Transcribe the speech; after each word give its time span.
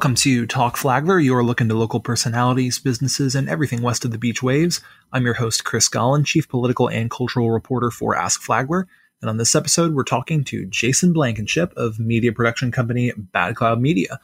Welcome 0.00 0.14
to 0.14 0.46
Talk 0.46 0.78
Flagler. 0.78 1.20
You're 1.20 1.44
looking 1.44 1.68
to 1.68 1.74
local 1.74 2.00
personalities, 2.00 2.78
businesses, 2.78 3.34
and 3.34 3.50
everything 3.50 3.82
west 3.82 4.02
of 4.02 4.12
the 4.12 4.16
beach 4.16 4.42
waves. 4.42 4.80
I'm 5.12 5.26
your 5.26 5.34
host, 5.34 5.64
Chris 5.64 5.90
Gollin, 5.90 6.24
Chief 6.24 6.48
Political 6.48 6.88
and 6.88 7.10
Cultural 7.10 7.50
Reporter 7.50 7.90
for 7.90 8.16
Ask 8.16 8.40
Flagler. 8.40 8.88
And 9.20 9.28
on 9.28 9.36
this 9.36 9.54
episode, 9.54 9.92
we're 9.92 10.04
talking 10.04 10.42
to 10.44 10.64
Jason 10.64 11.12
Blankenship 11.12 11.74
of 11.76 12.00
media 12.00 12.32
production 12.32 12.72
company 12.72 13.12
Bad 13.14 13.56
Cloud 13.56 13.82
Media. 13.82 14.18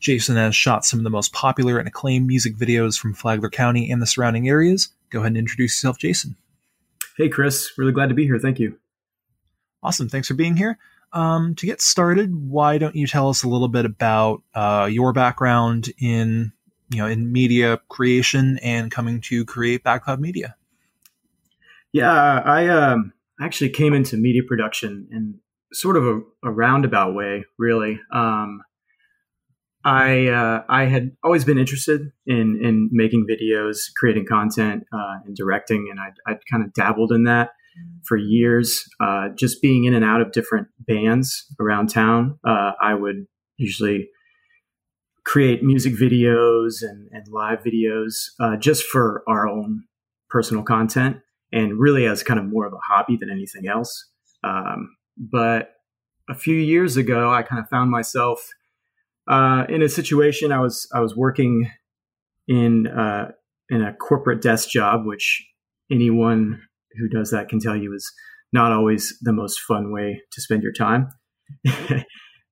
Jason 0.00 0.36
has 0.36 0.54
shot 0.54 0.84
some 0.84 1.00
of 1.00 1.04
the 1.04 1.08
most 1.08 1.32
popular 1.32 1.78
and 1.78 1.88
acclaimed 1.88 2.26
music 2.26 2.54
videos 2.54 2.98
from 2.98 3.14
Flagler 3.14 3.48
County 3.48 3.90
and 3.90 4.02
the 4.02 4.06
surrounding 4.06 4.50
areas. 4.50 4.90
Go 5.08 5.20
ahead 5.20 5.28
and 5.28 5.38
introduce 5.38 5.72
yourself, 5.82 5.96
Jason. 5.96 6.36
Hey, 7.16 7.30
Chris. 7.30 7.72
Really 7.78 7.92
glad 7.92 8.10
to 8.10 8.14
be 8.14 8.26
here. 8.26 8.38
Thank 8.38 8.60
you. 8.60 8.78
Awesome. 9.82 10.10
Thanks 10.10 10.28
for 10.28 10.34
being 10.34 10.58
here. 10.58 10.78
Um, 11.14 11.54
to 11.56 11.66
get 11.66 11.82
started, 11.82 12.34
why 12.34 12.78
don't 12.78 12.96
you 12.96 13.06
tell 13.06 13.28
us 13.28 13.42
a 13.42 13.48
little 13.48 13.68
bit 13.68 13.84
about 13.84 14.42
uh, 14.54 14.88
your 14.90 15.12
background 15.12 15.92
in 15.98 16.52
you 16.88 16.98
know 16.98 17.06
in 17.06 17.32
media 17.32 17.80
creation 17.88 18.58
and 18.62 18.90
coming 18.90 19.20
to 19.22 19.44
create 19.44 19.84
Bad 19.84 20.02
Cloud 20.02 20.20
Media? 20.20 20.56
Yeah, 21.92 22.10
I 22.12 22.68
um, 22.68 23.12
actually 23.40 23.70
came 23.70 23.92
into 23.92 24.16
media 24.16 24.42
production 24.46 25.08
in 25.12 25.38
sort 25.72 25.96
of 25.96 26.06
a, 26.06 26.20
a 26.44 26.50
roundabout 26.50 27.14
way, 27.14 27.44
really. 27.58 28.00
Um, 28.12 28.62
I 29.84 30.28
uh, 30.28 30.62
I 30.68 30.84
had 30.84 31.16
always 31.24 31.44
been 31.44 31.58
interested 31.58 32.12
in 32.26 32.58
in 32.62 32.88
making 32.92 33.26
videos, 33.28 33.78
creating 33.96 34.26
content, 34.26 34.86
uh, 34.92 35.16
and 35.26 35.36
directing, 35.36 35.88
and 35.90 35.98
I'd, 36.00 36.14
I'd 36.26 36.46
kind 36.50 36.62
of 36.62 36.72
dabbled 36.72 37.12
in 37.12 37.24
that 37.24 37.50
for 38.04 38.16
years. 38.16 38.82
Uh, 39.00 39.28
just 39.36 39.62
being 39.62 39.84
in 39.84 39.94
and 39.94 40.04
out 40.04 40.20
of 40.20 40.32
different 40.32 40.68
bands 40.78 41.46
around 41.60 41.88
town, 41.88 42.38
uh, 42.46 42.72
I 42.80 42.94
would 42.94 43.26
usually 43.56 44.08
create 45.24 45.62
music 45.62 45.94
videos 45.94 46.82
and, 46.82 47.08
and 47.12 47.26
live 47.28 47.60
videos 47.62 48.26
uh, 48.40 48.56
just 48.56 48.84
for 48.84 49.22
our 49.28 49.46
own 49.46 49.84
personal 50.28 50.62
content 50.62 51.18
and 51.52 51.78
really 51.78 52.06
as 52.06 52.22
kind 52.22 52.40
of 52.40 52.46
more 52.46 52.66
of 52.66 52.72
a 52.72 52.78
hobby 52.88 53.16
than 53.16 53.30
anything 53.30 53.68
else. 53.68 54.10
Um, 54.42 54.96
but 55.16 55.70
a 56.28 56.34
few 56.34 56.56
years 56.56 56.96
ago, 56.96 57.30
I 57.30 57.42
kind 57.42 57.62
of 57.62 57.68
found 57.68 57.90
myself 57.90 58.48
uh, 59.28 59.64
in 59.68 59.82
a 59.82 59.88
situation. 59.88 60.50
I 60.50 60.60
was 60.60 60.88
I 60.94 61.00
was 61.00 61.14
working 61.14 61.70
in 62.48 62.86
uh, 62.86 63.32
in 63.68 63.82
a 63.82 63.92
corporate 63.94 64.40
desk 64.42 64.70
job, 64.70 65.04
which 65.04 65.44
anyone 65.90 66.62
who 66.98 67.08
does 67.08 67.30
that 67.30 67.48
can 67.48 67.60
tell 67.60 67.76
you 67.76 67.94
is 67.94 68.10
not 68.52 68.72
always 68.72 69.16
the 69.22 69.32
most 69.32 69.60
fun 69.60 69.92
way 69.92 70.20
to 70.32 70.40
spend 70.40 70.62
your 70.62 70.72
time. 70.72 71.08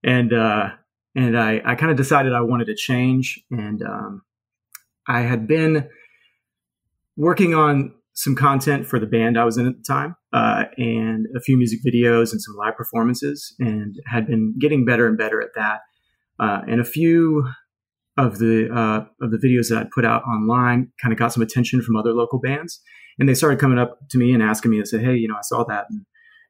and 0.05 0.33
uh, 0.33 0.71
and 1.15 1.39
I, 1.39 1.61
I 1.65 1.75
kind 1.75 1.91
of 1.91 1.97
decided 1.97 2.33
I 2.33 2.41
wanted 2.41 2.67
to 2.67 2.75
change, 2.75 3.41
and 3.51 3.83
um, 3.83 4.23
I 5.09 5.21
had 5.21 5.47
been 5.47 5.89
working 7.17 7.55
on 7.55 7.95
some 8.13 8.35
content 8.35 8.87
for 8.87 8.99
the 8.99 9.07
band 9.07 9.39
I 9.39 9.45
was 9.45 9.57
in 9.57 9.67
at 9.67 9.77
the 9.77 9.85
time, 9.87 10.17
uh, 10.33 10.65
and 10.77 11.27
a 11.37 11.41
few 11.41 11.57
music 11.57 11.81
videos 11.87 12.33
and 12.33 12.41
some 12.41 12.55
live 12.57 12.77
performances, 12.77 13.55
and 13.59 13.97
had 14.07 14.27
been 14.27 14.55
getting 14.59 14.85
better 14.85 15.07
and 15.07 15.19
better 15.19 15.41
at 15.41 15.51
that. 15.55 15.81
Uh, 16.39 16.63
and 16.67 16.81
a 16.81 16.85
few 16.85 17.47
of 18.17 18.39
the 18.39 18.69
uh, 18.73 19.05
of 19.25 19.31
the 19.31 19.39
videos 19.39 19.69
that 19.69 19.79
I'd 19.79 19.91
put 19.91 20.05
out 20.05 20.23
online 20.25 20.93
kind 21.01 21.13
of 21.13 21.19
got 21.19 21.33
some 21.33 21.43
attention 21.43 21.83
from 21.83 21.97
other 21.97 22.13
local 22.13 22.39
bands, 22.39 22.81
and 23.19 23.29
they 23.29 23.35
started 23.35 23.59
coming 23.59 23.79
up 23.79 23.99
to 24.11 24.19
me 24.19 24.33
and 24.33 24.43
asking 24.43 24.71
me 24.71 24.81
to 24.81 24.87
say, 24.87 24.99
"Hey, 24.99 25.17
you 25.17 25.29
know, 25.29 25.37
I 25.37 25.43
saw 25.43 25.65
that, 25.65 25.87
and 25.91 26.05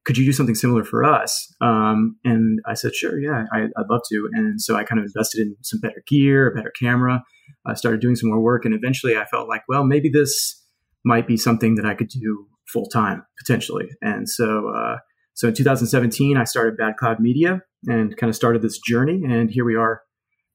could 0.04 0.16
you 0.16 0.24
do 0.24 0.32
something 0.32 0.54
similar 0.54 0.84
for 0.84 1.04
us?" 1.04 1.54
Um, 1.60 2.16
and 2.24 2.60
I 2.66 2.74
said, 2.74 2.94
"Sure, 2.94 3.20
yeah, 3.20 3.44
I, 3.52 3.68
would 3.76 3.90
love 3.90 4.02
to." 4.10 4.28
And 4.32 4.60
so 4.60 4.76
I 4.76 4.84
kind 4.84 4.98
of 4.98 5.04
invested 5.04 5.42
in 5.42 5.56
some 5.62 5.80
better 5.80 6.02
gear, 6.06 6.50
a 6.50 6.54
better 6.54 6.72
camera. 6.78 7.22
I 7.66 7.74
started 7.74 8.00
doing 8.00 8.16
some 8.16 8.30
more 8.30 8.40
work, 8.40 8.64
and 8.64 8.74
eventually 8.74 9.16
I 9.16 9.24
felt 9.26 9.48
like, 9.48 9.62
well, 9.68 9.84
maybe 9.84 10.08
this 10.08 10.64
might 11.04 11.26
be 11.26 11.36
something 11.36 11.76
that 11.76 11.86
I 11.86 11.94
could 11.94 12.08
do 12.08 12.46
full 12.66 12.86
time 12.86 13.24
potentially. 13.38 13.88
And 14.02 14.28
so, 14.28 14.68
uh, 14.74 14.96
so 15.34 15.48
in 15.48 15.54
2017, 15.54 16.36
I 16.36 16.44
started 16.44 16.76
Bad 16.76 16.96
Cloud 16.96 17.20
Media 17.20 17.62
and 17.86 18.16
kind 18.16 18.28
of 18.28 18.36
started 18.36 18.62
this 18.62 18.78
journey. 18.78 19.22
And 19.24 19.50
here 19.50 19.64
we 19.64 19.76
are, 19.76 20.02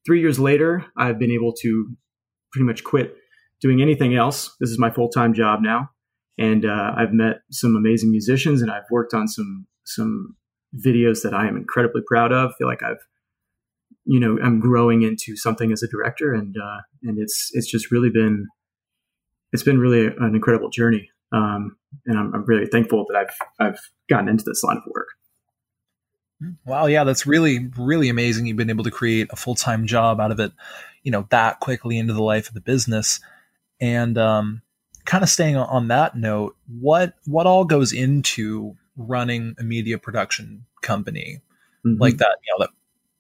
three 0.06 0.22
years 0.22 0.40
later. 0.40 0.86
I've 0.98 1.20
been 1.20 1.32
able 1.32 1.54
to 1.62 1.96
pretty 2.52 2.66
much 2.66 2.84
quit 2.84 3.16
doing 3.62 3.82
anything 3.82 4.16
else. 4.16 4.56
This 4.60 4.70
is 4.70 4.80
my 4.80 4.92
full 4.92 5.10
time 5.10 5.34
job 5.34 5.62
now 5.62 5.90
and 6.38 6.66
uh, 6.66 6.92
I've 6.98 7.14
met 7.14 7.38
some 7.52 7.76
amazing 7.76 8.12
musicians, 8.12 8.62
and 8.62 8.72
I've 8.72 8.90
worked 8.92 9.14
on 9.14 9.28
some 9.28 9.68
some 9.86 10.36
videos 10.86 11.22
that 11.22 11.34
I 11.34 11.48
am 11.48 11.56
incredibly 11.56 12.02
proud 12.06 12.32
of. 12.32 12.54
feel 12.58 12.68
like 12.68 12.84
I've 12.84 13.04
you 14.06 14.20
know 14.20 14.38
I'm 14.44 14.60
growing 14.60 15.02
into 15.04 15.36
something 15.36 15.72
as 15.72 15.82
a 15.82 15.88
director, 15.88 16.34
and 16.34 16.56
uh, 16.58 16.82
and 17.04 17.20
it's 17.20 17.50
it's 17.54 17.70
just 17.70 17.92
really 17.92 18.10
been 18.10 18.48
it's 19.54 19.64
been 19.64 19.80
really 19.80 20.08
an 20.08 20.36
incredible 20.36 20.70
journey, 20.70 21.10
um, 21.32 21.78
and 22.06 22.18
I'm, 22.20 22.34
I'm 22.34 22.46
really 22.46 22.68
thankful 22.68 23.06
that 23.10 23.18
I've 23.18 23.68
I've 23.68 23.80
gotten 24.10 24.28
into 24.28 24.44
this 24.46 24.64
line 24.64 24.78
of 24.78 24.84
work. 24.94 25.08
Wow, 26.66 26.88
yeah, 26.88 27.04
that's 27.04 27.26
really 27.26 27.70
really 27.78 28.10
amazing. 28.10 28.46
You've 28.46 28.58
been 28.58 28.70
able 28.70 28.84
to 28.84 28.92
create 28.92 29.28
a 29.32 29.36
full 29.36 29.56
time 29.56 29.88
job 29.88 30.20
out 30.20 30.32
of 30.32 30.40
it, 30.40 30.52
you 31.04 31.12
know, 31.12 31.28
that 31.30 31.60
quickly 31.60 31.98
into 31.98 32.14
the 32.14 32.24
life 32.24 32.48
of 32.48 32.54
the 32.54 32.62
business, 32.62 33.20
and 33.80 34.18
um, 34.18 34.62
kind 35.06 35.24
of 35.24 35.30
staying 35.30 35.56
on 35.56 35.88
that 35.88 36.16
note, 36.16 36.56
what 36.68 37.14
what 37.26 37.48
all 37.48 37.64
goes 37.64 37.94
into 37.94 38.76
running 38.98 39.56
a 39.60 39.64
media 39.64 39.98
production 39.98 40.66
company 40.82 41.42
mm-hmm. 41.86 42.02
like 42.02 42.18
that? 42.18 42.38
You 42.46 42.54
know, 42.54 42.66
that 42.66 42.72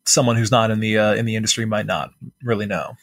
someone 0.06 0.36
who's 0.36 0.52
not 0.52 0.72
in 0.72 0.80
the 0.80 0.98
uh, 0.98 1.14
in 1.14 1.26
the 1.26 1.36
industry 1.36 1.66
might 1.66 1.86
not 1.86 2.12
really 2.44 2.66
know. 2.66 2.96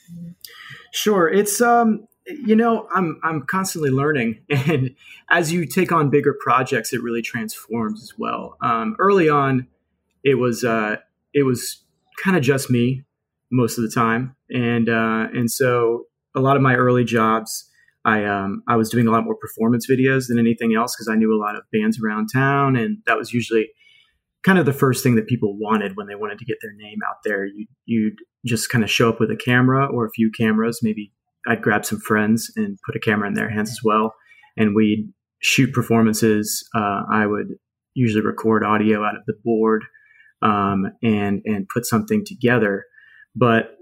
Sure, 0.93 1.29
it's 1.29 1.61
um, 1.61 2.07
you 2.27 2.57
know, 2.57 2.89
I'm 2.95 3.21
I'm 3.23 3.43
constantly 3.43 3.91
learning, 3.91 4.41
and 4.51 4.95
as 5.31 5.53
you 5.53 5.67
take 5.67 5.93
on 5.93 6.11
bigger 6.11 6.37
projects, 6.39 6.93
it 6.93 7.03
really 7.03 7.23
transforms 7.23 8.03
as 8.03 8.19
well. 8.19 8.57
Um, 8.61 8.97
early 8.99 9.29
on, 9.29 9.67
it 10.25 10.35
was 10.35 10.65
uh, 10.65 10.97
it 11.35 11.45
was 11.45 11.85
kind 12.23 12.37
of 12.37 12.43
just 12.43 12.71
me 12.71 13.05
most 13.51 13.79
of 13.79 13.85
the 13.85 13.91
time, 13.91 14.37
and 14.51 14.89
uh, 14.89 15.29
and 15.33 15.51
so 15.51 16.05
a 16.35 16.41
lot 16.41 16.57
of 16.57 16.63
my 16.63 16.75
early 16.75 17.05
jobs 17.05 17.69
I 18.05 18.25
um, 18.25 18.63
I 18.69 18.77
was 18.77 18.91
doing 18.91 19.07
a 19.07 19.11
lot 19.11 19.25
more 19.25 19.37
performance 19.37 19.87
videos 19.89 20.29
than 20.29 20.39
anything 20.39 20.75
else 20.75 20.95
because 20.95 21.09
I 21.09 21.17
knew 21.17 21.35
a 21.35 21.39
lot 21.39 21.57
of 21.57 21.63
bands 21.73 22.01
around 22.03 22.29
town, 22.33 22.77
and 22.77 22.99
that 23.07 23.17
was 23.17 23.33
usually 23.33 23.71
kind 24.45 24.59
of 24.59 24.67
the 24.67 24.73
first 24.73 25.05
thing 25.05 25.15
that 25.15 25.29
people 25.29 25.57
wanted 25.57 25.93
when 25.97 26.09
they 26.09 26.17
wanted 26.17 26.39
to 26.39 26.45
get 26.45 26.59
their 26.61 26.75
name 26.75 26.99
out 27.09 27.17
there. 27.25 27.47
You 27.47 27.67
you'd 27.85 28.19
just 28.45 28.71
kind 28.71 28.83
of 28.83 28.91
show 28.91 29.09
up 29.09 29.21
with 29.21 29.31
a 29.31 29.37
camera 29.37 29.87
or 29.87 30.07
a 30.07 30.11
few 30.11 30.31
cameras. 30.37 30.81
Maybe 30.83 31.13
I'd 31.47 31.63
grab 31.63 31.85
some 31.85 32.01
friends 32.01 32.51
and 32.57 32.79
put 32.85 32.97
a 32.97 33.01
camera 33.01 33.29
in 33.29 33.35
their 33.35 33.51
hands 33.51 33.71
as 33.71 33.81
well, 33.85 34.15
and 34.57 34.75
we'd 34.75 35.13
shoot 35.39 35.73
performances. 35.73 36.69
Uh, 36.75 37.03
I 37.11 37.27
would 37.27 37.55
usually 37.95 38.25
record 38.25 38.65
audio 38.65 39.05
out 39.05 39.17
of 39.17 39.23
the 39.27 39.35
board 39.45 39.85
um, 40.43 40.93
and 41.03 41.43
and 41.45 41.69
put 41.69 41.87
something 41.87 42.25
together, 42.25 42.85
but 43.35 43.77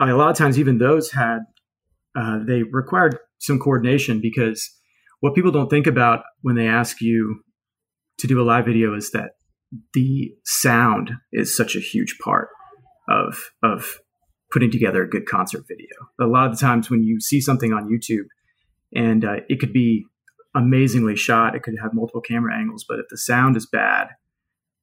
a 0.00 0.06
lot 0.06 0.30
of 0.30 0.36
times 0.36 0.58
even 0.58 0.78
those 0.78 1.10
had 1.12 1.40
uh, 2.18 2.38
they 2.46 2.62
required 2.62 3.18
some 3.38 3.58
coordination 3.58 4.20
because 4.20 4.68
what 5.20 5.34
people 5.34 5.50
don't 5.50 5.70
think 5.70 5.86
about 5.86 6.22
when 6.42 6.56
they 6.56 6.66
ask 6.66 7.00
you 7.00 7.42
to 8.18 8.26
do 8.26 8.40
a 8.40 8.44
live 8.44 8.64
video 8.64 8.94
is 8.94 9.10
that 9.12 9.32
the 9.94 10.32
sound 10.44 11.12
is 11.32 11.56
such 11.56 11.76
a 11.76 11.80
huge 11.80 12.18
part 12.22 12.48
of 13.08 13.50
of 13.62 13.98
putting 14.52 14.70
together 14.70 15.02
a 15.02 15.08
good 15.08 15.26
concert 15.26 15.64
video. 15.68 15.88
A 16.20 16.26
lot 16.26 16.46
of 16.46 16.52
the 16.52 16.60
times 16.60 16.90
when 16.90 17.04
you 17.04 17.20
see 17.20 17.40
something 17.40 17.72
on 17.72 17.88
YouTube 17.88 18.26
and 18.92 19.24
uh, 19.24 19.36
it 19.48 19.60
could 19.60 19.72
be 19.72 20.04
amazingly 20.54 21.14
shot, 21.14 21.54
it 21.54 21.62
could 21.62 21.76
have 21.80 21.94
multiple 21.94 22.20
camera 22.20 22.56
angles, 22.58 22.84
but 22.88 22.98
if 22.98 23.06
the 23.08 23.16
sound 23.16 23.56
is 23.56 23.66
bad, 23.66 24.08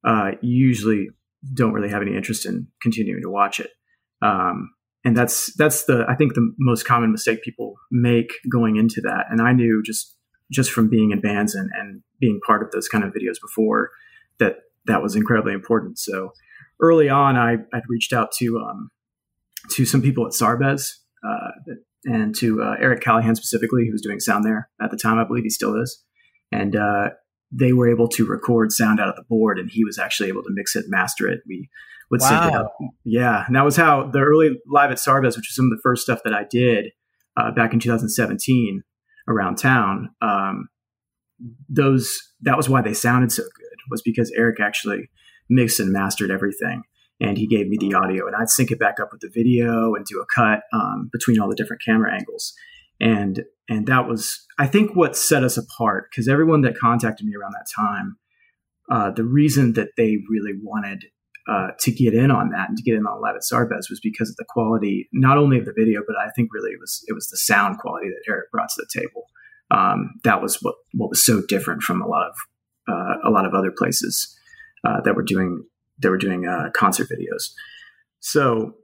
uh, 0.05 0.31
usually 0.41 1.09
don't 1.53 1.73
really 1.73 1.89
have 1.89 2.01
any 2.01 2.15
interest 2.15 2.45
in 2.45 2.67
continuing 2.81 3.21
to 3.21 3.29
watch 3.29 3.59
it. 3.59 3.71
Um, 4.21 4.71
and 5.05 5.15
that's 5.15 5.53
that's 5.55 5.85
the 5.85 6.05
I 6.09 6.15
think 6.15 6.33
the 6.33 6.53
most 6.59 6.85
common 6.85 7.11
mistake 7.11 7.41
people 7.43 7.75
make 7.91 8.31
going 8.51 8.75
into 8.75 9.01
that. 9.01 9.25
And 9.29 9.41
I 9.41 9.53
knew 9.53 9.81
just 9.83 10.15
just 10.51 10.71
from 10.71 10.89
being 10.89 11.11
in 11.11 11.21
bands 11.21 11.55
and, 11.55 11.69
and 11.75 12.01
being 12.19 12.39
part 12.45 12.63
of 12.63 12.71
those 12.71 12.87
kind 12.87 13.03
of 13.03 13.11
videos 13.11 13.39
before 13.41 13.91
that 14.39 14.57
that 14.85 15.03
was 15.03 15.15
incredibly 15.15 15.53
important. 15.53 15.99
So 15.99 16.33
early 16.81 17.09
on, 17.09 17.37
I 17.37 17.53
I'd 17.73 17.83
reached 17.87 18.13
out 18.13 18.31
to 18.39 18.59
um, 18.59 18.89
to 19.71 19.85
some 19.85 20.01
people 20.01 20.25
at 20.25 20.33
Sarbez 20.33 20.89
uh, 21.23 21.73
and 22.05 22.35
to 22.37 22.63
uh, 22.63 22.75
Eric 22.79 23.01
Callahan 23.01 23.35
specifically, 23.35 23.85
who 23.85 23.91
was 23.91 24.01
doing 24.01 24.19
sound 24.19 24.43
there 24.45 24.69
at 24.81 24.91
the 24.91 24.97
time. 24.97 25.19
I 25.19 25.25
believe 25.25 25.43
he 25.43 25.49
still 25.49 25.79
is, 25.81 26.03
and 26.51 26.75
uh, 26.75 27.09
they 27.51 27.73
were 27.73 27.89
able 27.89 28.07
to 28.09 28.25
record 28.25 28.71
sound 28.71 28.99
out 28.99 29.07
of 29.07 29.15
the 29.15 29.23
board, 29.23 29.59
and 29.59 29.69
he 29.71 29.83
was 29.83 29.97
actually 29.97 30.29
able 30.29 30.43
to 30.43 30.49
mix 30.51 30.75
it, 30.75 30.85
master 30.87 31.27
it. 31.27 31.39
We 31.47 31.69
would 32.11 32.21
wow. 32.21 32.27
sync 32.27 32.53
it 32.53 32.57
up. 32.57 32.77
Yeah, 33.03 33.45
and 33.47 33.55
that 33.55 33.65
was 33.65 33.75
how 33.75 34.09
the 34.09 34.19
early 34.19 34.57
live 34.67 34.91
at 34.91 34.97
Sarbez, 34.97 35.35
which 35.35 35.47
was 35.49 35.55
some 35.55 35.65
of 35.65 35.71
the 35.71 35.81
first 35.81 36.03
stuff 36.03 36.19
that 36.23 36.33
I 36.33 36.43
did 36.49 36.91
uh, 37.37 37.51
back 37.51 37.73
in 37.73 37.79
2017 37.79 38.83
around 39.27 39.57
town. 39.57 40.09
Um, 40.21 40.69
those 41.69 42.17
that 42.41 42.57
was 42.57 42.67
why 42.67 42.81
they 42.81 42.93
sounded 42.93 43.31
so 43.31 43.43
good 43.43 43.77
was 43.89 44.01
because 44.01 44.31
Eric 44.35 44.59
actually 44.59 45.09
mixed 45.49 45.79
and 45.79 45.91
mastered 45.91 46.31
everything. 46.31 46.83
and 47.19 47.37
he 47.37 47.47
gave 47.47 47.67
me 47.67 47.77
the 47.79 47.93
audio, 47.95 48.27
and 48.27 48.35
I'd 48.35 48.49
sync 48.49 48.71
it 48.71 48.79
back 48.79 48.99
up 48.99 49.09
with 49.11 49.21
the 49.21 49.31
video 49.33 49.95
and 49.95 50.05
do 50.05 50.21
a 50.21 50.25
cut 50.35 50.61
um, 50.73 51.09
between 51.11 51.39
all 51.39 51.49
the 51.49 51.55
different 51.55 51.81
camera 51.83 52.13
angles. 52.13 52.53
And 52.99 53.43
and 53.69 53.87
that 53.87 54.07
was, 54.07 54.45
I 54.57 54.67
think, 54.67 54.95
what 54.95 55.17
set 55.17 55.43
us 55.43 55.57
apart 55.57 56.07
because 56.09 56.27
everyone 56.27 56.61
that 56.61 56.77
contacted 56.77 57.25
me 57.25 57.33
around 57.35 57.53
that 57.53 57.67
time, 57.75 58.17
uh, 58.89 59.11
the 59.11 59.25
reason 59.25 59.73
that 59.73 59.89
they 59.97 60.17
really 60.29 60.53
wanted 60.61 61.05
uh, 61.49 61.69
to 61.79 61.91
get 61.91 62.13
in 62.13 62.31
on 62.31 62.49
that 62.49 62.69
and 62.69 62.77
to 62.77 62.83
get 62.83 62.95
in 62.95 63.05
on 63.05 63.21
Live 63.21 63.35
at 63.35 63.41
Sarbez 63.41 63.89
was 63.89 63.99
because 64.01 64.29
of 64.29 64.35
the 64.35 64.45
quality, 64.47 65.07
not 65.13 65.37
only 65.37 65.57
of 65.57 65.65
the 65.65 65.73
video, 65.75 66.01
but 66.05 66.15
I 66.17 66.29
think 66.35 66.49
really 66.53 66.71
it 66.71 66.79
was 66.79 67.03
it 67.07 67.13
was 67.13 67.27
the 67.27 67.37
sound 67.37 67.79
quality 67.79 68.09
that 68.09 68.29
Eric 68.29 68.51
brought 68.51 68.69
to 68.69 68.81
the 68.83 68.99
table. 68.99 69.27
Um, 69.71 70.15
that 70.23 70.41
was 70.41 70.57
what 70.61 70.75
what 70.93 71.09
was 71.09 71.25
so 71.25 71.41
different 71.47 71.83
from 71.83 72.01
a 72.01 72.07
lot 72.07 72.27
of 72.27 72.35
uh, 72.89 73.29
a 73.29 73.31
lot 73.31 73.45
of 73.45 73.53
other 73.53 73.71
places 73.71 74.37
uh, 74.85 75.01
that 75.01 75.15
were 75.15 75.23
doing 75.23 75.63
that 75.99 76.09
were 76.09 76.17
doing 76.17 76.45
uh, 76.45 76.69
concert 76.73 77.07
videos. 77.09 77.51
So 78.19 78.75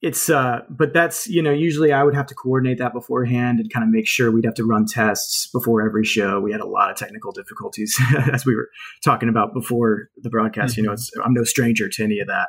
it's 0.00 0.30
uh 0.30 0.60
but 0.68 0.92
that's 0.92 1.26
you 1.26 1.42
know 1.42 1.50
usually 1.50 1.92
i 1.92 2.02
would 2.02 2.14
have 2.14 2.26
to 2.26 2.34
coordinate 2.34 2.78
that 2.78 2.92
beforehand 2.92 3.58
and 3.58 3.72
kind 3.72 3.82
of 3.82 3.90
make 3.90 4.06
sure 4.06 4.30
we'd 4.30 4.44
have 4.44 4.54
to 4.54 4.64
run 4.64 4.86
tests 4.86 5.48
before 5.48 5.84
every 5.84 6.04
show 6.04 6.40
we 6.40 6.52
had 6.52 6.60
a 6.60 6.66
lot 6.66 6.90
of 6.90 6.96
technical 6.96 7.32
difficulties 7.32 7.98
as 8.32 8.46
we 8.46 8.54
were 8.54 8.68
talking 9.04 9.28
about 9.28 9.52
before 9.52 10.08
the 10.16 10.30
broadcast 10.30 10.74
mm-hmm. 10.74 10.82
you 10.82 10.86
know 10.86 10.94
mm-hmm. 10.94 11.22
i'm 11.22 11.32
no 11.32 11.44
stranger 11.44 11.88
to 11.88 12.04
any 12.04 12.20
of 12.20 12.28
that 12.28 12.48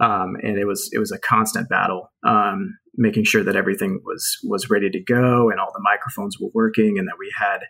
um, 0.00 0.36
and 0.42 0.58
it 0.58 0.66
was 0.66 0.90
it 0.92 0.98
was 0.98 1.12
a 1.12 1.18
constant 1.18 1.68
battle 1.68 2.10
um, 2.24 2.76
making 2.96 3.24
sure 3.24 3.44
that 3.44 3.56
everything 3.56 4.00
was 4.04 4.38
was 4.44 4.68
ready 4.68 4.90
to 4.90 5.00
go 5.00 5.48
and 5.48 5.60
all 5.60 5.70
the 5.72 5.82
microphones 5.82 6.38
were 6.38 6.50
working 6.52 6.98
and 6.98 7.08
that 7.08 7.16
we 7.18 7.32
had 7.38 7.60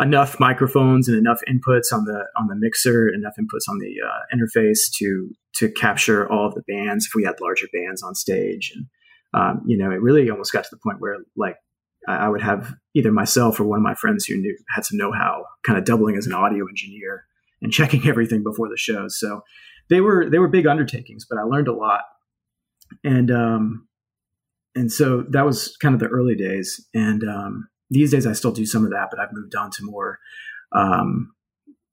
enough 0.00 0.40
microphones 0.40 1.08
and 1.08 1.16
enough 1.16 1.40
inputs 1.48 1.92
on 1.92 2.04
the 2.04 2.24
on 2.36 2.48
the 2.48 2.56
mixer, 2.56 3.08
enough 3.08 3.34
inputs 3.38 3.68
on 3.68 3.78
the 3.78 3.94
uh, 4.04 4.36
interface 4.36 4.90
to 4.96 5.30
to 5.56 5.70
capture 5.70 6.30
all 6.30 6.46
of 6.46 6.54
the 6.54 6.62
bands 6.62 7.06
if 7.06 7.14
we 7.14 7.24
had 7.24 7.40
larger 7.40 7.66
bands 7.72 8.02
on 8.02 8.14
stage. 8.14 8.72
And 8.74 8.86
um, 9.34 9.62
you 9.66 9.76
know, 9.76 9.90
it 9.90 10.00
really 10.00 10.28
almost 10.30 10.52
got 10.52 10.64
to 10.64 10.70
the 10.70 10.80
point 10.82 11.00
where 11.00 11.18
like 11.36 11.56
I 12.08 12.28
would 12.28 12.42
have 12.42 12.74
either 12.94 13.12
myself 13.12 13.60
or 13.60 13.64
one 13.64 13.78
of 13.78 13.84
my 13.84 13.94
friends 13.94 14.24
who 14.24 14.36
knew 14.36 14.56
had 14.74 14.84
some 14.84 14.98
know-how, 14.98 15.44
kind 15.64 15.78
of 15.78 15.84
doubling 15.84 16.16
as 16.16 16.26
an 16.26 16.32
audio 16.32 16.66
engineer 16.66 17.24
and 17.60 17.72
checking 17.72 18.06
everything 18.08 18.42
before 18.42 18.68
the 18.68 18.76
shows. 18.76 19.18
So 19.18 19.42
they 19.88 20.00
were 20.00 20.28
they 20.28 20.38
were 20.38 20.48
big 20.48 20.66
undertakings, 20.66 21.26
but 21.28 21.38
I 21.38 21.42
learned 21.42 21.68
a 21.68 21.74
lot. 21.74 22.02
And 23.04 23.30
um, 23.30 23.88
and 24.74 24.90
so 24.90 25.24
that 25.30 25.46
was 25.46 25.76
kind 25.78 25.94
of 25.94 26.00
the 26.00 26.08
early 26.08 26.34
days. 26.34 26.86
And 26.94 27.22
um, 27.24 27.68
these 27.92 28.10
days 28.10 28.26
I 28.26 28.32
still 28.32 28.52
do 28.52 28.66
some 28.66 28.84
of 28.84 28.90
that, 28.90 29.08
but 29.10 29.20
I've 29.20 29.32
moved 29.32 29.54
on 29.54 29.70
to 29.72 29.84
more 29.84 30.18
um, 30.72 31.32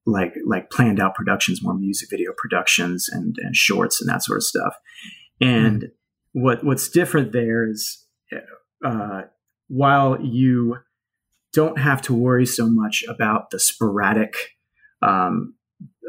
like 0.06 0.34
like 0.46 0.70
planned 0.70 1.00
out 1.00 1.16
productions, 1.16 1.62
more 1.64 1.74
music 1.74 2.10
video 2.10 2.32
productions 2.38 3.08
and 3.10 3.36
and 3.40 3.56
shorts 3.56 4.02
and 4.02 4.10
that 4.10 4.24
sort 4.24 4.38
of 4.38 4.44
stuff. 4.44 4.76
And 5.42 5.84
mm-hmm. 5.84 6.42
what 6.42 6.64
what's 6.64 6.90
different 6.90 7.32
there 7.32 7.70
is 7.70 8.06
uh, 8.86 9.24
while 9.68 10.22
you 10.22 10.78
don't 11.54 11.80
have 11.80 12.02
to 12.04 12.14
worry 12.14 12.46
so 12.46 12.70
much 12.70 13.04
about 13.08 13.50
the 13.50 13.60
sporadic 13.60 14.36
um, 15.02 15.56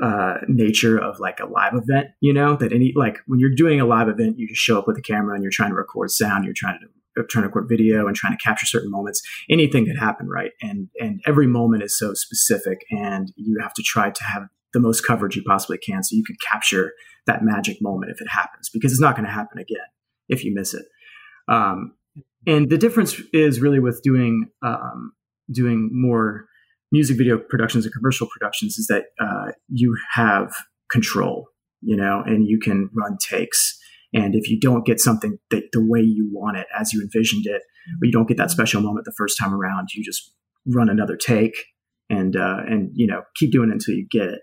uh, 0.03 0.39
nature 0.49 0.99
of 0.99 1.19
like 1.21 1.41
a 1.41 1.47
live 1.47 1.75
event, 1.75 2.09
you 2.21 2.33
know, 2.33 2.57
that 2.57 2.73
any 2.73 2.93
like 2.95 3.19
when 3.27 3.41
you're 3.41 3.55
doing 3.55 3.81
a 3.81 3.87
live 3.87 4.09
event, 4.09 4.39
you 4.39 4.49
just 4.49 4.61
show 4.61 4.79
up 4.79 4.87
with 4.87 4.99
a 4.99 5.03
camera 5.03 5.35
and 5.35 5.43
you're 5.43 5.53
trying 5.53 5.71
to 5.71 5.77
record 5.77 6.11
sound, 6.11 6.45
you're 6.45 6.55
trying 6.55 6.79
to 6.81 6.87
trying 7.29 7.43
to 7.43 7.49
record 7.49 7.69
video 7.69 8.07
and 8.07 8.17
trying 8.17 8.37
to 8.37 8.43
capture 8.43 8.67
certain 8.67 8.91
moments 8.91 9.23
anything 9.51 9.87
could 9.87 9.99
happen 9.99 10.29
right? 10.29 10.53
And 10.63 10.89
and 11.01 11.21
every 11.27 11.47
moment 11.47 11.83
is 11.83 11.99
so 11.99 12.15
specific 12.15 12.85
and 12.91 13.33
you 13.37 13.59
have 13.61 13.75
to 13.75 13.83
try 13.83 14.11
to 14.11 14.25
have 14.25 14.45
the 14.73 14.81
most 14.81 15.05
coverage 15.05 15.37
you 15.37 15.43
possibly 15.43 15.79
can 15.79 16.03
so 16.03 16.15
you 16.15 16.25
can 16.25 16.37
capture 16.49 16.93
that 17.27 17.43
magic 17.43 17.79
moment 17.81 18.13
if 18.13 18.21
it 18.21 18.29
happens 18.29 18.71
because 18.73 18.93
it's 18.93 19.01
not 19.01 19.17
going 19.17 19.27
to 19.27 19.33
happen 19.33 19.59
again 19.59 19.79
if 20.29 20.45
you 20.45 20.55
miss 20.55 20.75
it. 20.75 20.85
Um, 21.49 21.95
and 22.47 22.71
the 22.71 22.79
difference 22.79 23.21
is 23.33 23.61
really 23.61 23.81
with 23.81 24.01
doing 24.03 24.49
um, 24.63 25.13
doing 25.53 25.91
more 25.93 26.47
music 26.93 27.19
video 27.19 27.39
productions 27.39 27.85
and 27.85 27.95
commercial 27.95 28.27
productions 28.27 28.79
is 28.79 28.87
that 28.87 29.07
uh, 29.21 29.53
you 29.69 29.97
have 30.13 30.53
control 30.91 31.47
you 31.83 31.97
know 31.97 32.23
and 32.25 32.47
you 32.47 32.59
can 32.59 32.91
run 32.95 33.17
takes 33.19 33.80
and 34.13 34.35
if 34.35 34.51
you 34.51 34.59
don't 34.59 34.85
get 34.85 35.01
something 35.01 35.39
the, 35.51 35.63
the 35.73 35.85
way 35.85 36.01
you 36.01 36.29
want 36.33 36.57
it, 36.57 36.67
as 36.79 36.93
you 36.93 37.01
envisioned 37.01 37.47
it, 37.47 37.63
or 38.03 38.05
you 38.05 38.13
don't 38.13 38.29
get 38.29 38.37
that 38.39 38.51
special 38.51 38.81
moment 38.81 39.05
the 39.05 39.15
first 39.17 39.39
time 39.39 39.55
around, 39.55 39.89
you 39.95 40.05
just 40.05 40.33
run 40.67 40.89
another 40.89 41.17
take 41.17 41.55
and 42.09 42.37
uh, 42.37 42.59
and 42.67 42.91
you 42.95 43.07
know 43.07 43.23
keep 43.37 43.53
doing 43.53 43.71
it 43.71 43.75
until 43.75 43.95
you 43.95 44.07
get 44.11 44.29
it. 44.29 44.41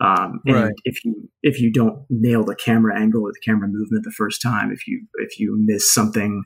Um, 0.00 0.40
and 0.46 0.54
right. 0.54 0.72
if 0.84 1.04
you 1.04 1.28
if 1.42 1.60
you 1.60 1.72
don't 1.72 2.04
nail 2.08 2.44
the 2.44 2.54
camera 2.54 2.98
angle 2.98 3.22
or 3.22 3.32
the 3.32 3.42
camera 3.44 3.68
movement 3.68 4.04
the 4.04 4.14
first 4.16 4.40
time, 4.40 4.70
if 4.72 4.86
you 4.86 5.06
if 5.14 5.38
you 5.38 5.56
miss 5.58 5.92
something 5.92 6.44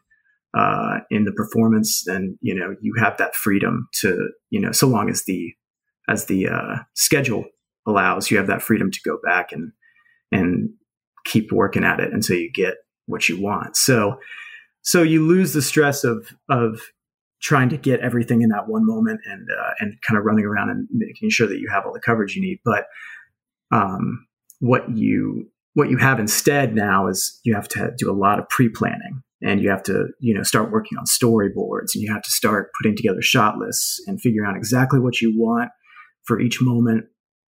uh, 0.56 1.00
in 1.10 1.24
the 1.24 1.32
performance, 1.32 2.02
then 2.06 2.38
you 2.40 2.54
know 2.54 2.74
you 2.80 2.94
have 2.98 3.18
that 3.18 3.34
freedom 3.34 3.88
to 4.00 4.30
you 4.50 4.60
know 4.60 4.72
so 4.72 4.86
long 4.86 5.10
as 5.10 5.24
the 5.24 5.52
as 6.08 6.26
the 6.26 6.48
uh, 6.48 6.76
schedule 6.94 7.44
allows, 7.86 8.30
you 8.30 8.36
have 8.36 8.46
that 8.46 8.62
freedom 8.62 8.90
to 8.90 8.98
go 9.04 9.18
back 9.24 9.52
and 9.52 9.72
and 10.30 10.70
keep 11.24 11.52
working 11.52 11.84
at 11.84 12.00
it 12.00 12.12
until 12.12 12.36
you 12.36 12.50
get 12.52 12.74
what 13.06 13.28
you 13.28 13.40
want. 13.40 13.76
So, 13.76 14.18
so 14.82 15.02
you 15.02 15.26
lose 15.26 15.52
the 15.52 15.62
stress 15.62 16.04
of 16.04 16.28
of 16.48 16.80
trying 17.40 17.68
to 17.68 17.76
get 17.76 18.00
everything 18.00 18.42
in 18.42 18.50
that 18.50 18.68
one 18.68 18.86
moment 18.86 19.20
and 19.26 19.48
uh, 19.50 19.72
and 19.80 19.94
kind 20.02 20.18
of 20.18 20.24
running 20.24 20.44
around 20.44 20.70
and 20.70 20.88
making 20.90 21.30
sure 21.30 21.46
that 21.46 21.58
you 21.58 21.68
have 21.72 21.84
all 21.84 21.92
the 21.92 22.00
coverage 22.00 22.36
you 22.36 22.42
need. 22.42 22.60
But 22.64 22.86
um, 23.72 24.26
what 24.60 24.96
you 24.96 25.50
what 25.74 25.90
you 25.90 25.96
have 25.96 26.20
instead 26.20 26.74
now 26.74 27.08
is 27.08 27.40
you 27.44 27.54
have 27.54 27.68
to 27.68 27.92
do 27.96 28.10
a 28.10 28.14
lot 28.14 28.38
of 28.38 28.48
pre 28.48 28.68
planning 28.68 29.22
and 29.42 29.60
you 29.60 29.70
have 29.70 29.82
to 29.82 30.08
you 30.20 30.34
know 30.34 30.42
start 30.42 30.70
working 30.70 30.96
on 30.98 31.04
storyboards 31.04 31.94
and 31.94 32.02
you 32.02 32.12
have 32.12 32.22
to 32.22 32.30
start 32.30 32.70
putting 32.80 32.96
together 32.96 33.22
shot 33.22 33.58
lists 33.58 34.00
and 34.06 34.20
figuring 34.20 34.48
out 34.48 34.56
exactly 34.56 35.00
what 35.00 35.20
you 35.20 35.32
want 35.36 35.70
for 36.24 36.40
each 36.40 36.58
moment 36.60 37.06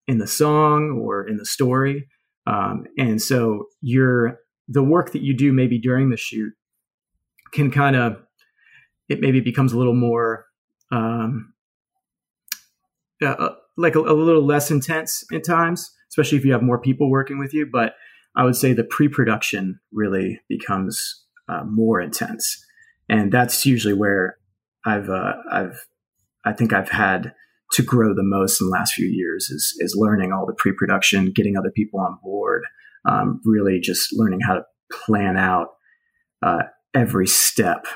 in 0.06 0.18
the 0.18 0.26
song 0.26 1.00
or 1.02 1.26
in 1.26 1.36
the 1.36 1.46
story 1.46 2.06
um, 2.46 2.86
and 2.98 3.20
so 3.20 3.66
your 3.80 4.38
the 4.68 4.82
work 4.82 5.12
that 5.12 5.22
you 5.22 5.34
do 5.34 5.52
maybe 5.52 5.78
during 5.78 6.10
the 6.10 6.16
shoot 6.16 6.52
can 7.52 7.70
kind 7.70 7.96
of 7.96 8.22
it 9.08 9.20
maybe 9.20 9.40
becomes 9.40 9.72
a 9.72 9.78
little 9.78 9.94
more 9.94 10.46
um, 10.92 11.52
uh, 13.22 13.26
uh, 13.26 13.54
like 13.76 13.94
a, 13.94 13.98
a, 13.98 14.14
little 14.14 14.44
less 14.44 14.70
intense 14.70 15.24
at 15.32 15.44
times, 15.44 15.94
especially 16.08 16.38
if 16.38 16.44
you 16.44 16.52
have 16.52 16.62
more 16.62 16.80
people 16.80 17.10
working 17.10 17.38
with 17.38 17.52
you. 17.52 17.66
But 17.70 17.94
I 18.34 18.44
would 18.44 18.56
say 18.56 18.72
the 18.72 18.84
pre-production 18.84 19.80
really 19.92 20.40
becomes 20.48 21.24
uh, 21.48 21.64
more 21.64 22.00
intense, 22.00 22.64
and 23.08 23.32
that's 23.32 23.66
usually 23.66 23.94
where 23.94 24.38
I've 24.84 25.10
uh, 25.10 25.34
I've 25.50 25.86
I 26.44 26.52
think 26.52 26.72
I've 26.72 26.90
had 26.90 27.34
to 27.72 27.82
grow 27.82 28.14
the 28.14 28.22
most 28.22 28.60
in 28.60 28.66
the 28.66 28.72
last 28.72 28.94
few 28.94 29.06
years 29.06 29.48
is 29.50 29.76
is 29.78 29.94
learning 29.96 30.32
all 30.32 30.46
the 30.46 30.54
pre-production, 30.54 31.32
getting 31.34 31.56
other 31.56 31.70
people 31.70 32.00
on 32.00 32.18
board, 32.22 32.62
um, 33.04 33.40
really 33.44 33.80
just 33.80 34.08
learning 34.12 34.40
how 34.40 34.54
to 34.54 34.62
plan 34.90 35.36
out 35.36 35.68
uh, 36.42 36.62
every 36.94 37.26
step 37.26 37.86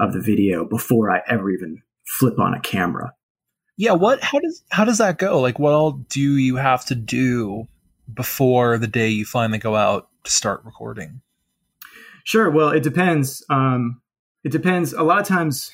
of 0.00 0.12
the 0.12 0.20
video 0.20 0.64
before 0.64 1.10
I 1.10 1.22
ever 1.28 1.50
even 1.50 1.82
flip 2.18 2.38
on 2.38 2.54
a 2.54 2.60
camera. 2.60 3.12
Yeah, 3.76 3.92
what 3.92 4.22
how 4.22 4.40
does 4.40 4.62
how 4.70 4.84
does 4.84 4.98
that 4.98 5.18
go? 5.18 5.40
Like 5.40 5.58
what 5.58 5.72
all 5.72 5.92
do 5.92 6.20
you 6.20 6.56
have 6.56 6.84
to 6.86 6.94
do 6.94 7.66
before 8.12 8.78
the 8.78 8.86
day 8.86 9.08
you 9.08 9.24
finally 9.24 9.58
go 9.58 9.76
out 9.76 10.08
to 10.24 10.30
start 10.30 10.62
recording? 10.64 11.20
Sure. 12.24 12.50
Well, 12.50 12.70
it 12.70 12.82
depends. 12.82 13.44
Um, 13.50 14.00
it 14.42 14.50
depends. 14.50 14.92
A 14.92 15.02
lot 15.02 15.20
of 15.20 15.26
times 15.26 15.70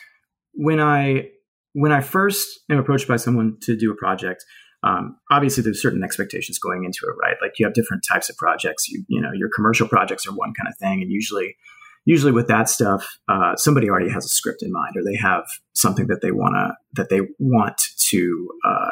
when 0.53 0.81
I 0.81 1.31
when 1.73 1.93
I 1.93 2.01
first 2.01 2.61
am 2.71 2.79
approached 2.79 3.09
by 3.09 3.17
someone 3.17 3.57
to 3.63 3.77
do 3.77 3.91
a 3.91 3.95
project, 3.95 4.45
um, 4.83 5.17
obviously 5.31 5.63
there's 5.63 5.81
certain 5.81 6.03
expectations 6.03 6.59
going 6.59 6.85
into 6.85 7.07
it, 7.07 7.15
right? 7.23 7.37
Like 7.41 7.53
you 7.59 7.67
have 7.67 7.75
different 7.75 8.05
types 8.11 8.29
of 8.29 8.37
projects. 8.37 8.89
You 8.89 9.05
you 9.09 9.21
know 9.21 9.31
your 9.33 9.49
commercial 9.55 9.89
projects 9.89 10.27
are 10.27 10.33
one 10.33 10.53
kind 10.55 10.69
of 10.69 10.77
thing, 10.79 11.03
and 11.03 11.11
usually 11.11 11.57
usually 12.05 12.33
with 12.33 12.49
that 12.49 12.69
stuff, 12.69 13.07
uh, 13.29 13.55
somebody 13.57 13.89
already 13.89 14.11
has 14.11 14.25
a 14.25 14.29
script 14.29 14.63
in 14.63 14.73
mind, 14.73 14.97
or 14.97 15.05
they 15.05 15.17
have 15.17 15.45
something 15.73 16.09
that 16.09 16.21
they 16.21 16.33
wanna 16.33 16.77
that 16.95 17.09
they 17.11 17.21
want 17.39 17.81
to 18.11 18.49
uh, 18.67 18.91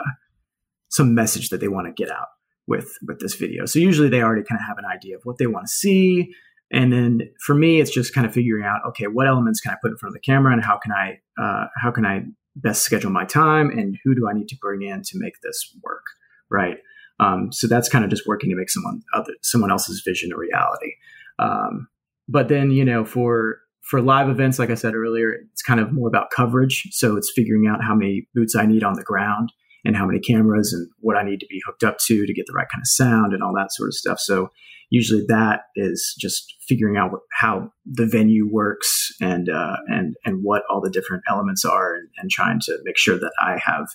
some 0.91 1.15
message 1.15 1.49
that 1.51 1.61
they 1.61 1.69
want 1.69 1.87
to 1.87 1.93
get 1.93 2.13
out 2.13 2.29
with 2.67 2.93
with 3.07 3.19
this 3.19 3.35
video. 3.35 3.67
So 3.67 3.79
usually 3.79 4.09
they 4.09 4.23
already 4.23 4.45
kind 4.45 4.61
of 4.61 4.67
have 4.67 4.79
an 4.79 4.85
idea 4.85 5.17
of 5.17 5.23
what 5.25 5.39
they 5.39 5.47
want 5.47 5.67
to 5.67 5.73
see. 5.73 6.33
And 6.73 6.93
then 6.93 7.23
for 7.45 7.55
me, 7.55 7.81
it's 7.81 7.91
just 7.91 8.15
kind 8.15 8.25
of 8.25 8.33
figuring 8.33 8.65
out, 8.65 8.81
okay, 8.91 9.07
what 9.07 9.27
elements 9.27 9.61
can 9.61 9.73
I 9.73 9.77
put 9.83 9.91
in 9.91 9.97
front 9.97 10.11
of 10.11 10.15
the 10.15 10.21
camera, 10.21 10.53
and 10.53 10.63
how 10.63 10.79
can 10.79 10.93
I 10.93 11.19
uh, 11.37 11.67
how 11.83 11.91
can 11.91 12.07
I 12.07 12.23
best 12.63 12.83
schedule 12.83 13.11
my 13.11 13.25
time 13.25 13.71
and 13.71 13.99
who 14.05 14.15
do 14.15 14.29
I 14.29 14.33
need 14.33 14.49
to 14.49 14.57
bring 14.61 14.83
in 14.83 15.03
to 15.03 15.13
make 15.15 15.35
this 15.43 15.75
work, 15.83 16.05
right? 16.51 16.79
Um, 17.19 17.53
so 17.53 17.67
that's 17.67 17.89
kind 17.89 18.05
of 18.05 18.11
just 18.11 18.27
working 18.27 18.51
to 18.51 18.57
make 18.57 18.71
someone 18.71 19.03
other 19.15 19.33
someone 19.43 19.71
else's 19.71 20.03
vision 20.05 20.33
a 20.33 20.37
reality. 20.37 20.93
Um, 21.39 21.89
but 22.29 22.49
then 22.49 22.71
you 22.71 22.85
know 22.85 23.05
for 23.05 23.59
for 23.83 24.01
live 24.01 24.29
events, 24.29 24.59
like 24.59 24.71
I 24.71 24.75
said 24.75 24.95
earlier, 24.95 25.33
it's 25.53 25.63
kind 25.63 25.81
of 25.81 25.93
more 25.93 26.09
about 26.09 26.31
coverage. 26.31 26.87
So 26.93 27.17
it's 27.17 27.33
figuring 27.35 27.67
out 27.67 27.83
how 27.83 27.95
many 27.95 28.29
boots 28.35 28.55
I 28.55 28.65
need 28.65 28.85
on 28.85 28.95
the 28.95 29.03
ground 29.03 29.53
and 29.85 29.97
how 29.97 30.07
many 30.07 30.21
cameras 30.21 30.73
and 30.73 30.89
what 31.01 31.17
I 31.17 31.23
need 31.23 31.41
to 31.41 31.47
be 31.47 31.61
hooked 31.67 31.83
up 31.83 31.99
to 32.07 32.27
to 32.27 32.33
get 32.33 32.47
the 32.47 32.53
right 32.53 32.69
kind 32.73 32.83
of 32.83 32.87
sound 32.87 33.33
and 33.33 33.43
all 33.43 33.55
that 33.55 33.73
sort 33.73 33.89
of 33.89 33.95
stuff. 33.95 34.21
So 34.21 34.51
usually 34.91 35.25
that 35.29 35.63
is 35.77 36.15
just 36.19 36.55
figuring 36.69 36.97
out 36.97 37.13
how 37.33 37.73
the 37.87 38.07
venue 38.07 38.47
works 38.51 39.13
and 39.21 39.49
uh, 39.49 39.77
and 39.87 40.17
and 40.25 40.43
what 40.43 40.63
all 40.69 40.81
the 40.81 40.91
different 40.91 41.23
elements 41.29 41.65
are, 41.65 41.95
and, 41.95 42.09
and, 42.19 42.31
trying 42.31 42.61
to 42.61 42.77
make 42.85 42.99
sure 42.99 43.19
that 43.19 43.33
I 43.41 43.59
have 43.65 43.87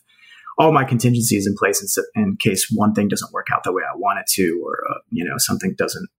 all 0.58 0.72
my 0.72 0.86
contingencies 0.86 1.46
in 1.46 1.56
place 1.56 1.82
in, 2.16 2.24
in, 2.24 2.38
case 2.38 2.72
one 2.74 2.94
thing 2.94 3.10
doesn't 3.10 3.34
work 3.34 3.48
out 3.54 3.64
the 3.66 3.74
way 3.74 3.84
I 3.84 3.96
want 3.98 4.20
it 4.20 4.26
to, 4.36 4.64
or 4.66 4.84
uh, 4.90 5.00
you 5.12 5.24
know 5.24 5.36
something 5.38 5.76
doesn't 5.78 6.10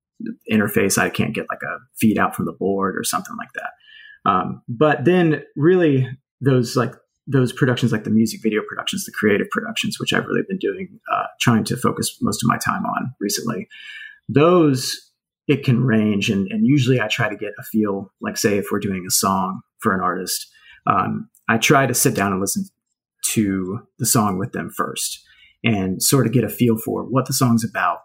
interface. 0.51 0.99
I 0.99 1.09
can't 1.09 1.35
get 1.35 1.47
like 1.49 1.63
a 1.63 1.79
feed 1.99 2.19
out 2.19 2.37
from 2.37 2.45
the 2.45 2.53
board 2.53 2.97
or 2.97 3.03
something 3.03 3.37
like 3.37 3.53
that. 3.55 4.31
Um, 4.31 4.63
but 4.69 5.05
then 5.05 5.43
really 5.57 6.09
those 6.41 6.77
like 6.77 6.93
those 7.27 7.53
productions 7.53 7.93
like 7.93 8.05
the 8.05 8.11
music 8.11 8.41
video 8.43 8.61
productions 8.69 9.05
the 9.05 9.13
creative 9.13 9.49
productions 9.51 9.99
which 9.99 10.13
i've 10.13 10.27
really 10.27 10.43
been 10.47 10.59
doing 10.59 11.01
uh, 11.13 11.25
trying 11.41 11.65
to 11.65 11.77
focus 11.77 12.17
most 12.21 12.43
of 12.43 12.47
my 12.47 12.57
time 12.57 12.85
on 12.85 13.13
recently 13.21 13.67
those 14.29 15.13
it 15.49 15.65
can 15.65 15.85
range 15.85 16.29
and, 16.29 16.49
and 16.51 16.67
usually 16.67 17.01
i 17.01 17.07
try 17.07 17.29
to 17.29 17.37
get 17.37 17.53
a 17.59 17.63
feel 17.63 18.13
like 18.21 18.37
say 18.37 18.59
if 18.59 18.67
we're 18.71 18.81
doing 18.81 19.05
a 19.07 19.11
song 19.11 19.61
for 19.79 19.95
an 19.95 20.01
artist 20.01 20.49
um, 20.87 21.29
i 21.49 21.57
try 21.57 21.87
to 21.87 21.95
sit 21.95 22.15
down 22.15 22.33
and 22.33 22.41
listen 22.41 22.65
to 23.25 23.81
the 23.99 24.07
song 24.07 24.39
with 24.39 24.53
them 24.53 24.71
first 24.71 25.25
and 25.65 26.03
sort 26.03 26.27
of 26.27 26.33
get 26.33 26.45
a 26.45 26.49
feel 26.49 26.77
for 26.77 27.03
what 27.03 27.27
the 27.27 27.33
song's 27.33 27.65
about 27.65 27.99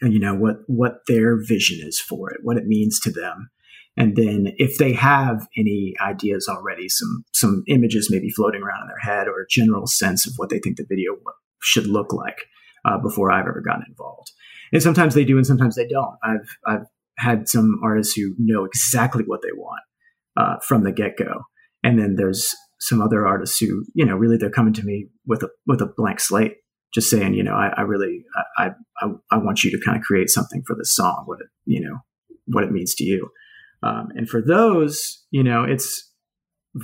and 0.00 0.12
you 0.12 0.20
know 0.20 0.34
what 0.34 0.58
what 0.66 1.00
their 1.06 1.36
vision 1.36 1.80
is 1.82 2.00
for 2.00 2.30
it 2.30 2.40
what 2.42 2.56
it 2.56 2.66
means 2.66 3.00
to 3.00 3.10
them. 3.10 3.50
And 3.96 4.14
then 4.14 4.52
if 4.58 4.78
they 4.78 4.92
have 4.92 5.48
any 5.56 5.94
ideas 6.00 6.46
already 6.48 6.88
some 6.88 7.24
some 7.32 7.64
images 7.66 8.08
maybe 8.10 8.30
floating 8.30 8.62
around 8.62 8.82
in 8.82 8.88
their 8.88 8.98
head 8.98 9.26
or 9.26 9.40
a 9.40 9.48
general 9.48 9.86
sense 9.86 10.26
of 10.26 10.34
what 10.36 10.50
they 10.50 10.60
think 10.60 10.76
the 10.76 10.86
video 10.88 11.16
should 11.60 11.86
look 11.86 12.12
like 12.12 12.46
uh, 12.84 12.98
before 12.98 13.32
i've 13.32 13.48
ever 13.48 13.60
gotten 13.60 13.84
involved 13.88 14.30
and 14.72 14.82
sometimes 14.82 15.14
they 15.14 15.24
do 15.24 15.36
and 15.36 15.46
sometimes 15.46 15.76
they 15.76 15.86
don't. 15.86 16.16
I've 16.22 16.56
i've 16.66 16.86
had 17.18 17.48
some 17.48 17.80
artists 17.82 18.14
who 18.14 18.34
know 18.38 18.64
exactly 18.64 19.24
what 19.26 19.42
they 19.42 19.52
want 19.52 19.82
uh, 20.36 20.56
from 20.66 20.84
the 20.84 20.92
get-go. 20.92 21.42
And 21.82 21.98
then 21.98 22.14
there's 22.14 22.54
some 22.80 23.02
other 23.02 23.26
artists 23.26 23.58
who 23.58 23.84
you 23.94 24.04
know 24.04 24.16
really 24.16 24.36
they're 24.36 24.50
coming 24.50 24.72
to 24.74 24.84
me 24.84 25.08
with 25.26 25.42
a 25.42 25.48
with 25.66 25.80
a 25.80 25.92
blank 25.96 26.20
slate 26.20 26.54
just 26.94 27.10
saying 27.10 27.34
you 27.34 27.42
know 27.42 27.54
i, 27.54 27.72
I 27.76 27.80
really 27.82 28.24
I, 28.56 28.70
I 29.00 29.08
i 29.32 29.36
want 29.36 29.64
you 29.64 29.70
to 29.72 29.84
kind 29.84 29.96
of 29.96 30.04
create 30.04 30.30
something 30.30 30.62
for 30.66 30.76
this 30.76 30.94
song 30.94 31.24
what 31.26 31.40
it 31.40 31.48
you 31.64 31.80
know 31.80 31.98
what 32.46 32.64
it 32.64 32.72
means 32.72 32.94
to 32.94 33.04
you. 33.04 33.28
Um, 33.82 34.08
and 34.14 34.28
for 34.28 34.40
those 34.40 35.24
you 35.30 35.42
know 35.42 35.64
it's 35.64 36.12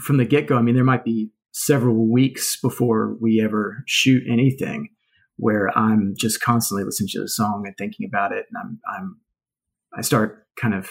from 0.03 0.17
the 0.17 0.25
get-go 0.25 0.57
i 0.57 0.63
mean 0.63 0.75
there 0.75 0.85
might 0.85 1.05
be 1.05 1.31
several 1.53 2.11
weeks 2.11 2.59
before 2.61 3.17
we 3.21 3.41
ever 3.43 3.85
shoot 3.87 4.23
anything 4.29 4.89
where 5.37 5.77
I'm 5.77 6.15
just 6.17 6.41
constantly 6.41 6.85
listening 6.85 7.09
to 7.13 7.21
the 7.21 7.29
song 7.29 7.65
and 7.67 7.77
thinking 7.77 8.07
about 8.07 8.33
it, 8.33 8.47
and 8.51 8.57
I'm 8.63 8.81
I'm 8.97 9.17
I 9.97 10.03
start 10.03 10.47
kind 10.61 10.75
of 10.75 10.91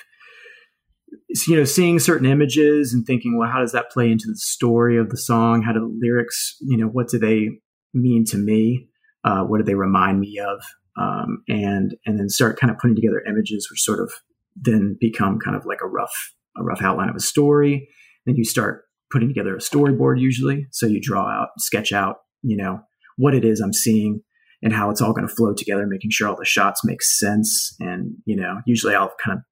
you 1.47 1.55
know 1.55 1.63
seeing 1.63 1.99
certain 1.99 2.25
images 2.27 2.93
and 2.93 3.05
thinking, 3.05 3.37
well, 3.37 3.49
how 3.49 3.59
does 3.59 3.71
that 3.71 3.91
play 3.91 4.11
into 4.11 4.25
the 4.27 4.37
story 4.37 4.97
of 4.97 5.09
the 5.09 5.17
song? 5.17 5.61
How 5.61 5.73
do 5.73 5.79
the 5.79 5.99
lyrics, 5.99 6.55
you 6.61 6.77
know, 6.77 6.87
what 6.87 7.09
do 7.09 7.19
they 7.19 7.49
mean 7.93 8.25
to 8.25 8.37
me? 8.37 8.87
Uh, 9.23 9.43
what 9.43 9.59
do 9.59 9.63
they 9.63 9.75
remind 9.75 10.19
me 10.19 10.39
of? 10.39 10.61
Um, 10.99 11.43
and 11.47 11.95
and 12.05 12.19
then 12.19 12.29
start 12.29 12.59
kind 12.59 12.71
of 12.71 12.77
putting 12.77 12.95
together 12.95 13.23
images, 13.27 13.67
which 13.71 13.81
sort 13.81 13.99
of 13.99 14.11
then 14.55 14.97
become 14.99 15.39
kind 15.39 15.55
of 15.55 15.65
like 15.65 15.79
a 15.81 15.87
rough 15.87 16.33
a 16.57 16.63
rough 16.63 16.81
outline 16.81 17.09
of 17.09 17.15
a 17.15 17.21
story. 17.21 17.87
Then 18.25 18.35
you 18.35 18.45
start 18.45 18.83
putting 19.11 19.27
together 19.27 19.55
a 19.55 19.59
storyboard 19.59 20.19
usually. 20.19 20.67
So 20.71 20.85
you 20.85 20.99
draw 21.01 21.27
out, 21.27 21.49
sketch 21.57 21.91
out, 21.91 22.17
you 22.41 22.57
know, 22.57 22.81
what 23.17 23.33
it 23.33 23.45
is 23.45 23.59
I'm 23.59 23.73
seeing 23.73 24.21
and 24.63 24.73
how 24.73 24.89
it's 24.89 25.01
all 25.01 25.13
going 25.13 25.27
to 25.27 25.33
flow 25.33 25.53
together, 25.53 25.85
making 25.85 26.09
sure 26.09 26.27
all 26.27 26.37
the 26.37 26.45
shots 26.45 26.81
make 26.83 27.03
sense. 27.03 27.75
And, 27.79 28.15
you 28.25 28.35
know, 28.35 28.61
usually 28.65 28.95
I'll 28.95 29.13
kind 29.23 29.37
of 29.37 29.43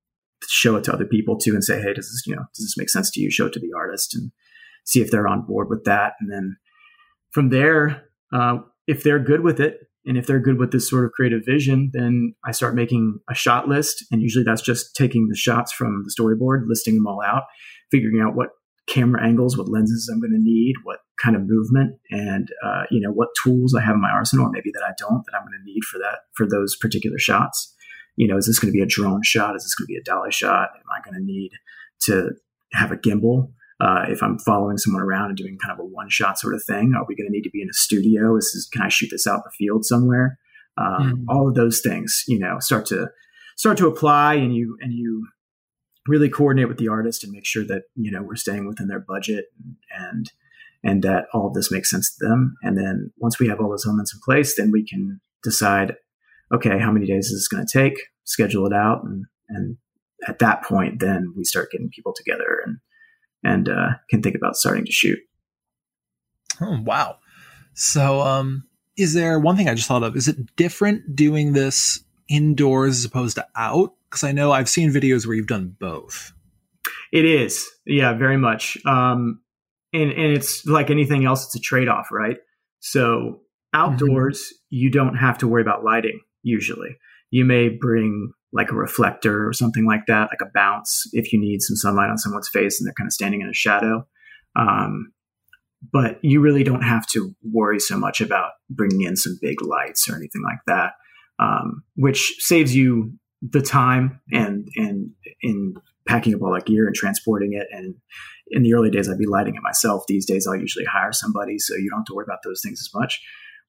show 0.47 0.77
it 0.77 0.85
to 0.85 0.93
other 0.93 1.05
people 1.05 1.37
too 1.37 1.53
and 1.53 1.63
say, 1.63 1.79
hey, 1.79 1.93
does 1.93 2.07
this, 2.07 2.23
you 2.25 2.35
know, 2.35 2.43
does 2.55 2.65
this 2.65 2.77
make 2.77 2.89
sense 2.89 3.11
to 3.11 3.19
you? 3.19 3.29
Show 3.29 3.45
it 3.47 3.53
to 3.53 3.59
the 3.59 3.73
artist 3.77 4.15
and 4.15 4.31
see 4.85 5.01
if 5.01 5.11
they're 5.11 5.27
on 5.27 5.45
board 5.45 5.69
with 5.69 5.83
that. 5.83 6.13
And 6.19 6.31
then 6.31 6.57
from 7.31 7.49
there, 7.49 8.05
uh, 8.33 8.59
if 8.87 9.03
they're 9.03 9.19
good 9.19 9.41
with 9.41 9.59
it, 9.59 9.77
and 10.03 10.17
if 10.17 10.25
they're 10.25 10.39
good 10.39 10.57
with 10.57 10.71
this 10.71 10.89
sort 10.89 11.05
of 11.05 11.11
creative 11.11 11.41
vision, 11.45 11.91
then 11.93 12.33
I 12.43 12.53
start 12.53 12.73
making 12.73 13.19
a 13.29 13.35
shot 13.35 13.67
list. 13.67 14.03
And 14.11 14.19
usually 14.21 14.43
that's 14.43 14.63
just 14.63 14.95
taking 14.95 15.27
the 15.27 15.35
shots 15.35 15.71
from 15.71 16.03
the 16.03 16.11
storyboard, 16.19 16.63
listing 16.65 16.95
them 16.95 17.05
all 17.05 17.21
out, 17.23 17.43
figuring 17.91 18.19
out 18.19 18.35
what 18.35 18.49
camera 18.87 19.23
angles, 19.23 19.57
what 19.57 19.69
lenses 19.69 20.09
I'm 20.11 20.19
going 20.19 20.31
to 20.31 20.39
need, 20.39 20.75
what 20.83 20.99
kind 21.21 21.35
of 21.35 21.43
movement, 21.45 21.99
and 22.09 22.49
uh, 22.63 22.83
you 22.89 22.99
know 22.99 23.11
what 23.11 23.29
tools 23.43 23.75
I 23.75 23.81
have 23.81 23.95
in 23.95 24.01
my 24.01 24.09
arsenal, 24.09 24.47
or 24.47 24.51
maybe 24.51 24.71
that 24.73 24.83
I 24.83 24.93
don't 24.97 25.23
that 25.25 25.37
I'm 25.37 25.45
going 25.45 25.59
to 25.59 25.65
need 25.65 25.83
for 25.83 25.97
that 25.99 26.19
for 26.33 26.47
those 26.47 26.75
particular 26.75 27.17
shots. 27.17 27.73
You 28.15 28.27
know, 28.27 28.37
is 28.37 28.47
this 28.47 28.59
going 28.59 28.71
to 28.71 28.77
be 28.77 28.83
a 28.83 28.87
drone 28.87 29.21
shot? 29.23 29.55
Is 29.55 29.63
this 29.63 29.75
going 29.75 29.87
to 29.87 29.93
be 29.93 29.97
a 29.97 30.03
dolly 30.03 30.31
shot? 30.31 30.69
Am 30.75 30.83
I 30.91 31.01
going 31.03 31.19
to 31.19 31.25
need 31.25 31.51
to 32.01 32.31
have 32.73 32.91
a 32.91 32.97
gimbal? 32.97 33.51
Uh, 33.79 34.05
if 34.09 34.21
I'm 34.21 34.37
following 34.37 34.77
someone 34.77 35.01
around 35.01 35.29
and 35.29 35.37
doing 35.37 35.57
kind 35.57 35.71
of 35.71 35.79
a 35.79 35.85
one 35.85 36.09
shot 36.09 36.37
sort 36.37 36.53
of 36.53 36.63
thing, 36.63 36.93
are 36.95 37.05
we 37.07 37.15
going 37.15 37.27
to 37.27 37.31
need 37.31 37.43
to 37.43 37.49
be 37.49 37.63
in 37.63 37.69
a 37.69 37.73
studio? 37.73 38.35
Is 38.35 38.51
this, 38.53 38.67
can 38.67 38.83
I 38.83 38.89
shoot 38.89 39.09
this 39.09 39.25
out 39.25 39.37
in 39.37 39.41
the 39.45 39.51
field 39.57 39.85
somewhere? 39.85 40.37
Um, 40.77 41.25
mm. 41.27 41.33
All 41.33 41.47
of 41.47 41.55
those 41.55 41.81
things, 41.81 42.23
you 42.27 42.37
know, 42.37 42.57
start 42.59 42.85
to 42.87 43.09
start 43.55 43.77
to 43.79 43.87
apply, 43.87 44.35
and 44.35 44.55
you 44.55 44.77
and 44.81 44.93
you 44.93 45.27
really 46.07 46.29
coordinate 46.29 46.67
with 46.67 46.77
the 46.77 46.87
artist 46.87 47.23
and 47.23 47.31
make 47.31 47.45
sure 47.45 47.63
that 47.65 47.83
you 47.95 48.11
know 48.11 48.21
we're 48.21 48.35
staying 48.35 48.67
within 48.67 48.87
their 48.87 48.99
budget 48.99 49.45
and 49.91 50.31
and 50.83 51.03
that 51.03 51.25
all 51.33 51.47
of 51.47 51.53
this 51.53 51.71
makes 51.71 51.89
sense 51.89 52.15
to 52.15 52.25
them. 52.25 52.55
And 52.63 52.77
then 52.77 53.11
once 53.17 53.39
we 53.39 53.47
have 53.47 53.59
all 53.59 53.69
those 53.69 53.85
elements 53.85 54.13
in 54.13 54.19
place, 54.25 54.55
then 54.55 54.71
we 54.71 54.85
can 54.85 55.21
decide, 55.43 55.95
okay, 56.51 56.79
how 56.79 56.91
many 56.91 57.05
days 57.05 57.27
is 57.27 57.41
this 57.41 57.47
going 57.47 57.65
to 57.65 57.79
take? 57.79 58.01
Schedule 58.23 58.65
it 58.65 58.73
out, 58.73 59.03
and 59.03 59.25
and 59.49 59.77
at 60.27 60.39
that 60.39 60.63
point, 60.63 60.99
then 60.99 61.33
we 61.35 61.43
start 61.43 61.71
getting 61.71 61.89
people 61.89 62.13
together 62.15 62.61
and 62.65 62.77
and 63.43 63.69
uh, 63.69 63.89
can 64.09 64.21
think 64.21 64.35
about 64.35 64.55
starting 64.55 64.85
to 64.85 64.91
shoot. 64.91 65.19
Oh 66.61 66.79
wow! 66.81 67.17
So, 67.73 68.21
um, 68.21 68.67
is 68.95 69.13
there 69.13 69.39
one 69.39 69.57
thing 69.57 69.67
I 69.67 69.73
just 69.73 69.87
thought 69.87 70.03
of? 70.03 70.15
Is 70.15 70.27
it 70.27 70.55
different 70.55 71.15
doing 71.15 71.53
this 71.53 72.03
indoors 72.31 72.99
as 72.99 73.05
opposed 73.05 73.35
to 73.35 73.47
out? 73.55 73.93
Because 74.09 74.23
I 74.23 74.31
know 74.31 74.51
I've 74.51 74.69
seen 74.69 74.91
videos 74.91 75.25
where 75.25 75.35
you've 75.35 75.47
done 75.47 75.75
both. 75.79 76.33
It 77.11 77.25
is, 77.25 77.69
yeah, 77.85 78.13
very 78.13 78.37
much. 78.37 78.77
Um, 78.85 79.41
and 79.93 80.11
and 80.11 80.33
it's 80.33 80.65
like 80.65 80.89
anything 80.89 81.25
else, 81.25 81.45
it's 81.45 81.55
a 81.55 81.59
trade 81.59 81.87
off, 81.87 82.07
right? 82.11 82.37
So 82.79 83.41
outdoors, 83.73 84.41
mm-hmm. 84.41 84.75
you 84.77 84.89
don't 84.89 85.15
have 85.15 85.37
to 85.39 85.47
worry 85.47 85.61
about 85.61 85.83
lighting 85.83 86.19
usually. 86.43 86.97
You 87.29 87.45
may 87.45 87.69
bring 87.69 88.33
like 88.53 88.71
a 88.71 88.75
reflector 88.75 89.47
or 89.47 89.53
something 89.53 89.85
like 89.85 90.05
that, 90.07 90.29
like 90.31 90.41
a 90.41 90.51
bounce, 90.53 91.03
if 91.13 91.31
you 91.31 91.39
need 91.39 91.61
some 91.61 91.75
sunlight 91.75 92.09
on 92.09 92.17
someone's 92.17 92.49
face 92.49 92.79
and 92.79 92.87
they're 92.87 92.93
kind 92.93 93.07
of 93.07 93.13
standing 93.13 93.41
in 93.41 93.47
a 93.47 93.53
shadow. 93.53 94.05
Um, 94.55 95.13
but 95.91 96.19
you 96.21 96.41
really 96.41 96.63
don't 96.63 96.83
have 96.83 97.07
to 97.07 97.33
worry 97.43 97.79
so 97.79 97.97
much 97.97 98.21
about 98.21 98.51
bringing 98.69 99.01
in 99.01 99.15
some 99.15 99.37
big 99.41 99.61
lights 99.61 100.09
or 100.09 100.15
anything 100.15 100.43
like 100.43 100.59
that, 100.67 100.93
um, 101.41 101.83
which 101.95 102.35
saves 102.39 102.75
you 102.75 103.13
the 103.41 103.61
time 103.61 104.21
and 104.31 104.67
and 104.75 105.09
in 105.41 105.73
packing 106.07 106.33
up 106.35 106.41
all 106.41 106.53
that 106.53 106.65
gear 106.65 106.85
and 106.85 106.95
transporting 106.95 107.53
it. 107.53 107.67
And 107.71 107.95
in 108.49 108.63
the 108.63 108.73
early 108.73 108.89
days, 108.89 109.09
I'd 109.09 109.17
be 109.17 109.27
lighting 109.27 109.55
it 109.55 109.63
myself. 109.63 110.03
These 110.07 110.25
days, 110.25 110.45
I'll 110.47 110.55
usually 110.55 110.85
hire 110.85 111.11
somebody, 111.11 111.57
so 111.57 111.75
you 111.75 111.89
don't 111.89 111.99
have 111.99 112.05
to 112.05 112.15
worry 112.15 112.25
about 112.27 112.39
those 112.43 112.61
things 112.63 112.79
as 112.81 112.89
much. 112.93 113.21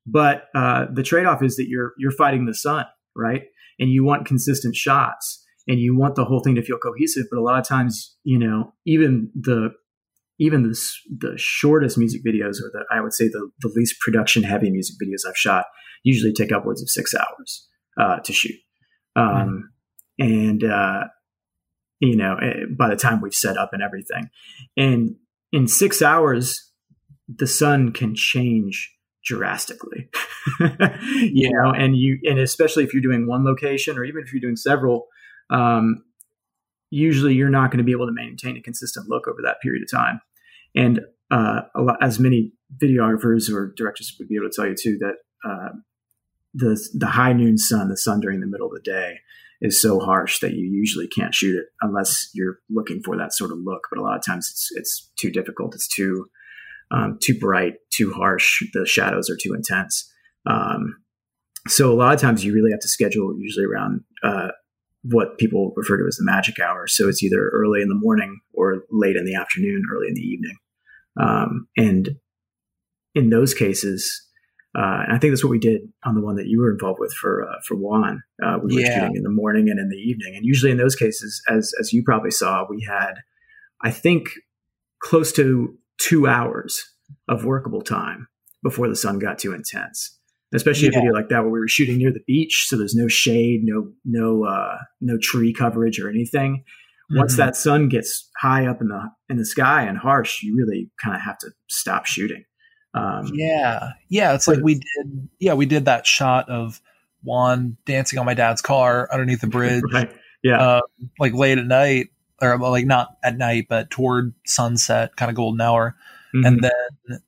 But 0.07 0.45
uh, 0.55 0.87
the 0.93 1.03
trade 1.03 1.27
off 1.27 1.43
is 1.43 1.57
that 1.57 1.69
you're 1.69 1.93
you're 1.99 2.13
fighting 2.13 2.47
the 2.47 2.55
sun, 2.55 2.87
right? 3.17 3.43
And 3.79 3.91
you 3.91 4.05
want 4.05 4.27
consistent 4.27 4.77
shots, 4.77 5.45
and 5.67 5.79
you 5.79 5.97
want 5.97 6.17
the 6.17 6.25
whole 6.25 6.41
thing 6.41 6.57
to 6.57 6.63
feel 6.63 6.79
cohesive. 6.79 7.27
But 7.31 7.39
a 7.39 7.43
lot 7.43 7.59
of 7.59 7.67
times, 7.67 8.17
you 8.25 8.39
know, 8.39 8.75
even 8.85 9.31
the 9.35 9.71
even 10.43 10.65
the, 10.65 10.79
the 11.19 11.35
shortest 11.37 11.97
music 11.97 12.23
videos, 12.25 12.57
or 12.61 12.71
the 12.73 12.85
I 12.91 13.01
would 13.01 13.13
say 13.13 13.29
the, 13.29 13.49
the 13.61 13.73
least 13.77 14.01
production 14.01 14.43
heavy 14.43 14.71
music 14.71 14.97
videos 15.03 15.29
I've 15.29 15.37
shot, 15.37 15.67
usually 16.03 16.33
take 16.33 16.51
upwards 16.51 16.83
of 16.83 16.91
six 16.91 17.15
hours 17.15 17.69
uh, 18.01 18.19
to 18.19 18.33
shoot. 18.33 18.57
Um, 19.15 19.71
mm. 20.21 20.51
And 20.51 20.65
uh, 20.65 21.05
you 22.01 22.17
know, 22.17 22.37
eh, 22.43 22.65
by 22.77 22.89
the 22.89 22.97
time 22.97 23.21
we've 23.21 23.35
set 23.35 23.57
up 23.57 23.71
and 23.73 23.83
everything. 23.83 24.29
And 24.77 25.15
in 25.53 25.69
six 25.69 26.03
hours, 26.03 26.73
the 27.29 27.47
sun 27.47 27.93
can 27.93 28.17
change 28.17 28.93
drastically, 29.25 30.11
you 31.21 31.49
know, 31.53 31.71
and 31.71 31.97
you, 31.97 32.19
and 32.25 32.41
especially 32.41 32.83
if 32.83 32.93
you're 32.93 33.03
doing 33.03 33.29
one 33.29 33.45
location 33.45 33.97
or 33.97 34.05
even 34.05 34.23
if 34.25 34.33
you're 34.33 34.41
doing 34.41 34.57
several, 34.57 35.07
um, 35.51 36.03
usually 36.91 37.35
you're 37.35 37.49
not 37.49 37.71
going 37.71 37.79
to 37.79 37.85
be 37.85 37.93
able 37.93 38.07
to 38.07 38.13
maintain 38.13 38.57
a 38.57 38.61
consistent 38.61 39.09
look 39.09 39.29
over 39.29 39.39
that 39.45 39.61
period 39.63 39.83
of 39.85 39.91
time. 39.91 40.21
And 40.75 41.01
uh, 41.31 41.63
lot, 41.77 41.97
as 42.03 42.19
many 42.19 42.53
videographers 42.83 43.53
or 43.53 43.73
directors 43.77 44.15
would 44.19 44.29
be 44.29 44.37
able 44.37 44.51
to 44.51 44.55
tell 44.55 44.67
you 44.67 44.75
too, 44.81 44.99
that 44.99 45.17
uh, 45.49 45.71
the 46.55 46.79
the 46.95 47.07
high 47.07 47.33
noon 47.33 47.59
sun, 47.59 47.89
the 47.89 47.97
sun 47.97 48.21
during 48.21 48.41
the 48.41 48.47
middle 48.47 48.67
of 48.67 48.75
the 48.75 48.81
day, 48.81 49.19
is 49.61 49.81
so 49.81 50.01
harsh 50.01 50.41
that 50.41 50.55
you 50.55 50.67
usually 50.67 51.09
can't 51.09 51.35
shoot 51.35 51.57
it 51.57 51.67
unless 51.81 52.31
you're 52.35 52.59
looking 52.69 53.03
for 53.03 53.17
that 53.17 53.33
sort 53.33 53.53
of 53.53 53.59
look. 53.63 53.83
But 53.91 53.99
a 53.99 54.03
lot 54.03 54.17
of 54.17 54.25
times 54.25 54.49
it's 54.51 54.69
it's 54.75 55.11
too 55.19 55.31
difficult. 55.31 55.75
It's 55.75 55.89
too 55.89 56.27
um, 56.91 57.19
too 57.23 57.39
bright, 57.39 57.75
too 57.91 58.13
harsh. 58.13 58.63
The 58.73 58.87
shadows 58.87 59.31
are 59.31 59.37
too 59.37 59.55
intense. 59.55 60.11
Um, 60.47 60.97
so 61.69 61.93
a 61.93 61.95
lot 61.95 62.15
of 62.15 62.21
times 62.21 62.45
you 62.45 62.53
really 62.53 62.73
have 62.73 62.81
to 62.81 62.89
schedule 62.89 63.35
usually 63.39 63.65
around 63.65 64.03
uh, 64.23 64.49
what 65.03 65.39
people 65.39 65.73
refer 65.77 65.97
to 65.97 66.07
as 66.07 66.17
the 66.17 66.25
magic 66.25 66.59
hour. 66.59 66.87
So 66.87 67.09
it's 67.09 67.23
either 67.23 67.51
early 67.51 67.83
in 67.83 67.89
the 67.89 67.95
morning 67.95 68.41
or 68.53 68.83
late 68.91 69.17
in 69.17 69.25
the 69.25 69.35
afternoon, 69.35 69.85
early 69.93 70.09
in 70.09 70.15
the 70.15 70.21
evening. 70.21 70.57
Um, 71.21 71.69
and 71.77 72.17
in 73.15 73.31
those 73.31 73.55
cases, 73.55 74.27
uh, 74.75 75.05
and 75.05 75.13
I 75.13 75.19
think 75.19 75.33
that's 75.33 75.45
what 75.45 75.51
we 75.51 75.59
did 75.59 75.83
on 76.05 76.15
the 76.15 76.23
one 76.23 76.37
that 76.37 76.47
you 76.47 76.61
were 76.61 76.71
involved 76.71 76.99
with 76.99 77.13
for 77.13 77.47
uh, 77.47 77.61
for 77.67 77.77
Juan. 77.77 78.23
Uh, 78.43 78.59
we 78.63 78.75
were 78.75 78.81
yeah. 78.81 79.01
shooting 79.01 79.17
in 79.17 79.23
the 79.23 79.31
morning 79.31 79.69
and 79.69 79.79
in 79.79 79.91
the 79.91 79.97
evening, 79.97 80.35
and 80.35 80.47
usually 80.47 80.73
in 80.73 80.79
those 80.79 80.97
cases, 80.97 81.43
as 81.49 81.73
as 81.79 81.93
you 81.93 82.03
probably 82.03 82.31
saw, 82.31 82.65
we 82.69 82.83
had, 82.83 83.15
I 83.83 83.91
think, 83.91 84.31
close 85.01 85.31
to 85.33 85.77
two 85.99 86.27
hours 86.27 86.83
of 87.29 87.45
workable 87.45 87.83
time 87.83 88.29
before 88.63 88.89
the 88.89 88.97
sun 88.97 89.19
got 89.19 89.39
too 89.39 89.53
intense. 89.53 90.19
Especially 90.55 90.89
yeah. 90.89 90.99
a 90.99 91.01
video 91.01 91.13
like 91.13 91.29
that 91.29 91.43
where 91.43 91.51
we 91.51 91.61
were 91.61 91.69
shooting 91.69 91.99
near 91.99 92.13
the 92.13 92.25
beach, 92.27 92.67
so 92.67 92.77
there's 92.77 92.95
no 92.95 93.09
shade, 93.09 93.63
no 93.65 93.91
no 94.05 94.45
uh, 94.45 94.79
no 95.03 95.19
tree 95.21 95.53
coverage 95.53 96.01
or 96.01 96.09
anything. 96.09 96.65
Mm-hmm. 97.11 97.19
Once 97.19 97.37
that 97.37 97.57
sun 97.57 97.89
gets 97.89 98.31
high 98.41 98.67
up 98.67 98.81
in 98.81 98.89
the 98.89 99.11
in 99.29 99.37
the 99.37 99.47
sky 99.47 99.83
and 99.83 99.99
harsh, 99.99 100.43
you 100.43 100.57
really 100.57 100.91
kind 101.03 101.17
of 101.17 101.23
have 101.23 101.39
to 101.39 101.51
stop 101.69 102.07
shooting. 102.07 102.45
Um, 102.95 103.31
yeah, 103.33 103.91
yeah, 104.09 104.35
it's 104.35 104.47
like 104.47 104.61
we 104.63 104.75
did. 104.75 105.29
Yeah, 105.39 105.55
we 105.55 105.67
did 105.67 105.87
that 105.87 106.07
shot 106.07 106.49
of 106.49 106.81
Juan 107.23 107.77
dancing 107.87 108.19
on 108.19 108.27
my 108.27 108.35
dad's 108.35 108.63
car 108.63 109.09
underneath 109.13 109.41
the 109.41 109.47
bridge. 109.49 109.83
right. 109.93 110.11
Yeah, 110.43 110.61
uh, 110.61 110.81
like 111.19 111.35
late 111.35 111.59
at 111.59 111.67
night, 111.67 112.09
or 112.41 112.59
like 112.59 112.87
not 112.87 113.17
at 113.23 113.39
night, 113.39 113.67
but 113.69 113.91
toward 113.91 114.35
sunset, 114.45 115.17
kind 115.17 115.31
of 115.31 115.37
golden 115.37 115.61
hour. 115.61 115.97
Mm-hmm. 116.35 116.47
And 116.47 116.65
then 116.65 117.21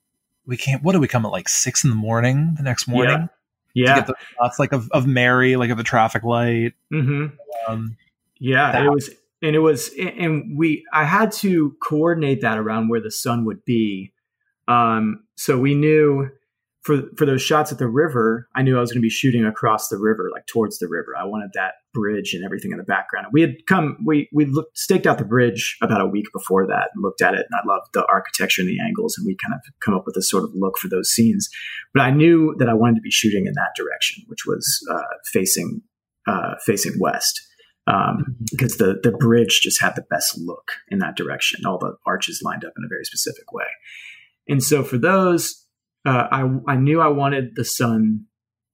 we 0.46 0.56
can't. 0.56 0.82
What 0.82 0.92
do 0.92 1.00
we 1.00 1.08
come 1.08 1.24
at 1.24 1.32
like 1.32 1.48
six 1.48 1.84
in 1.84 1.90
the 1.90 1.96
morning 1.96 2.54
the 2.56 2.62
next 2.62 2.88
morning? 2.88 3.28
Yeah, 3.74 3.86
yeah. 3.86 3.94
To 3.94 4.00
get 4.00 4.06
the 4.08 4.14
shots 4.36 4.58
like 4.58 4.72
of, 4.72 4.90
of 4.90 5.06
Mary, 5.06 5.56
like 5.56 5.70
of 5.70 5.78
the 5.78 5.84
traffic 5.84 6.24
light. 6.24 6.72
Mm-hmm. 6.92 7.26
Um, 7.68 7.96
yeah, 8.38 8.84
it 8.84 8.90
was, 8.90 9.10
and 9.42 9.54
it 9.54 9.60
was, 9.60 9.90
and 9.98 10.56
we. 10.56 10.84
I 10.92 11.04
had 11.04 11.32
to 11.32 11.76
coordinate 11.82 12.40
that 12.40 12.58
around 12.58 12.88
where 12.88 13.00
the 13.00 13.10
sun 13.10 13.44
would 13.44 13.64
be 13.64 14.14
um, 14.68 15.24
so 15.36 15.58
we 15.58 15.74
knew 15.74 16.30
for 16.82 17.02
for 17.16 17.24
those 17.24 17.42
shots 17.42 17.72
at 17.72 17.78
the 17.78 17.88
river, 17.88 18.48
I 18.54 18.62
knew 18.62 18.76
I 18.76 18.80
was 18.80 18.90
going 18.90 19.00
to 19.00 19.06
be 19.06 19.10
shooting 19.10 19.44
across 19.44 19.88
the 19.88 19.96
river, 19.98 20.30
like 20.32 20.46
towards 20.46 20.78
the 20.78 20.88
river. 20.88 21.14
I 21.18 21.24
wanted 21.24 21.50
that 21.54 21.74
bridge 21.94 22.34
and 22.34 22.44
everything 22.44 22.72
in 22.72 22.78
the 22.78 22.84
background. 22.84 23.28
We 23.32 23.40
had 23.40 23.66
come, 23.66 23.96
we 24.04 24.28
we 24.32 24.44
looked, 24.44 24.76
staked 24.76 25.06
out 25.06 25.18
the 25.18 25.24
bridge 25.24 25.76
about 25.82 26.02
a 26.02 26.06
week 26.06 26.26
before 26.32 26.66
that 26.66 26.90
and 26.94 27.02
looked 27.02 27.22
at 27.22 27.34
it, 27.34 27.46
and 27.50 27.60
I 27.60 27.66
loved 27.66 27.88
the 27.94 28.06
architecture 28.06 28.60
and 28.60 28.68
the 28.68 28.80
angles, 28.80 29.16
and 29.16 29.26
we 29.26 29.36
kind 29.42 29.54
of 29.54 29.60
come 29.80 29.94
up 29.94 30.04
with 30.06 30.16
a 30.16 30.22
sort 30.22 30.44
of 30.44 30.50
look 30.54 30.78
for 30.78 30.88
those 30.88 31.10
scenes. 31.10 31.48
But 31.94 32.02
I 32.02 32.10
knew 32.10 32.54
that 32.58 32.68
I 32.68 32.74
wanted 32.74 32.96
to 32.96 33.02
be 33.02 33.10
shooting 33.10 33.46
in 33.46 33.54
that 33.54 33.74
direction, 33.76 34.24
which 34.26 34.46
was 34.46 34.86
uh, 34.90 35.16
facing 35.32 35.82
uh, 36.26 36.54
facing 36.64 36.98
west. 36.98 37.40
Um, 37.86 38.36
because 38.50 38.78
the 38.78 38.98
the 39.02 39.12
bridge 39.12 39.60
just 39.62 39.80
had 39.80 39.94
the 39.94 40.06
best 40.08 40.38
look 40.38 40.72
in 40.88 41.00
that 41.00 41.16
direction. 41.16 41.66
All 41.66 41.78
the 41.78 41.96
arches 42.06 42.40
lined 42.42 42.64
up 42.64 42.72
in 42.78 42.84
a 42.84 42.88
very 42.88 43.04
specific 43.04 43.52
way. 43.52 43.66
And 44.48 44.62
so 44.62 44.82
for 44.82 44.96
those, 44.96 45.66
uh, 46.06 46.28
I, 46.30 46.48
I 46.66 46.76
knew 46.76 47.00
I 47.00 47.08
wanted 47.08 47.56
the 47.56 47.64
sun 47.64 48.26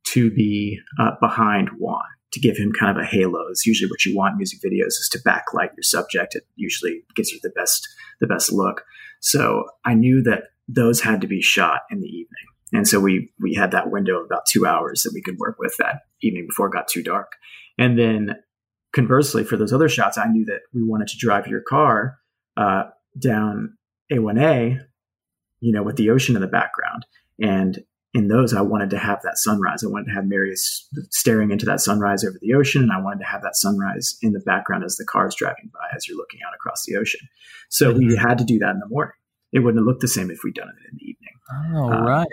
to 0.09 0.31
be 0.31 0.79
uh, 0.99 1.13
behind 1.21 1.71
Juan 1.79 2.03
to 2.33 2.41
give 2.41 2.57
him 2.57 2.73
kind 2.73 2.97
of 2.97 3.03
a 3.03 3.07
halo. 3.07 3.47
It's 3.51 3.67
usually 3.67 3.91
what 3.91 4.05
you 4.05 4.17
want 4.17 4.33
in 4.33 4.39
music 4.39 4.61
videos 4.61 4.89
is 4.89 5.09
to 5.13 5.19
backlight 5.19 5.71
your 5.77 5.83
subject. 5.83 6.35
It 6.35 6.45
usually 6.57 7.03
gives 7.17 7.31
you 7.31 7.41
the 7.43 7.51
best 7.51 7.89
the 8.21 8.27
best 8.27 8.53
look. 8.53 8.85
So 9.21 9.65
I 9.85 9.95
knew 9.95 10.23
that 10.23 10.45
those 10.69 11.01
had 11.01 11.21
to 11.23 11.27
be 11.27 11.43
shot 11.43 11.81
in 11.91 12.01
the 12.01 12.07
evening. 12.07 12.47
And 12.73 12.87
so 12.87 13.01
we 13.01 13.33
we 13.41 13.55
had 13.55 13.73
that 13.73 13.91
window 13.91 14.19
of 14.21 14.27
about 14.27 14.47
two 14.49 14.67
hours 14.67 15.03
that 15.03 15.13
we 15.13 15.23
could 15.23 15.39
work 15.39 15.57
with 15.59 15.77
that 15.79 16.03
evening 16.23 16.47
before 16.49 16.69
it 16.69 16.73
got 16.73 16.89
too 16.89 17.03
dark. 17.03 17.33
And 17.79 17.99
then 17.99 18.37
conversely, 18.93 19.45
for 19.45 19.57
those 19.57 19.73
other 19.73 19.89
shots, 19.89 20.19
I 20.19 20.27
knew 20.27 20.45
that 20.47 20.61
we 20.73 20.83
wanted 20.83 21.09
to 21.09 21.19
drive 21.19 21.47
your 21.47 21.61
car 21.61 22.19
uh, 22.57 22.85
down 23.19 23.77
A1A 24.13 24.81
you 25.61 25.73
know, 25.73 25.83
with 25.83 25.97
the 25.97 26.11
ocean 26.11 26.35
in 26.35 26.43
the 26.43 26.49
background. 26.49 27.07
And 27.39 27.85
in 28.13 28.29
those, 28.29 28.53
I 28.53 28.61
wanted 28.61 28.91
to 28.91 28.99
have 28.99 29.23
that 29.23 29.39
sunrise. 29.39 29.85
I 29.85 29.89
wanted 29.89 30.07
to 30.07 30.15
have 30.15 30.27
Mary 30.27 30.53
staring 31.11 31.53
into 31.53 31.65
that 31.67 31.81
sunrise 31.81 32.25
over 32.25 32.39
the 32.41 32.55
ocean, 32.55 32.83
and 32.83 32.93
I 32.93 33.01
wanted 33.01 33.21
to 33.21 33.27
have 33.27 33.43
that 33.43 33.55
sunrise 33.55 34.17
in 34.21 34.33
the 34.33 34.41
background 34.41 34.85
as 34.85 34.97
the 34.97 35.05
car 35.05 35.29
is 35.29 35.35
driving 35.37 35.71
by, 35.73 35.87
as 35.95 36.09
you're 36.09 36.17
looking 36.17 36.41
out 36.47 36.55
across 36.55 36.85
the 36.87 36.97
ocean. 36.97 37.21
So 37.69 37.93
mm-hmm. 37.93 38.09
we 38.09 38.17
had 38.17 38.39
to 38.39 38.45
do 38.45 38.59
that 38.59 38.71
in 38.71 38.81
the 38.81 38.89
morning. 38.89 39.15
It 39.53 39.61
wouldn't 39.61 39.81
have 39.81 39.87
looked 39.87 40.01
the 40.01 40.09
same 40.09 40.31
if 40.31 40.41
we'd 40.43 40.55
done 40.55 40.69
it 40.69 40.91
in 40.91 40.97
the 40.99 41.05
evening. 41.05 41.77
Oh, 41.77 41.93
um, 41.93 42.05
right. 42.05 42.27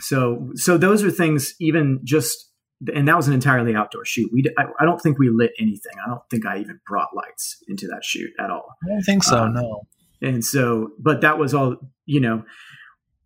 So, 0.00 0.50
so 0.54 0.78
those 0.78 1.02
are 1.02 1.10
things. 1.10 1.54
Even 1.60 2.00
just, 2.04 2.47
and 2.94 3.08
that 3.08 3.16
was 3.16 3.26
an 3.26 3.34
entirely 3.34 3.74
outdoor 3.74 4.04
shoot. 4.04 4.30
We, 4.32 4.44
I, 4.56 4.64
I, 4.78 4.84
don't 4.84 5.00
think 5.00 5.18
we 5.18 5.30
lit 5.30 5.50
anything. 5.58 5.92
I 6.04 6.08
don't 6.08 6.22
think 6.30 6.46
I 6.46 6.58
even 6.58 6.80
brought 6.86 7.14
lights 7.14 7.62
into 7.68 7.88
that 7.88 8.04
shoot 8.04 8.30
at 8.38 8.50
all. 8.50 8.76
I 8.84 8.88
don't 8.88 9.02
think 9.02 9.24
so. 9.24 9.44
Um, 9.44 9.54
no. 9.54 9.82
And 10.22 10.44
so, 10.44 10.90
but 10.98 11.20
that 11.22 11.38
was 11.38 11.54
all, 11.54 11.76
you 12.06 12.20
know, 12.20 12.44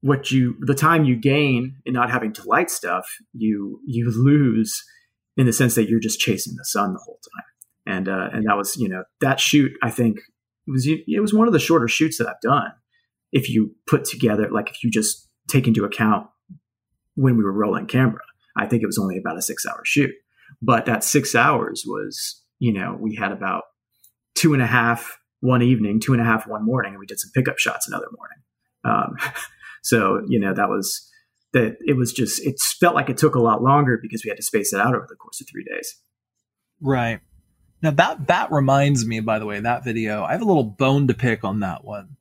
what 0.01 0.31
you, 0.31 0.57
the 0.61 0.75
time 0.75 1.05
you 1.05 1.17
gain 1.17 1.77
in 1.85 1.93
not 1.93 2.11
having 2.11 2.33
to 2.35 2.49
light 2.49 2.71
stuff, 2.71 3.07
you, 3.35 3.81
you 3.87 4.11
lose 4.11 4.83
in 5.37 5.47
the 5.47 5.53
sense 5.53 5.75
that 5.75 5.89
you're 5.89 6.01
just 6.01 6.19
chasing 6.19 6.55
the 6.57 6.65
sun 6.65 6.93
the 6.93 7.01
whole 7.05 7.21
time. 7.23 7.95
And, 7.95 8.09
uh, 8.09 8.29
and 8.33 8.47
that 8.47 8.57
was, 8.57 8.77
you 8.77 8.89
know, 8.89 9.05
that 9.21 9.39
shoot, 9.39 9.73
I 9.83 9.91
think 9.91 10.19
was, 10.67 10.87
it 10.87 11.21
was 11.21 11.35
one 11.35 11.47
of 11.47 11.53
the 11.53 11.59
shorter 11.59 11.89
shoots 11.89 12.19
that 12.19 12.29
I've 12.29 12.41
done. 12.41 12.73
If 13.33 13.49
you 13.49 13.75
put 13.87 14.05
together, 14.05 14.49
like 14.51 14.71
if 14.71 14.83
you 14.83 14.91
just 14.91 15.29
take 15.49 15.67
into 15.67 15.85
account 15.85 16.27
when 17.15 17.37
we 17.37 17.45
were 17.45 17.53
rolling 17.53 17.87
camera, 17.87 18.21
I 18.57 18.67
think 18.67 18.83
it 18.83 18.87
was 18.87 18.99
only 18.99 19.19
about 19.19 19.39
a 19.39 19.43
six 19.43 19.65
hour 19.67 19.83
shoot. 19.85 20.11
But 20.61 20.87
that 20.87 21.05
six 21.05 21.35
hours 21.35 21.85
was, 21.87 22.43
you 22.59 22.73
know, 22.73 22.97
we 22.99 23.15
had 23.15 23.33
about 23.33 23.65
two 24.35 24.53
and 24.53 24.63
a 24.63 24.67
half 24.67 25.19
one 25.41 25.63
evening, 25.63 26.01
two 26.01 26.13
and 26.13 26.23
a 26.23 26.25
half 26.25 26.47
one 26.47 26.65
morning, 26.65 26.93
and 26.93 27.01
we 27.01 27.07
did 27.07 27.21
some 27.21 27.31
pickup 27.35 27.59
shots 27.59 27.89
another 27.89 28.09
morning. 28.17 28.39
Um, 28.85 29.33
so 29.83 30.23
you 30.29 30.39
know 30.39 30.55
that 30.55 30.69
was 30.69 31.11
that. 31.53 31.77
It 31.81 31.97
was 31.97 32.13
just 32.13 32.45
it 32.47 32.57
felt 32.81 32.95
like 32.95 33.11
it 33.11 33.17
took 33.17 33.35
a 33.35 33.43
lot 33.43 33.63
longer 33.63 33.99
because 34.01 34.25
we 34.25 34.29
had 34.29 34.37
to 34.37 34.43
space 34.43 34.73
it 34.73 34.81
out 34.81 34.95
over 34.95 35.07
the 35.09 35.17
course 35.17 35.41
of 35.41 35.49
three 35.51 35.65
days. 35.65 35.97
Right. 36.81 37.21
Now 37.83 37.91
that 37.91 38.29
that 38.29 38.53
reminds 38.53 39.05
me, 39.05 39.21
by 39.21 39.39
the 39.39 39.47
way, 39.47 39.59
that 39.61 39.85
video. 39.85 40.23
I 40.23 40.33
have 40.33 40.43
a 40.43 40.47
little 40.47 40.65
bone 40.65 41.09
to 41.09 41.15
pick 41.15 41.45
on 41.45 41.61
that 41.61 41.85
one. 41.85 42.17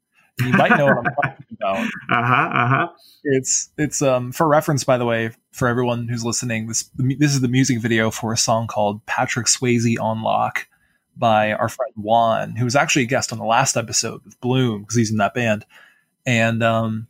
You 0.46 0.54
might 0.54 0.78
know 0.78 0.86
what 0.86 0.98
I'm 0.98 1.04
talking 1.04 1.46
about. 1.60 1.88
Uh 2.12 2.26
huh. 2.26 2.50
Uh 2.52 2.68
huh. 2.68 2.88
It's 3.24 3.70
it's 3.78 4.02
um 4.02 4.32
for 4.32 4.48
reference, 4.48 4.84
by 4.84 4.98
the 4.98 5.06
way, 5.06 5.30
for 5.52 5.68
everyone 5.68 6.08
who's 6.08 6.26
listening. 6.26 6.68
This 6.68 6.90
this 6.96 7.34
is 7.34 7.42
the 7.42 7.48
music 7.48 7.80
video 7.80 8.10
for 8.10 8.34
a 8.34 8.38
song 8.38 8.68
called 8.68 9.06
Patrick 9.06 9.46
Swayze 9.46 10.00
on 10.00 10.24
Lock 10.24 10.68
by 11.16 11.54
our 11.54 11.70
friend 11.70 11.94
Juan, 11.96 12.56
who 12.56 12.66
was 12.66 12.76
actually 12.76 13.04
a 13.04 13.08
guest 13.08 13.32
on 13.32 13.38
the 13.38 13.46
last 13.46 13.78
episode 13.78 14.22
with 14.26 14.40
Bloom 14.42 14.82
because 14.82 14.96
he's 14.96 15.12
in 15.12 15.18
that 15.18 15.36
band. 15.36 15.66
And 16.26 16.64
um, 16.64 17.08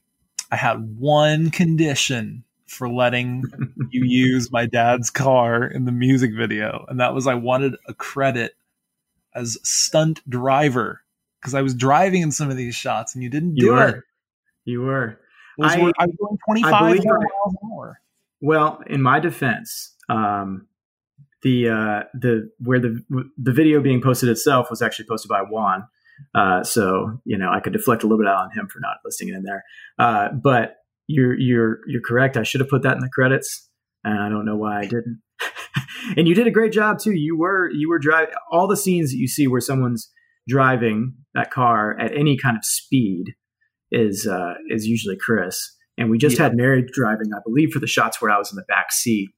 I 0.51 0.57
had 0.57 0.97
one 0.97 1.49
condition 1.49 2.43
for 2.67 2.89
letting 2.89 3.43
you 3.89 4.03
use 4.05 4.51
my 4.51 4.65
dad's 4.65 5.09
car 5.09 5.63
in 5.63 5.85
the 5.85 5.91
music 5.91 6.31
video, 6.35 6.85
and 6.89 6.99
that 6.99 7.13
was 7.13 7.25
I 7.25 7.35
wanted 7.35 7.75
a 7.87 7.93
credit 7.93 8.55
as 9.33 9.57
stunt 9.63 10.27
driver 10.29 11.01
because 11.41 11.53
I 11.53 11.61
was 11.61 11.73
driving 11.73 12.21
in 12.21 12.31
some 12.31 12.49
of 12.49 12.57
these 12.57 12.75
shots 12.75 13.15
and 13.15 13.23
you 13.23 13.29
didn't 13.29 13.55
you 13.55 13.67
do 13.67 13.71
were. 13.73 13.87
it. 13.87 14.03
You 14.65 14.81
were. 14.81 15.19
I, 15.59 15.75
I, 15.75 16.05
was 16.05 16.15
doing 16.19 16.37
25 16.45 16.71
miles 16.71 16.99
an 16.99 17.71
hour. 17.73 17.99
Well, 18.39 18.81
in 18.87 19.01
my 19.01 19.19
defense, 19.19 19.95
um, 20.09 20.67
the 21.43 21.69
uh, 21.69 22.03
the 22.13 22.49
where 22.59 22.79
the 22.79 23.03
the 23.37 23.51
video 23.51 23.81
being 23.81 24.01
posted 24.01 24.29
itself 24.29 24.69
was 24.69 24.81
actually 24.81 25.05
posted 25.05 25.29
by 25.29 25.41
Juan. 25.41 25.87
Uh, 26.35 26.63
so 26.63 27.19
you 27.25 27.37
know 27.37 27.51
I 27.51 27.59
could 27.59 27.73
deflect 27.73 28.03
a 28.03 28.07
little 28.07 28.23
bit 28.23 28.27
out 28.27 28.37
on 28.37 28.51
him 28.51 28.67
for 28.67 28.79
not 28.79 28.97
listing 29.03 29.29
it 29.29 29.35
in 29.35 29.43
there. 29.43 29.63
Uh, 29.97 30.29
but 30.31 30.77
you're 31.07 31.37
you're 31.37 31.79
you're 31.87 32.01
correct. 32.01 32.37
I 32.37 32.43
should 32.43 32.61
have 32.61 32.69
put 32.69 32.83
that 32.83 32.95
in 32.95 33.01
the 33.01 33.09
credits, 33.09 33.67
and 34.03 34.19
I 34.19 34.29
don't 34.29 34.45
know 34.45 34.55
why 34.55 34.79
I 34.79 34.83
didn't. 34.83 35.21
and 36.17 36.27
you 36.27 36.35
did 36.35 36.47
a 36.47 36.51
great 36.51 36.71
job 36.71 36.99
too. 36.99 37.13
You 37.13 37.37
were 37.37 37.69
you 37.71 37.89
were 37.89 37.99
driving 37.99 38.35
all 38.51 38.67
the 38.67 38.77
scenes 38.77 39.11
that 39.11 39.17
you 39.17 39.27
see 39.27 39.47
where 39.47 39.61
someone's 39.61 40.11
driving 40.47 41.15
that 41.35 41.51
car 41.51 41.97
at 41.99 42.15
any 42.15 42.37
kind 42.37 42.57
of 42.57 42.65
speed 42.65 43.33
is 43.91 44.27
uh, 44.27 44.53
is 44.69 44.85
usually 44.85 45.17
Chris. 45.17 45.75
And 45.97 46.09
we 46.09 46.17
just 46.17 46.37
yeah. 46.37 46.43
had 46.43 46.55
Mary 46.55 46.83
driving, 46.93 47.27
I 47.35 47.39
believe, 47.45 47.71
for 47.71 47.79
the 47.79 47.87
shots 47.87 48.21
where 48.21 48.31
I 48.31 48.37
was 48.37 48.51
in 48.51 48.55
the 48.55 48.65
back 48.67 48.91
seat 48.91 49.29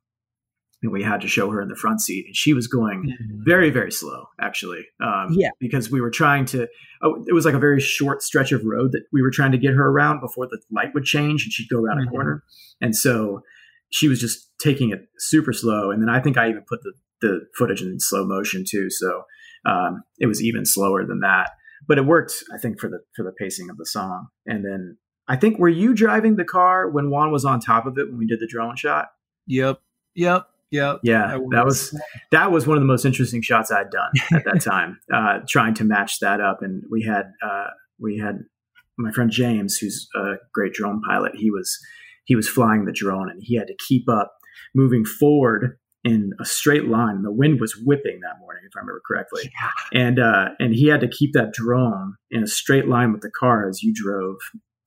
and 0.84 0.91
we 0.91 1.01
had 1.01 1.21
to 1.21 1.27
show 1.27 1.49
her 1.49 1.62
in 1.62 1.69
the 1.69 1.75
front 1.75 2.01
seat 2.01 2.25
and 2.27 2.36
she 2.36 2.53
was 2.53 2.67
going 2.67 3.03
mm-hmm. 3.03 3.41
very 3.45 3.69
very 3.69 3.91
slow 3.91 4.25
actually 4.39 4.86
um, 5.01 5.29
yeah 5.32 5.49
because 5.60 5.89
we 5.89 6.01
were 6.01 6.12
trying 6.12 6.45
to 6.45 6.67
oh, 7.01 7.23
it 7.25 7.34
was 7.34 7.45
like 7.45 7.56
a 7.56 7.60
very 7.60 7.79
short 7.79 8.21
stretch 8.21 8.51
of 8.51 8.62
road 8.63 8.91
that 8.91 9.03
we 9.12 9.21
were 9.21 9.32
trying 9.32 9.51
to 9.51 9.58
get 9.58 9.73
her 9.73 9.89
around 9.89 10.19
before 10.19 10.45
the 10.45 10.62
light 10.71 10.93
would 10.93 11.06
change 11.06 11.43
and 11.43 11.51
she'd 11.53 11.69
go 11.69 11.79
around 11.79 11.97
mm-hmm. 11.97 12.10
a 12.10 12.12
corner 12.12 12.43
and 12.82 12.95
so 12.95 13.41
she 13.89 14.08
was 14.08 14.19
just 14.19 14.49
taking 14.62 14.91
it 14.91 14.99
super 15.17 15.53
slow 15.53 15.89
and 15.89 16.01
then 16.01 16.10
i 16.10 16.19
think 16.19 16.38
i 16.38 16.49
even 16.49 16.63
put 16.67 16.82
the, 16.84 16.93
the 17.21 17.39
footage 17.58 17.82
in 17.82 17.99
slow 17.99 18.25
motion 18.25 18.63
too 18.69 18.89
so 18.89 19.23
um, 19.65 20.03
it 20.19 20.27
was 20.27 20.43
even 20.43 20.65
slower 20.65 21.06
than 21.06 21.21
that 21.21 21.51
but 21.87 21.97
it 21.97 22.05
worked 22.05 22.33
i 22.53 22.57
think 22.57 22.79
for 22.79 22.89
the 22.89 22.99
for 23.15 23.23
the 23.23 23.31
pacing 23.31 23.69
of 23.69 23.77
the 23.77 23.85
song. 23.85 24.27
And 24.45 24.65
then 24.65 24.97
i 25.27 25.35
think 25.35 25.59
were 25.59 25.69
you 25.69 25.93
driving 25.93 26.35
the 26.35 26.45
car 26.45 26.89
when 26.89 27.09
juan 27.09 27.31
was 27.31 27.45
on 27.45 27.59
top 27.59 27.85
of 27.85 27.97
it 27.97 28.07
when 28.09 28.17
we 28.17 28.27
did 28.27 28.39
the 28.39 28.47
drone 28.47 28.75
shot? 28.75 29.09
Yep. 29.47 29.81
Yep. 30.15 30.47
Yeah, 30.71 30.97
yeah, 31.03 31.37
that 31.51 31.65
was 31.65 31.95
that 32.31 32.51
was 32.51 32.65
one 32.65 32.77
of 32.77 32.81
the 32.81 32.87
most 32.87 33.05
interesting 33.05 33.43
shots 33.43 33.71
I'd 33.71 33.91
done 33.91 34.09
at 34.33 34.43
that 34.45 34.59
time. 34.63 34.99
uh, 35.13 35.41
trying 35.47 35.75
to 35.75 35.83
match 35.83 36.17
that 36.19 36.41
up, 36.41 36.63
and 36.63 36.81
we 36.89 37.03
had 37.03 37.31
uh, 37.45 37.67
we 37.99 38.17
had 38.17 38.39
my 38.97 39.11
friend 39.11 39.29
James, 39.29 39.77
who's 39.77 40.09
a 40.15 40.37
great 40.51 40.73
drone 40.73 40.99
pilot. 41.07 41.33
He 41.35 41.51
was 41.51 41.77
he 42.25 42.35
was 42.35 42.49
flying 42.49 42.85
the 42.85 42.91
drone, 42.91 43.29
and 43.29 43.39
he 43.43 43.55
had 43.55 43.67
to 43.67 43.75
keep 43.87 44.09
up 44.09 44.33
moving 44.73 45.05
forward 45.05 45.77
in 46.03 46.31
a 46.39 46.45
straight 46.45 46.85
line. 46.85 47.21
The 47.21 47.31
wind 47.31 47.59
was 47.61 47.75
whipping 47.77 48.19
that 48.21 48.39
morning, 48.39 48.63
if 48.65 48.75
I 48.75 48.79
remember 48.79 49.01
correctly, 49.07 49.43
yeah. 49.43 50.01
and 50.01 50.19
uh, 50.19 50.49
and 50.59 50.73
he 50.73 50.87
had 50.87 51.01
to 51.01 51.07
keep 51.07 51.33
that 51.33 51.53
drone 51.53 52.15
in 52.29 52.43
a 52.43 52.47
straight 52.47 52.87
line 52.87 53.11
with 53.11 53.21
the 53.21 53.31
car 53.31 53.67
as 53.69 53.81
you 53.81 53.93
drove 53.93 54.37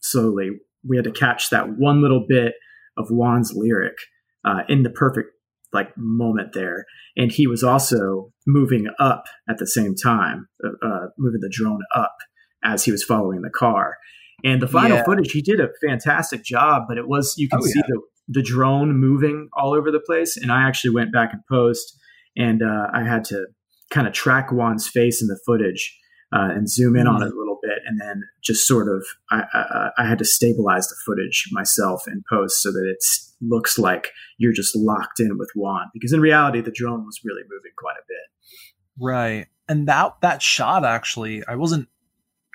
slowly. 0.01 0.51
We 0.89 0.97
had 0.97 1.05
to 1.05 1.13
catch 1.13 1.51
that 1.51 1.79
one 1.79 2.03
little 2.03 2.25
bit 2.29 2.55
of 2.97 3.09
Juan's 3.09 3.53
lyric 3.55 3.97
uh, 4.45 4.63
in 4.69 4.83
the 4.83 4.91
perfect 4.91 5.31
like 5.73 5.89
moment 5.97 6.53
there, 6.53 6.85
and 7.17 7.33
he 7.33 7.47
was 7.47 7.63
also 7.63 8.33
moving 8.47 8.89
up 8.99 9.25
at 9.49 9.59
the 9.59 9.67
same 9.67 9.95
time, 9.95 10.49
uh, 10.65 10.87
uh 10.87 11.07
moving 11.19 11.41
the 11.41 11.53
drone 11.53 11.83
up 11.95 12.17
as 12.63 12.85
he 12.85 12.93
was 12.93 13.03
following 13.03 13.43
the 13.43 13.51
car. 13.51 13.97
And 14.45 14.61
the 14.61 14.69
final 14.69 14.99
yeah. 14.99 15.05
footage, 15.05 15.33
he 15.33 15.41
did 15.41 15.61
a 15.61 15.69
fantastic 15.85 16.45
job, 16.45 16.83
but 16.89 16.99
it 16.99 17.09
was 17.09 17.35
you 17.39 17.49
can 17.49 17.61
oh, 17.63 17.67
see 17.67 17.73
yeah. 17.79 17.87
the 17.89 18.03
the 18.29 18.43
drone 18.43 18.99
moving 18.99 19.49
all 19.57 19.75
over 19.75 19.91
the 19.91 20.01
place. 20.01 20.37
And 20.37 20.51
I 20.51 20.67
actually 20.67 20.95
went 20.95 21.13
back 21.13 21.33
and 21.33 21.43
post, 21.51 21.97
and 22.37 22.63
uh, 22.63 22.89
I 22.93 23.05
had 23.05 23.25
to 23.27 23.47
kind 23.91 24.07
of 24.07 24.13
track 24.13 24.51
Juan's 24.51 24.89
face 24.89 25.23
in 25.23 25.29
the 25.29 25.39
footage 25.47 25.97
uh, 26.33 26.49
and 26.51 26.69
zoom 26.69 26.97
in 26.97 27.07
mm-hmm. 27.07 27.17
on 27.17 27.23
it 27.23 27.33
a 27.33 27.39
little 27.39 27.59
bit, 27.63 27.79
and 27.87 28.01
then 28.01 28.23
just 28.43 28.67
sort 28.67 28.89
of 28.89 29.05
I, 29.31 29.45
I, 29.53 29.91
I, 29.99 30.09
had 30.09 30.19
to 30.19 30.25
stabilize 30.25 30.89
the 30.89 30.97
footage 31.07 31.49
myself 31.53 32.03
in 32.09 32.25
post 32.29 32.63
so 32.63 32.73
that 32.73 32.85
it 32.85 33.05
looks 33.41 33.79
like 33.79 34.11
you're 34.39 34.53
just 34.53 34.75
locked 34.75 35.21
in 35.21 35.39
with 35.39 35.51
Juan, 35.55 35.87
because 35.95 36.13
in 36.13 36.21
reality 36.21 36.61
the 36.61 36.73
drone 36.73 37.07
was 37.07 37.21
really 37.25 37.43
moving 37.43 37.73
quite 37.79 37.97
a 37.97 38.07
bit. 38.09 39.01
Right, 39.01 39.47
and 39.69 39.87
that 39.87 40.17
that 40.23 40.43
shot 40.43 40.85
actually, 40.85 41.47
I 41.47 41.55
wasn't. 41.55 41.89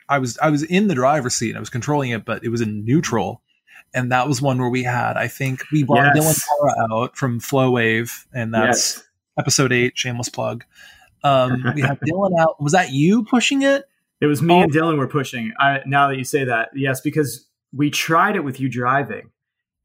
I 0.10 0.20
was 0.20 0.38
I 0.40 0.50
was 0.50 0.64
in 0.64 0.88
the 0.88 0.96
driver's 0.96 1.36
seat. 1.36 1.52
And 1.52 1.58
I 1.58 1.62
was 1.62 1.70
controlling 1.70 2.10
it, 2.10 2.26
but 2.26 2.44
it 2.44 2.50
was 2.50 2.60
in 2.60 2.84
neutral, 2.84 3.42
and 3.94 4.12
that 4.12 4.28
was 4.28 4.42
one 4.42 4.60
where 4.60 4.70
we 4.70 4.84
had, 4.84 5.18
I 5.18 5.28
think, 5.28 5.64
we 5.72 5.84
brought 5.84 6.16
yes. 6.16 6.46
Dylan 6.48 6.92
out 6.92 7.18
from 7.18 7.40
Flowwave, 7.40 8.26
and 8.34 8.54
that's 8.54 8.98
yes. 8.98 9.04
episode 9.38 9.74
eight. 9.74 9.98
Shameless 9.98 10.30
plug. 10.30 10.64
Um, 11.24 11.64
we 11.76 11.82
had 11.82 12.00
Dylan 12.10 12.40
out. 12.40 12.62
Was 12.62 12.74
that 12.74 12.92
you 12.92 13.24
pushing 13.24 13.62
it? 13.64 13.86
It 14.22 14.28
was 14.28 14.42
me 14.42 14.54
oh. 14.54 14.62
and 14.62 14.72
Dylan 14.72 14.98
were 14.98 15.08
pushing. 15.08 15.52
I, 15.60 15.80
now 15.86 16.08
that 16.08 16.18
you 16.18 16.24
say 16.24 16.46
that, 16.46 16.70
yes, 16.76 17.02
because 17.02 17.48
we 17.74 17.90
tried 17.90 18.36
it 18.36 18.44
with 18.44 18.60
you 18.60 18.70
driving, 18.70 19.32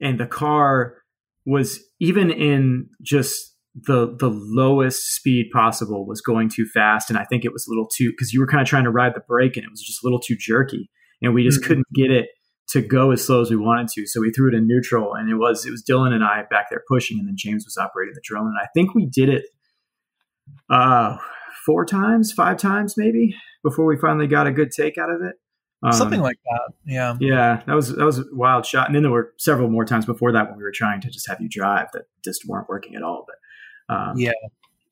and 0.01 0.21
the 0.21 0.27
car 0.27 0.99
was 1.45 1.81
even 2.01 2.31
in 2.31 2.89
just 3.03 3.55
the 3.75 4.17
the 4.19 4.31
lowest 4.31 5.15
speed 5.15 5.51
possible 5.53 6.07
was 6.07 6.21
going 6.21 6.49
too 6.49 6.67
fast, 6.67 7.11
and 7.11 7.19
I 7.19 7.25
think 7.25 7.45
it 7.45 7.53
was 7.53 7.67
a 7.67 7.71
little 7.71 7.89
too 7.89 8.11
because 8.11 8.33
you 8.33 8.41
were 8.41 8.47
kind 8.47 8.63
of 8.63 8.69
trying 8.69 8.85
to 8.85 8.91
ride 8.91 9.15
the 9.15 9.23
brake, 9.27 9.57
and 9.57 9.65
it 9.65 9.71
was 9.71 9.83
just 9.83 10.03
a 10.03 10.07
little 10.07 10.21
too 10.21 10.37
jerky, 10.39 10.91
and 11.23 11.35
we 11.35 11.43
just 11.43 11.61
mm-hmm. 11.61 11.69
couldn't 11.69 11.87
get 11.93 12.11
it 12.11 12.27
to 12.71 12.81
go 12.81 13.13
as 13.13 13.25
slow 13.25 13.43
as 13.43 13.51
we 13.51 13.57
wanted 13.57 13.89
to. 13.89 14.07
So 14.07 14.21
we 14.21 14.31
threw 14.31 14.49
it 14.49 14.55
in 14.55 14.67
neutral, 14.67 15.15
and 15.15 15.31
it 15.31 15.37
was 15.37 15.65
it 15.65 15.71
was 15.71 15.85
Dylan 15.89 16.13
and 16.13 16.25
I 16.25 16.43
back 16.51 16.67
there 16.71 16.83
pushing, 16.89 17.19
and 17.19 17.29
then 17.29 17.37
James 17.37 17.65
was 17.65 17.77
operating 17.77 18.15
the 18.15 18.23
drone. 18.25 18.47
And 18.47 18.59
I 18.61 18.67
think 18.75 18.95
we 18.95 19.07
did 19.07 19.29
it 19.29 19.45
uh, 20.71 21.17
four 21.65 21.85
times, 21.85 22.33
five 22.33 22.57
times 22.57 22.95
maybe 22.97 23.37
before 23.63 23.87
we 23.87 23.97
finally 23.97 24.27
got 24.27 24.47
a 24.47 24.53
good 24.53 24.71
take 24.71 24.99
out 24.99 25.11
of 25.11 25.23
it. 25.23 25.37
Um, 25.83 25.93
Something 25.93 26.21
like 26.21 26.39
that. 26.45 26.75
Yeah. 26.87 27.17
Yeah, 27.21 27.63
that 27.67 27.75
was 27.75 27.95
that 27.95 28.05
was 28.05 28.19
a 28.19 28.25
wild 28.33 28.65
shot. 28.65 28.87
And 28.87 28.95
then 28.95 29.03
there 29.03 29.13
were 29.13 29.33
several 29.39 29.69
more 29.69 29.85
times 29.85 30.07
before 30.07 30.33
that 30.33 30.49
when 30.49 30.57
we 30.57 30.63
were 30.63 30.73
trying 30.75 31.01
to 31.03 31.11
just 31.11 31.29
have 31.29 31.41
you 31.41 31.49
drive 31.49 31.89
that 31.93 32.05
just 32.25 32.47
weren't 32.47 32.69
working 32.69 32.95
at 32.97 33.03
all. 33.03 33.27
But 33.27 33.95
um, 33.95 34.17
yeah, 34.17 34.33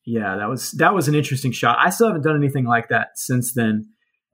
yeah, 0.05 0.37
that 0.37 0.49
was 0.49 0.73
that 0.73 0.95
was 0.95 1.09
an 1.09 1.15
interesting 1.15 1.53
shot. 1.53 1.79
I 1.81 1.91
still 1.91 2.09
haven't 2.09 2.23
done 2.23 2.37
anything 2.37 2.67
like 2.67 2.89
that 2.91 3.11
since 3.15 3.55
then. 3.55 3.89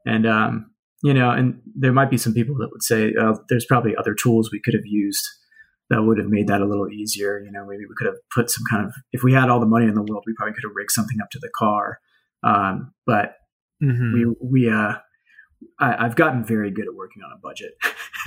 And 0.04 0.26
um, 0.26 0.69
you 1.02 1.14
know, 1.14 1.30
and 1.30 1.60
there 1.74 1.92
might 1.92 2.10
be 2.10 2.18
some 2.18 2.34
people 2.34 2.56
that 2.58 2.70
would 2.70 2.82
say 2.82 3.14
uh, 3.20 3.34
there's 3.48 3.64
probably 3.64 3.96
other 3.96 4.14
tools 4.14 4.50
we 4.52 4.60
could 4.60 4.74
have 4.74 4.86
used 4.86 5.26
that 5.88 6.02
would 6.02 6.18
have 6.18 6.28
made 6.28 6.46
that 6.46 6.60
a 6.60 6.66
little 6.66 6.88
easier. 6.88 7.40
You 7.40 7.50
know, 7.50 7.66
maybe 7.66 7.84
we 7.86 7.94
could 7.96 8.06
have 8.06 8.18
put 8.34 8.50
some 8.50 8.64
kind 8.70 8.86
of, 8.86 8.92
if 9.12 9.22
we 9.22 9.32
had 9.32 9.48
all 9.48 9.60
the 9.60 9.66
money 9.66 9.86
in 9.86 9.94
the 9.94 10.02
world, 10.02 10.24
we 10.26 10.34
probably 10.34 10.54
could 10.54 10.64
have 10.64 10.74
rigged 10.74 10.92
something 10.92 11.18
up 11.22 11.30
to 11.30 11.38
the 11.38 11.50
car. 11.56 11.98
Um, 12.42 12.92
but 13.06 13.36
mm-hmm. 13.82 14.12
we, 14.12 14.36
we, 14.40 14.70
uh, 14.70 14.94
I, 15.78 16.04
have 16.04 16.16
gotten 16.16 16.44
very 16.44 16.70
good 16.70 16.86
at 16.86 16.94
working 16.94 17.22
on 17.22 17.32
a 17.32 17.38
budget, 17.38 17.72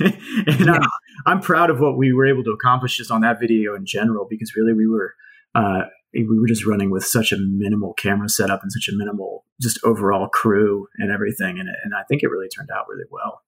and 0.00 0.66
yeah. 0.66 0.78
I, 1.26 1.32
am 1.32 1.40
proud 1.40 1.68
of 1.68 1.80
what 1.80 1.96
we 1.96 2.12
were 2.12 2.26
able 2.26 2.44
to 2.44 2.50
accomplish 2.52 2.96
just 2.96 3.10
on 3.10 3.22
that 3.22 3.40
video 3.40 3.74
in 3.74 3.86
general. 3.86 4.24
Because 4.28 4.54
really, 4.54 4.72
we 4.72 4.86
were 4.86 5.14
uh, 5.54 5.82
we 6.14 6.38
were 6.38 6.46
just 6.46 6.66
running 6.66 6.90
with 6.90 7.04
such 7.04 7.32
a 7.32 7.36
minimal 7.38 7.92
camera 7.94 8.28
setup 8.28 8.62
and 8.62 8.72
such 8.72 8.88
a 8.92 8.96
minimal 8.96 9.44
just 9.60 9.78
overall 9.84 10.28
crew 10.28 10.86
and 10.98 11.10
everything 11.10 11.58
and, 11.58 11.68
and 11.84 11.94
i 11.94 12.02
think 12.08 12.22
it 12.22 12.28
really 12.28 12.48
turned 12.48 12.70
out 12.70 12.86
really 12.88 13.04
well. 13.10 13.42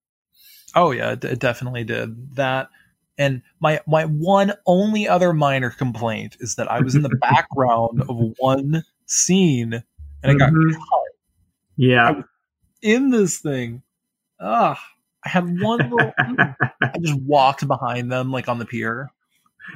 Oh 0.75 0.91
yeah 0.91 1.13
it 1.13 1.39
definitely 1.39 1.85
did. 1.85 2.37
That 2.37 2.69
and 3.17 3.43
my 3.61 3.81
my 3.87 4.05
one 4.05 4.53
only 4.67 5.09
other 5.09 5.33
minor 5.33 5.71
complaint 5.71 6.37
is 6.41 6.57
that 6.57 6.71
i 6.71 6.81
was 6.81 6.95
in 6.95 7.03
the 7.03 7.17
background 7.21 8.03
of 8.09 8.35
one 8.39 8.85
scene 9.07 9.73
and 9.73 10.33
i 10.33 10.35
got 10.35 10.53
mm-hmm. 10.53 10.73
cut. 10.73 11.03
Yeah. 11.77 12.23
In 12.83 13.11
this 13.11 13.39
thing. 13.39 13.83
Ah 14.39 14.81
i 15.27 15.29
had 15.29 15.61
one 15.61 15.79
little 15.91 16.13
i 16.19 16.99
just 17.01 17.21
walked 17.21 17.67
behind 17.67 18.11
them 18.11 18.31
like 18.31 18.49
on 18.49 18.59
the 18.59 18.65
pier 18.65 19.11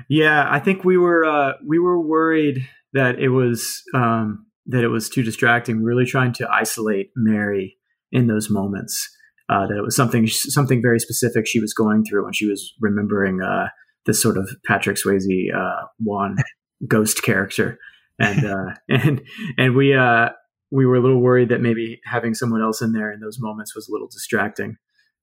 yeah, 0.09 0.47
I 0.49 0.59
think 0.59 0.85
we 0.85 0.97
were 0.97 1.25
uh, 1.25 1.53
we 1.67 1.79
were 1.79 2.01
worried 2.01 2.67
that 2.93 3.19
it 3.19 3.29
was 3.29 3.83
um, 3.95 4.47
that 4.67 4.85
it 4.85 4.89
was 4.89 5.09
too 5.09 5.23
distracting. 5.23 5.77
We 5.77 5.83
were 5.83 5.89
really 5.91 6.07
trying 6.07 6.33
to 6.35 6.49
isolate 6.51 7.11
Mary 7.17 7.77
in 8.13 8.27
those 8.27 8.51
moments. 8.51 9.17
Uh, 9.49 9.67
that 9.67 9.77
it 9.77 9.83
was 9.83 9.97
something 9.97 10.27
something 10.29 10.81
very 10.81 11.01
specific 11.01 11.47
she 11.47 11.61
was 11.61 11.75
going 11.75 12.05
through 12.05 12.25
when 12.25 12.33
she 12.33 12.47
was 12.47 12.73
remembering 12.81 13.43
uh, 13.43 13.69
this 14.07 14.23
sort 14.23 14.37
of 14.37 14.49
Patrick 14.67 14.97
Swayze 14.97 15.55
uh, 15.55 15.87
Juan 15.99 16.37
ghost 16.89 17.23
character, 17.23 17.79
and 18.19 18.45
uh, 18.45 18.75
and 18.89 19.23
and 19.59 19.75
we 19.75 19.95
uh, 19.95 20.31
we 20.71 20.87
were 20.87 20.97
a 20.97 21.01
little 21.01 21.21
worried 21.21 21.49
that 21.49 21.61
maybe 21.61 22.01
having 22.05 22.35
someone 22.35 22.63
else 22.63 22.81
in 22.81 22.93
there 22.93 23.13
in 23.13 23.21
those 23.21 23.39
moments 23.41 23.75
was 23.75 23.89
a 23.89 23.93
little 23.93 24.09
distracting 24.09 24.77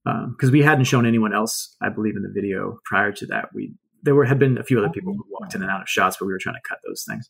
because 0.03 0.49
um, 0.49 0.51
we 0.51 0.61
hadn't 0.61 0.85
shown 0.85 1.05
anyone 1.05 1.33
else, 1.33 1.75
I 1.81 1.89
believe, 1.89 2.15
in 2.15 2.23
the 2.23 2.31
video 2.33 2.79
prior 2.85 3.11
to 3.13 3.25
that. 3.27 3.49
We 3.53 3.73
there 4.03 4.15
were 4.15 4.25
had 4.25 4.39
been 4.39 4.57
a 4.57 4.63
few 4.63 4.79
other 4.79 4.89
people 4.89 5.13
who 5.13 5.25
walked 5.29 5.55
in 5.55 5.61
and 5.61 5.71
out 5.71 5.81
of 5.81 5.89
shots, 5.89 6.17
but 6.19 6.25
we 6.25 6.33
were 6.33 6.39
trying 6.39 6.55
to 6.55 6.67
cut 6.67 6.79
those 6.85 7.03
things. 7.07 7.29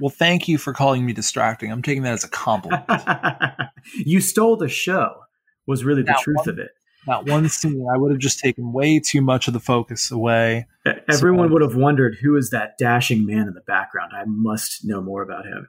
Well, 0.00 0.10
thank 0.10 0.46
you 0.46 0.58
for 0.58 0.72
calling 0.72 1.06
me 1.06 1.12
distracting. 1.12 1.72
I'm 1.72 1.82
taking 1.82 2.02
that 2.02 2.12
as 2.12 2.24
a 2.24 2.28
compliment. 2.28 2.84
you 3.94 4.20
stole 4.20 4.56
the 4.56 4.68
show. 4.68 5.20
Was 5.66 5.84
really 5.84 6.02
the 6.02 6.16
truth 6.20 6.36
one, 6.38 6.48
of 6.50 6.58
it. 6.60 6.70
That 7.06 7.26
one 7.26 7.48
scene, 7.48 7.84
I 7.92 7.98
would 7.98 8.12
have 8.12 8.20
just 8.20 8.38
taken 8.38 8.72
way 8.72 9.00
too 9.00 9.20
much 9.20 9.48
of 9.48 9.54
the 9.54 9.60
focus 9.60 10.12
away. 10.12 10.66
Everyone 11.08 11.48
so, 11.48 11.52
would 11.54 11.62
have 11.62 11.74
wondered 11.74 12.16
who 12.22 12.36
is 12.36 12.50
that 12.50 12.78
dashing 12.78 13.26
man 13.26 13.48
in 13.48 13.54
the 13.54 13.62
background. 13.66 14.12
I 14.14 14.24
must 14.26 14.84
know 14.84 15.00
more 15.00 15.22
about 15.22 15.44
him. 15.44 15.68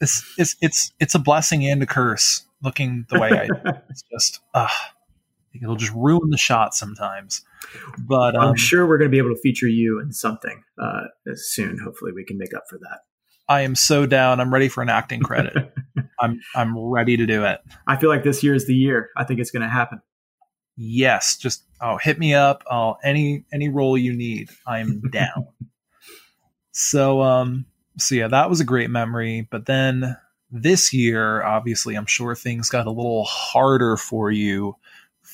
It's 0.00 0.22
it's 0.38 0.56
it's 0.60 0.92
it's 1.00 1.14
a 1.14 1.18
blessing 1.18 1.66
and 1.66 1.82
a 1.82 1.86
curse. 1.86 2.46
Looking 2.62 3.04
the 3.10 3.20
way 3.20 3.30
I, 3.30 3.48
it's 3.90 4.04
just 4.10 4.40
ah. 4.54 4.64
Uh, 4.64 4.92
it'll 5.62 5.76
just 5.76 5.92
ruin 5.94 6.30
the 6.30 6.38
shot 6.38 6.74
sometimes. 6.74 7.42
But 7.98 8.36
um, 8.36 8.48
I'm 8.48 8.56
sure 8.56 8.86
we're 8.86 8.98
going 8.98 9.10
to 9.10 9.14
be 9.14 9.18
able 9.18 9.34
to 9.34 9.40
feature 9.40 9.68
you 9.68 10.00
in 10.00 10.12
something 10.12 10.62
uh, 10.80 11.04
soon. 11.34 11.78
Hopefully, 11.78 12.12
we 12.12 12.24
can 12.24 12.38
make 12.38 12.54
up 12.54 12.64
for 12.68 12.78
that. 12.78 13.00
I 13.48 13.60
am 13.62 13.74
so 13.74 14.06
down. 14.06 14.40
I'm 14.40 14.52
ready 14.52 14.68
for 14.68 14.82
an 14.82 14.88
acting 14.88 15.20
credit. 15.20 15.72
I'm 16.20 16.40
I'm 16.54 16.76
ready 16.76 17.16
to 17.16 17.26
do 17.26 17.44
it. 17.44 17.60
I 17.86 17.96
feel 17.96 18.10
like 18.10 18.24
this 18.24 18.42
year 18.42 18.54
is 18.54 18.66
the 18.66 18.74
year. 18.74 19.10
I 19.16 19.24
think 19.24 19.40
it's 19.40 19.50
going 19.50 19.62
to 19.62 19.68
happen. 19.68 20.00
Yes, 20.76 21.36
just 21.36 21.62
oh, 21.80 21.96
hit 21.96 22.18
me 22.18 22.34
up. 22.34 22.64
Oh, 22.70 22.96
any 23.02 23.44
any 23.52 23.68
role 23.68 23.96
you 23.96 24.12
need, 24.12 24.50
I'm 24.66 25.00
down. 25.10 25.48
so 26.72 27.22
um, 27.22 27.66
so 27.98 28.14
yeah, 28.14 28.28
that 28.28 28.50
was 28.50 28.60
a 28.60 28.64
great 28.64 28.90
memory. 28.90 29.46
But 29.50 29.66
then 29.66 30.16
this 30.50 30.92
year, 30.92 31.42
obviously, 31.42 31.94
I'm 31.94 32.06
sure 32.06 32.34
things 32.34 32.68
got 32.68 32.86
a 32.86 32.90
little 32.90 33.24
harder 33.24 33.96
for 33.96 34.30
you 34.30 34.76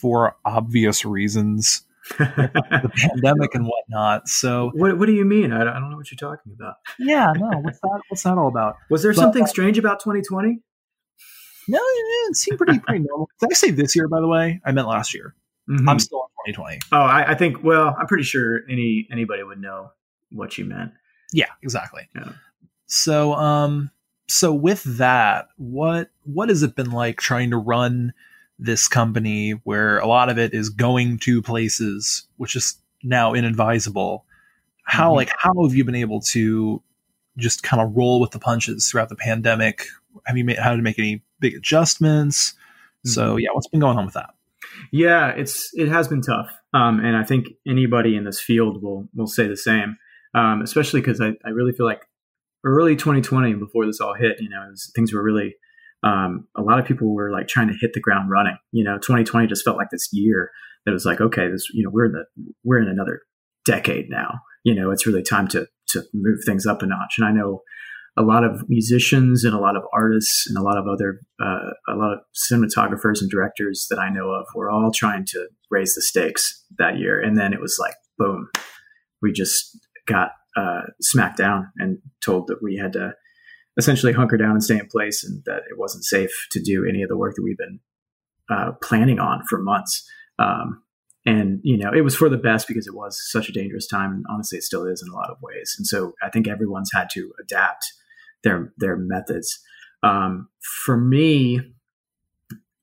for 0.03 0.37
obvious 0.45 1.05
reasons. 1.05 1.85
the 2.19 2.91
pandemic 2.97 3.55
and 3.55 3.65
whatnot. 3.65 4.29
So, 4.29 4.73
what, 4.75 4.99
what 4.99 5.07
do 5.07 5.13
you 5.13 5.25
mean? 5.25 5.53
I 5.53 5.59
don't, 5.59 5.69
I 5.69 5.79
don't 5.79 5.91
know 5.91 5.97
what 5.97 6.11
you're 6.11 6.17
talking 6.17 6.53
about. 6.53 6.75
yeah, 6.99 7.33
no. 7.37 7.49
What's 7.61 7.79
that? 7.81 8.01
What's 8.09 8.23
that 8.25 8.37
all 8.37 8.49
about? 8.49 8.75
Was 8.91 9.05
there 9.05 9.13
but, 9.13 9.21
something 9.21 9.45
uh, 9.45 9.47
strange 9.47 9.79
about 9.79 10.01
2020? 10.01 10.59
No, 11.69 11.79
it 11.81 12.37
seemed 12.37 12.59
pretty 12.59 12.81
pretty 12.81 13.05
normal. 13.09 13.29
Did 13.41 13.51
I 13.53 13.55
say 13.55 13.71
this 13.71 13.95
year? 13.95 14.09
By 14.09 14.21
the 14.21 14.27
way, 14.27 14.61
I 14.67 14.73
meant 14.73 14.89
last 14.89 15.15
year. 15.15 15.37
Mm-hmm. 15.71 15.89
I'm 15.89 16.01
still 16.01 16.29
in 16.47 16.55
2020. 16.55 16.81
Oh, 16.91 17.01
I, 17.01 17.31
I, 17.31 17.35
think. 17.37 17.63
Well, 17.63 17.95
I'm 17.99 18.09
pretty 18.09 18.25
sure 18.25 18.63
any 18.69 19.07
anybody 19.13 19.45
would 19.45 19.61
know 19.61 19.91
what 20.33 20.59
you 20.59 20.65
meant. 20.65 20.91
Yeah, 21.33 21.47
exactly. 21.63 22.09
Yeah. 22.17 22.33
So, 22.87 23.35
um, 23.35 23.91
so 24.29 24.53
with 24.53 24.83
that, 24.99 25.49
what 25.57 26.11
what 26.25 26.49
has 26.49 26.63
it 26.63 26.75
been 26.75 26.91
like 26.91 27.19
trying 27.19 27.51
to 27.51 27.57
run? 27.57 28.13
This 28.63 28.89
company 28.89 29.53
where 29.65 29.99
a 29.99 30.07
lot 30.07 30.29
of 30.29 30.39
it 30.39 30.55
is 30.55 30.69
going 30.69 31.19
to 31.19 31.43
places, 31.43 32.27
which 32.37 32.57
is 32.57 32.77
now 33.03 33.35
inadvisable. 33.35 34.25
How 34.85 35.09
mm-hmm. 35.09 35.17
like 35.17 35.31
how 35.37 35.53
have 35.63 35.75
you 35.75 35.85
been 35.85 35.95
able 35.95 36.21
to 36.33 36.83
just 37.37 37.63
kind 37.63 37.83
of 37.83 37.97
roll 37.97 38.21
with 38.21 38.31
the 38.31 38.39
punches 38.39 38.89
throughout 38.91 39.09
the 39.09 39.17
pandemic? 39.17 39.87
Have 40.27 40.37
you 40.37 40.45
made, 40.45 40.59
had 40.59 40.77
to 40.77 40.83
make 40.83 40.99
any 40.99 41.23
big 41.41 41.55
adjustments? 41.55 42.53
Mm-hmm. 42.53 43.11
So 43.11 43.37
yeah, 43.37 43.49
what's 43.53 43.69
been 43.69 43.81
going 43.81 43.99
on 43.99 44.05
with 44.05 44.15
that? 44.15 44.31
Yeah, 44.91 45.31
it's 45.31 45.71
it 45.75 45.89
has 45.89 46.09
been 46.09 46.23
tough, 46.23 46.51
um, 46.73 47.01
and 47.01 47.17
I 47.17 47.25
think 47.25 47.49
anybody 47.67 48.17
in 48.17 48.25
this 48.25 48.41
field 48.41 48.83
will 48.83 49.09
will 49.15 49.27
say 49.27 49.49
the 49.49 49.57
same. 49.57 49.99
Um, 50.35 50.63
especially 50.63 51.01
because 51.03 51.21
I, 51.21 51.33
I 51.45 51.51
really 51.51 51.73
feel 51.73 51.85
like 51.85 52.09
early 52.65 52.97
2020 52.97 53.53
before 53.55 53.85
this 53.85 54.01
all 54.01 54.15
hit, 54.15 54.41
you 54.41 54.49
know, 54.49 54.67
was, 54.71 54.91
things 54.95 55.13
were 55.13 55.23
really 55.23 55.57
um, 56.03 56.49
a 56.57 56.63
lot 56.63 56.79
of 56.79 56.87
people 56.87 57.15
were 57.15 57.31
like 57.31 57.49
trying 57.49 57.69
to 57.69 57.77
hit 57.81 57.93
the 57.95 58.01
ground 58.01 58.31
running. 58.31 58.57
You 58.73 58.85
know, 58.85 58.97
2020 58.97 59.47
just 59.47 59.65
felt 59.65 59.77
like 59.77 59.91
this 59.91 60.09
year 60.13 60.51
that 60.85 60.93
was 60.93 61.05
like, 61.05 61.21
okay, 61.21 61.49
this 61.49 61.69
you 61.73 61.85
know 61.85 61.91
we're 61.93 62.07
in 62.07 62.13
the 62.13 62.25
we're 62.65 62.81
in 62.81 62.89
another 62.89 63.21
decade 63.65 64.07
now. 64.09 64.41
You 64.65 64.75
know, 64.75 64.91
it's 64.91 65.07
really 65.07 65.23
time 65.23 65.49
to 65.49 65.67
to 65.89 66.03
move 66.15 66.39
things 66.45 66.67
up 66.67 66.83
a 66.83 66.87
notch. 66.87 67.15
And 67.19 67.27
I 67.27 67.33
know 67.33 67.63
a 68.17 68.23
lot 68.23 68.45
of 68.45 68.69
musicians 68.69 69.45
and 69.45 69.55
a 69.55 69.59
lot 69.59 69.77
of 69.77 69.85
artists 69.95 70.47
and 70.47 70.59
a 70.59 70.63
lot 70.63 70.77
of 70.77 70.87
other 70.87 71.21
uh, 71.41 71.71
a 71.89 71.97
lot 71.97 72.13
of 72.13 72.19
cinematographers 72.35 73.21
and 73.21 73.31
directors 73.31 73.87
that 73.91 73.99
I 73.99 74.11
know 74.11 74.31
of 74.31 74.47
were 74.55 74.71
all 74.71 74.91
trying 74.95 75.25
to 75.29 75.49
raise 75.71 75.95
the 75.95 76.03
stakes 76.03 76.65
that 76.79 76.99
year. 76.99 77.21
And 77.21 77.39
then 77.39 77.53
it 77.53 77.61
was 77.61 77.79
like, 77.81 77.95
boom, 78.19 78.49
we 79.23 79.33
just 79.33 79.79
got 80.07 80.33
uh, 80.57 80.83
smacked 81.01 81.39
down 81.39 81.71
and 81.79 81.99
told 82.23 82.49
that 82.49 82.63
we 82.63 82.77
had 82.77 82.93
to 82.93 83.13
essentially 83.77 84.13
hunker 84.13 84.37
down 84.37 84.53
and 84.53 84.63
stay 84.63 84.79
in 84.79 84.87
place, 84.87 85.25
and 85.25 85.43
that 85.45 85.63
it 85.71 85.79
wasn't 85.79 86.05
safe 86.05 86.47
to 86.51 86.61
do 86.61 86.87
any 86.89 87.03
of 87.03 87.09
the 87.09 87.17
work 87.17 87.35
that 87.37 87.43
we've 87.43 87.59
been 87.59 87.81
uh, 88.51 88.73
planning 88.83 89.19
on 89.19 89.45
for 89.49 89.59
months. 89.59 90.09
Um, 90.39 90.83
and 91.25 91.61
you 91.63 91.77
know, 91.77 91.93
it 91.93 92.01
was 92.01 92.17
for 92.17 92.29
the 92.29 92.37
best 92.37 92.67
because 92.67 92.87
it 92.87 92.95
was 92.95 93.21
such 93.31 93.49
a 93.49 93.53
dangerous 93.53 93.87
time, 93.87 94.13
and 94.13 94.25
honestly, 94.29 94.59
it 94.59 94.65
still 94.65 94.87
is 94.87 95.03
in 95.03 95.13
a 95.13 95.15
lot 95.15 95.31
of 95.31 95.41
ways. 95.41 95.75
And 95.79 95.87
so, 95.87 96.15
I 96.23 96.29
think 96.29 96.49
everyone's 96.49 96.91
had 96.93 97.09
to 97.13 97.33
adapt 97.41 97.93
their 98.43 98.73
their 98.79 98.97
methods. 98.97 99.61
Um, 100.03 100.49
for 100.85 100.97
me, 100.97 101.61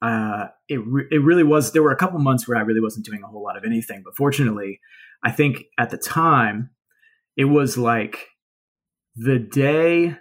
uh, 0.02 0.48
it 0.70 0.80
re- 0.86 1.08
it 1.12 1.22
really 1.22 1.44
was. 1.44 1.74
There 1.74 1.84
were 1.84 1.92
a 1.92 1.98
couple 1.98 2.20
months 2.20 2.48
where 2.48 2.58
I 2.58 2.62
really 2.62 2.82
wasn't 2.82 3.06
doing 3.06 3.22
a 3.24 3.28
whole 3.28 3.44
lot 3.44 3.58
of 3.58 3.66
anything, 3.66 4.02
but 4.04 4.16
fortunately, 4.16 4.80
I 5.24 5.32
think 5.32 5.64
at 5.78 5.90
the 5.90 5.98
time, 5.98 6.70
it 7.36 7.46
was 7.46 7.78
like 7.78 8.28
the 9.16 9.40
day 9.40 10.16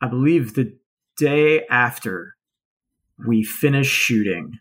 I 0.00 0.08
believe 0.08 0.54
the 0.54 0.76
day 1.16 1.66
after 1.68 2.34
we 3.26 3.42
finished 3.42 3.92
shooting 3.92 4.52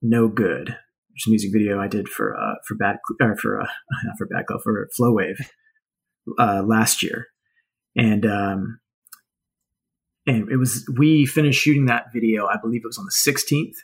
No 0.00 0.28
Good, 0.28 0.68
which 0.68 1.22
is 1.22 1.26
a 1.26 1.30
music 1.30 1.50
video 1.52 1.78
I 1.78 1.88
did 1.88 2.08
for 2.08 2.36
uh, 2.36 2.54
for 2.66 2.74
bad 2.74 2.96
or 3.20 3.36
for 3.36 3.60
uh, 3.60 3.66
not 4.04 4.16
for 4.16 4.26
bad 4.26 4.46
club 4.46 4.60
for 4.64 4.88
Flow 4.96 5.12
Wave 5.12 5.36
uh, 6.38 6.62
last 6.64 7.02
year, 7.02 7.26
and 7.96 8.24
um, 8.24 8.80
and 10.26 10.50
it 10.50 10.56
was 10.56 10.90
we 10.96 11.26
finished 11.26 11.60
shooting 11.60 11.86
that 11.86 12.06
video. 12.12 12.46
I 12.46 12.56
believe 12.60 12.80
it 12.82 12.88
was 12.88 12.98
on 12.98 13.04
the 13.04 13.32
16th, 13.32 13.76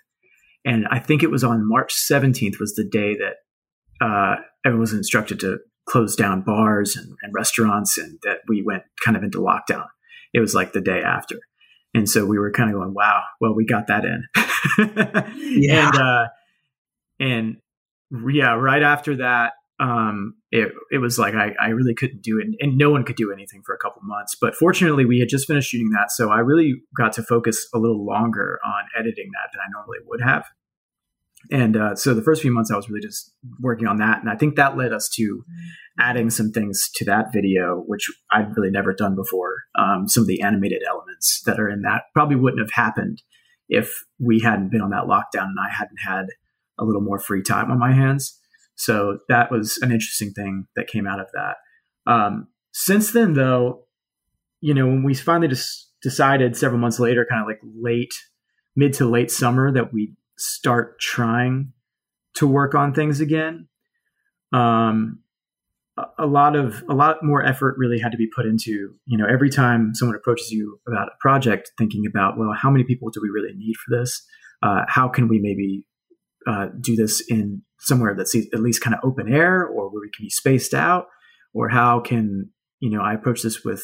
and 0.64 0.86
I 0.90 0.98
think 0.98 1.22
it 1.22 1.30
was 1.30 1.44
on 1.44 1.68
March 1.68 1.94
17th 1.94 2.58
was 2.58 2.74
the 2.74 2.88
day 2.88 3.14
that 3.16 4.04
uh, 4.04 4.36
everyone 4.64 4.80
was 4.80 4.92
instructed 4.94 5.40
to 5.40 5.58
close 5.86 6.16
down 6.16 6.40
bars 6.40 6.96
and, 6.96 7.14
and 7.22 7.34
restaurants, 7.34 7.98
and 7.98 8.18
that 8.22 8.38
we 8.48 8.62
went 8.62 8.84
kind 9.04 9.18
of 9.18 9.22
into 9.22 9.38
lockdown 9.38 9.84
it 10.34 10.40
was 10.40 10.54
like 10.54 10.72
the 10.72 10.80
day 10.80 11.00
after. 11.00 11.36
And 11.94 12.10
so 12.10 12.26
we 12.26 12.38
were 12.38 12.50
kind 12.50 12.70
of 12.70 12.74
going, 12.74 12.92
wow, 12.92 13.22
well, 13.40 13.54
we 13.54 13.64
got 13.64 13.86
that 13.86 14.04
in. 14.04 14.24
yeah. 15.62 15.86
And, 15.86 15.96
uh, 15.96 16.26
and 17.20 17.56
yeah, 18.32 18.54
right 18.54 18.82
after 18.82 19.16
that, 19.16 19.52
um, 19.80 20.34
it, 20.50 20.72
it 20.90 20.98
was 20.98 21.18
like 21.18 21.34
I, 21.34 21.52
I 21.60 21.68
really 21.68 21.94
couldn't 21.94 22.22
do 22.22 22.38
it 22.38 22.46
and 22.60 22.78
no 22.78 22.90
one 22.90 23.04
could 23.04 23.16
do 23.16 23.32
anything 23.32 23.62
for 23.66 23.74
a 23.74 23.78
couple 23.78 24.02
months 24.04 24.36
but 24.40 24.54
fortunately 24.54 25.04
we 25.04 25.18
had 25.18 25.28
just 25.28 25.48
finished 25.48 25.70
shooting 25.70 25.90
that 25.90 26.12
so 26.12 26.30
i 26.30 26.38
really 26.38 26.82
got 26.96 27.12
to 27.14 27.24
focus 27.24 27.66
a 27.74 27.78
little 27.78 28.06
longer 28.06 28.60
on 28.64 28.84
editing 28.96 29.30
that 29.32 29.50
than 29.52 29.60
i 29.60 29.68
normally 29.72 29.98
would 30.06 30.20
have 30.20 30.44
and 31.50 31.76
uh, 31.76 31.94
so 31.94 32.14
the 32.14 32.22
first 32.22 32.42
few 32.42 32.52
months 32.52 32.70
i 32.70 32.76
was 32.76 32.88
really 32.88 33.02
just 33.02 33.32
working 33.60 33.86
on 33.86 33.98
that 33.98 34.20
and 34.20 34.30
i 34.30 34.36
think 34.36 34.56
that 34.56 34.76
led 34.76 34.92
us 34.92 35.08
to 35.08 35.44
adding 35.98 36.30
some 36.30 36.50
things 36.50 36.90
to 36.96 37.04
that 37.04 37.32
video, 37.32 37.84
which 37.86 38.10
I'd 38.32 38.56
really 38.56 38.70
never 38.70 38.92
done 38.92 39.14
before. 39.14 39.62
Um, 39.78 40.08
some 40.08 40.22
of 40.22 40.26
the 40.26 40.42
animated 40.42 40.82
elements 40.88 41.42
that 41.46 41.60
are 41.60 41.68
in 41.68 41.82
that 41.82 42.02
probably 42.12 42.36
wouldn't 42.36 42.60
have 42.60 42.72
happened 42.72 43.22
if 43.68 44.04
we 44.18 44.40
hadn't 44.40 44.70
been 44.70 44.80
on 44.80 44.90
that 44.90 45.04
lockdown 45.04 45.46
and 45.46 45.58
I 45.58 45.72
hadn't 45.72 45.98
had 46.04 46.26
a 46.78 46.84
little 46.84 47.00
more 47.00 47.18
free 47.18 47.42
time 47.42 47.70
on 47.70 47.78
my 47.78 47.92
hands. 47.92 48.38
So 48.74 49.18
that 49.28 49.52
was 49.52 49.78
an 49.82 49.92
interesting 49.92 50.32
thing 50.32 50.66
that 50.74 50.88
came 50.88 51.06
out 51.06 51.20
of 51.20 51.28
that. 51.32 51.56
Um, 52.10 52.48
since 52.72 53.12
then, 53.12 53.34
though, 53.34 53.86
you 54.60 54.74
know, 54.74 54.86
when 54.86 55.04
we 55.04 55.14
finally 55.14 55.48
just 55.48 55.92
decided 56.02 56.56
several 56.56 56.80
months 56.80 56.98
later, 56.98 57.24
kind 57.28 57.40
of 57.40 57.46
like 57.46 57.60
late, 57.80 58.12
mid 58.74 58.92
to 58.94 59.06
late 59.06 59.30
summer, 59.30 59.72
that 59.72 59.92
we 59.92 60.14
start 60.38 60.98
trying 61.00 61.72
to 62.34 62.46
work 62.46 62.74
on 62.74 62.92
things 62.92 63.20
again. 63.20 63.68
Um, 64.52 65.20
a 66.18 66.26
lot 66.26 66.56
of 66.56 66.82
a 66.88 66.94
lot 66.94 67.22
more 67.22 67.44
effort 67.44 67.76
really 67.78 68.00
had 68.00 68.10
to 68.10 68.18
be 68.18 68.28
put 68.34 68.46
into 68.46 68.94
you 69.06 69.16
know 69.16 69.26
every 69.26 69.48
time 69.48 69.94
someone 69.94 70.16
approaches 70.16 70.50
you 70.50 70.80
about 70.88 71.06
a 71.06 71.12
project 71.20 71.70
thinking 71.78 72.04
about 72.04 72.36
well 72.36 72.52
how 72.52 72.68
many 72.68 72.82
people 72.82 73.10
do 73.10 73.20
we 73.22 73.28
really 73.28 73.54
need 73.56 73.74
for 73.76 73.96
this? 73.96 74.26
Uh, 74.62 74.82
how 74.88 75.08
can 75.08 75.28
we 75.28 75.38
maybe 75.38 75.86
uh, 76.46 76.66
do 76.80 76.96
this 76.96 77.22
in 77.28 77.62
somewhere 77.78 78.14
that's 78.16 78.34
at 78.34 78.60
least 78.60 78.80
kind 78.80 78.94
of 78.94 79.00
open 79.04 79.32
air 79.32 79.64
or 79.64 79.88
where 79.90 80.00
we 80.00 80.10
can 80.16 80.24
be 80.24 80.30
spaced 80.30 80.74
out? 80.74 81.06
Or 81.52 81.68
how 81.68 82.00
can 82.00 82.50
you 82.80 82.90
know 82.90 83.00
i 83.00 83.14
approach 83.14 83.42
this 83.42 83.64
with 83.64 83.82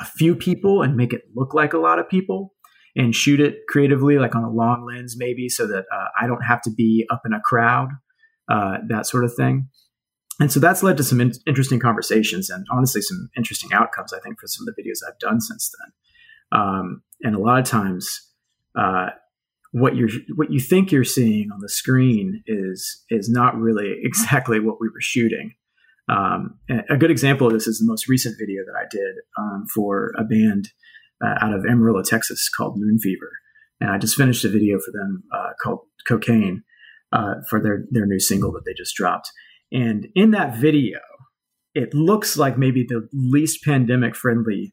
a 0.00 0.04
few 0.04 0.34
people 0.34 0.82
and 0.82 0.96
make 0.96 1.12
it 1.12 1.22
look 1.34 1.54
like 1.54 1.72
a 1.72 1.78
lot 1.78 1.98
of 1.98 2.08
people 2.08 2.54
and 2.96 3.14
shoot 3.14 3.40
it 3.40 3.66
creatively 3.68 4.18
like 4.18 4.34
on 4.34 4.44
a 4.44 4.50
long 4.50 4.84
lens 4.84 5.16
maybe 5.16 5.48
so 5.48 5.66
that 5.66 5.84
uh, 5.92 6.06
i 6.20 6.26
don't 6.26 6.42
have 6.42 6.60
to 6.62 6.70
be 6.70 7.06
up 7.10 7.22
in 7.24 7.32
a 7.32 7.40
crowd 7.40 7.88
uh, 8.48 8.78
that 8.86 9.06
sort 9.06 9.24
of 9.24 9.34
thing. 9.34 9.68
And 10.40 10.50
so 10.52 10.60
that's 10.60 10.82
led 10.82 10.96
to 10.98 11.04
some 11.04 11.20
in- 11.20 11.34
interesting 11.46 11.80
conversations 11.80 12.48
and 12.48 12.64
honestly 12.70 13.02
some 13.02 13.28
interesting 13.36 13.72
outcomes 13.72 14.12
i 14.12 14.20
think 14.20 14.38
for 14.40 14.46
some 14.46 14.66
of 14.66 14.74
the 14.74 14.82
videos 14.82 15.06
i've 15.06 15.18
done 15.18 15.40
since 15.40 15.70
then. 15.78 16.60
Um, 16.60 17.02
and 17.22 17.34
a 17.34 17.40
lot 17.40 17.58
of 17.58 17.66
times 17.66 18.26
uh, 18.78 19.08
what 19.72 19.96
you're 19.96 20.08
what 20.36 20.50
you 20.50 20.60
think 20.60 20.92
you're 20.92 21.04
seeing 21.04 21.50
on 21.52 21.60
the 21.60 21.68
screen 21.68 22.42
is 22.46 23.04
is 23.10 23.28
not 23.28 23.56
really 23.56 23.96
exactly 24.02 24.60
what 24.60 24.80
we 24.80 24.88
were 24.88 25.00
shooting. 25.00 25.54
Um, 26.08 26.58
a 26.88 26.96
good 26.96 27.10
example 27.10 27.48
of 27.48 27.52
this 27.52 27.66
is 27.66 27.80
the 27.80 27.84
most 27.84 28.08
recent 28.08 28.36
video 28.38 28.62
that 28.64 28.74
i 28.74 28.86
did 28.90 29.16
um, 29.38 29.66
for 29.74 30.14
a 30.16 30.24
band 30.24 30.70
uh, 31.24 31.34
out 31.40 31.54
of 31.54 31.64
amarillo 31.64 32.02
texas 32.02 32.48
called 32.48 32.74
moon 32.76 32.98
fever 32.98 33.30
and 33.80 33.90
i 33.90 33.98
just 33.98 34.16
finished 34.16 34.44
a 34.44 34.48
video 34.48 34.78
for 34.78 34.92
them 34.92 35.22
uh, 35.32 35.50
called 35.62 35.80
cocaine 36.06 36.62
uh, 37.12 37.34
for 37.48 37.62
their 37.62 37.84
their 37.90 38.06
new 38.06 38.20
single 38.20 38.52
that 38.52 38.62
they 38.66 38.74
just 38.74 38.94
dropped 38.94 39.30
and 39.72 40.08
in 40.14 40.30
that 40.30 40.56
video, 40.56 40.98
it 41.74 41.94
looks 41.94 42.36
like 42.36 42.58
maybe 42.58 42.84
the 42.84 43.08
least 43.12 43.62
pandemic 43.64 44.16
friendly 44.16 44.72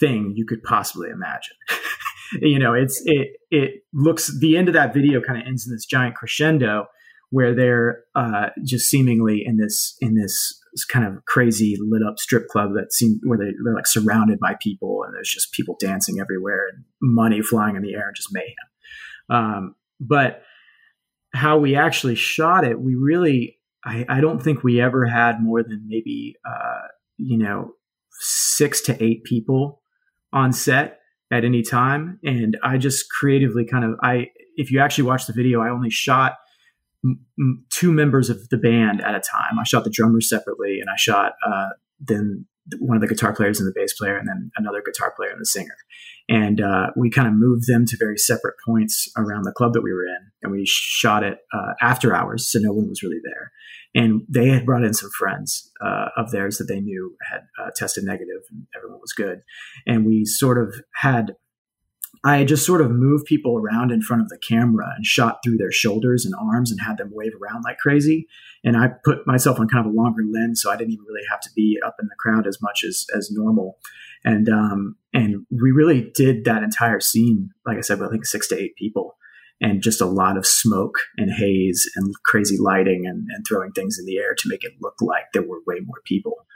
thing 0.00 0.32
you 0.34 0.46
could 0.46 0.62
possibly 0.62 1.10
imagine. 1.10 1.56
you 2.40 2.58
know, 2.58 2.74
it's 2.74 3.00
it 3.04 3.28
it 3.50 3.82
looks 3.92 4.36
the 4.40 4.56
end 4.56 4.68
of 4.68 4.74
that 4.74 4.94
video 4.94 5.20
kind 5.20 5.40
of 5.40 5.46
ends 5.46 5.66
in 5.66 5.74
this 5.74 5.84
giant 5.84 6.14
crescendo 6.14 6.86
where 7.34 7.52
they're 7.52 8.04
uh, 8.14 8.50
just 8.64 8.88
seemingly 8.88 9.42
in 9.44 9.56
this 9.56 9.96
in 10.00 10.14
this 10.14 10.56
kind 10.88 11.04
of 11.04 11.24
crazy 11.24 11.76
lit 11.80 12.00
up 12.08 12.16
strip 12.16 12.46
club 12.46 12.74
that 12.74 12.92
seem 12.92 13.18
where 13.24 13.36
they, 13.36 13.52
they're 13.64 13.74
like 13.74 13.88
surrounded 13.88 14.38
by 14.38 14.54
people 14.62 15.02
and 15.04 15.12
there's 15.12 15.32
just 15.32 15.50
people 15.50 15.76
dancing 15.80 16.20
everywhere 16.20 16.68
and 16.72 16.84
money 17.02 17.42
flying 17.42 17.74
in 17.74 17.82
the 17.82 17.92
air 17.92 18.06
and 18.06 18.14
just 18.14 18.28
mayhem. 18.30 18.54
Um, 19.30 19.74
but 19.98 20.42
how 21.34 21.58
we 21.58 21.74
actually 21.74 22.14
shot 22.14 22.64
it, 22.64 22.80
we 22.80 22.94
really 22.94 23.58
I, 23.84 24.06
I 24.08 24.20
don't 24.20 24.40
think 24.40 24.62
we 24.62 24.80
ever 24.80 25.04
had 25.04 25.42
more 25.42 25.64
than 25.64 25.88
maybe 25.88 26.36
uh, 26.48 26.86
you 27.16 27.36
know 27.36 27.72
six 28.12 28.80
to 28.82 29.02
eight 29.02 29.24
people 29.24 29.82
on 30.32 30.52
set 30.52 31.00
at 31.32 31.44
any 31.44 31.64
time, 31.64 32.20
and 32.22 32.56
I 32.62 32.78
just 32.78 33.10
creatively 33.10 33.66
kind 33.66 33.84
of 33.84 33.98
I 34.04 34.28
if 34.56 34.70
you 34.70 34.78
actually 34.78 35.08
watch 35.08 35.26
the 35.26 35.32
video, 35.32 35.60
I 35.60 35.70
only 35.70 35.90
shot 35.90 36.34
m- 37.04 37.64
two 37.70 37.92
members 37.92 38.30
of 38.30 38.48
the 38.48 38.56
band 38.56 39.00
at 39.00 39.14
a 39.14 39.20
time. 39.20 39.58
I 39.60 39.64
shot 39.64 39.84
the 39.84 39.90
drummers 39.90 40.28
separately, 40.28 40.80
and 40.80 40.88
I 40.88 40.96
shot 40.96 41.32
uh, 41.46 41.70
then 42.00 42.46
one 42.78 42.96
of 42.96 43.02
the 43.02 43.08
guitar 43.08 43.34
players 43.34 43.60
and 43.60 43.68
the 43.68 43.78
bass 43.78 43.92
player, 43.92 44.16
and 44.16 44.26
then 44.26 44.50
another 44.56 44.82
guitar 44.84 45.12
player 45.16 45.30
and 45.30 45.40
the 45.40 45.46
singer. 45.46 45.76
And 46.28 46.60
uh, 46.60 46.90
we 46.96 47.10
kind 47.10 47.28
of 47.28 47.34
moved 47.34 47.66
them 47.66 47.84
to 47.86 47.96
very 47.98 48.16
separate 48.16 48.54
points 48.66 49.10
around 49.16 49.42
the 49.42 49.52
club 49.52 49.74
that 49.74 49.82
we 49.82 49.92
were 49.92 50.06
in, 50.06 50.30
and 50.42 50.50
we 50.50 50.64
shot 50.66 51.22
it 51.22 51.38
uh, 51.52 51.74
after 51.82 52.14
hours, 52.14 52.50
so 52.50 52.58
no 52.58 52.72
one 52.72 52.88
was 52.88 53.02
really 53.02 53.20
there. 53.22 53.52
And 53.94 54.22
they 54.28 54.48
had 54.48 54.66
brought 54.66 54.82
in 54.82 54.94
some 54.94 55.10
friends 55.10 55.70
uh, 55.84 56.06
of 56.16 56.30
theirs 56.30 56.56
that 56.58 56.64
they 56.64 56.80
knew 56.80 57.14
had 57.30 57.42
uh, 57.62 57.70
tested 57.76 58.04
negative, 58.04 58.42
and 58.50 58.66
everyone 58.76 59.00
was 59.00 59.12
good. 59.12 59.42
And 59.86 60.06
we 60.06 60.24
sort 60.24 60.58
of 60.58 60.74
had 60.94 61.36
I 62.22 62.44
just 62.44 62.66
sort 62.66 62.80
of 62.80 62.90
moved 62.90 63.26
people 63.26 63.56
around 63.56 63.90
in 63.90 64.02
front 64.02 64.22
of 64.22 64.28
the 64.28 64.38
camera 64.38 64.92
and 64.96 65.04
shot 65.04 65.38
through 65.42 65.56
their 65.56 65.72
shoulders 65.72 66.24
and 66.24 66.34
arms 66.34 66.70
and 66.70 66.80
had 66.80 66.98
them 66.98 67.10
wave 67.12 67.32
around 67.40 67.62
like 67.64 67.78
crazy. 67.78 68.26
And 68.62 68.76
I 68.76 68.90
put 69.04 69.26
myself 69.26 69.58
on 69.58 69.68
kind 69.68 69.86
of 69.86 69.92
a 69.92 69.96
longer 69.96 70.22
lens, 70.30 70.62
so 70.62 70.70
I 70.70 70.76
didn't 70.76 70.92
even 70.92 71.04
really 71.06 71.26
have 71.30 71.40
to 71.40 71.50
be 71.54 71.78
up 71.84 71.96
in 72.00 72.06
the 72.06 72.16
crowd 72.18 72.46
as 72.46 72.58
much 72.62 72.84
as 72.86 73.06
as 73.16 73.30
normal. 73.30 73.78
and 74.24 74.48
um, 74.48 74.96
and 75.12 75.46
we 75.50 75.70
really 75.70 76.10
did 76.14 76.44
that 76.44 76.62
entire 76.62 77.00
scene, 77.00 77.50
like 77.66 77.78
I 77.78 77.82
said, 77.82 78.00
with 78.00 78.10
like 78.10 78.24
six 78.24 78.48
to 78.48 78.58
eight 78.58 78.74
people, 78.76 79.16
and 79.60 79.82
just 79.82 80.00
a 80.00 80.06
lot 80.06 80.36
of 80.36 80.46
smoke 80.46 80.96
and 81.16 81.30
haze 81.32 81.88
and 81.96 82.14
crazy 82.24 82.56
lighting 82.58 83.04
and, 83.06 83.28
and 83.30 83.44
throwing 83.46 83.72
things 83.72 83.98
in 83.98 84.06
the 84.06 84.18
air 84.18 84.34
to 84.34 84.48
make 84.48 84.64
it 84.64 84.72
look 84.80 84.96
like 85.00 85.24
there 85.32 85.42
were 85.42 85.60
way 85.66 85.80
more 85.84 86.00
people. 86.04 86.46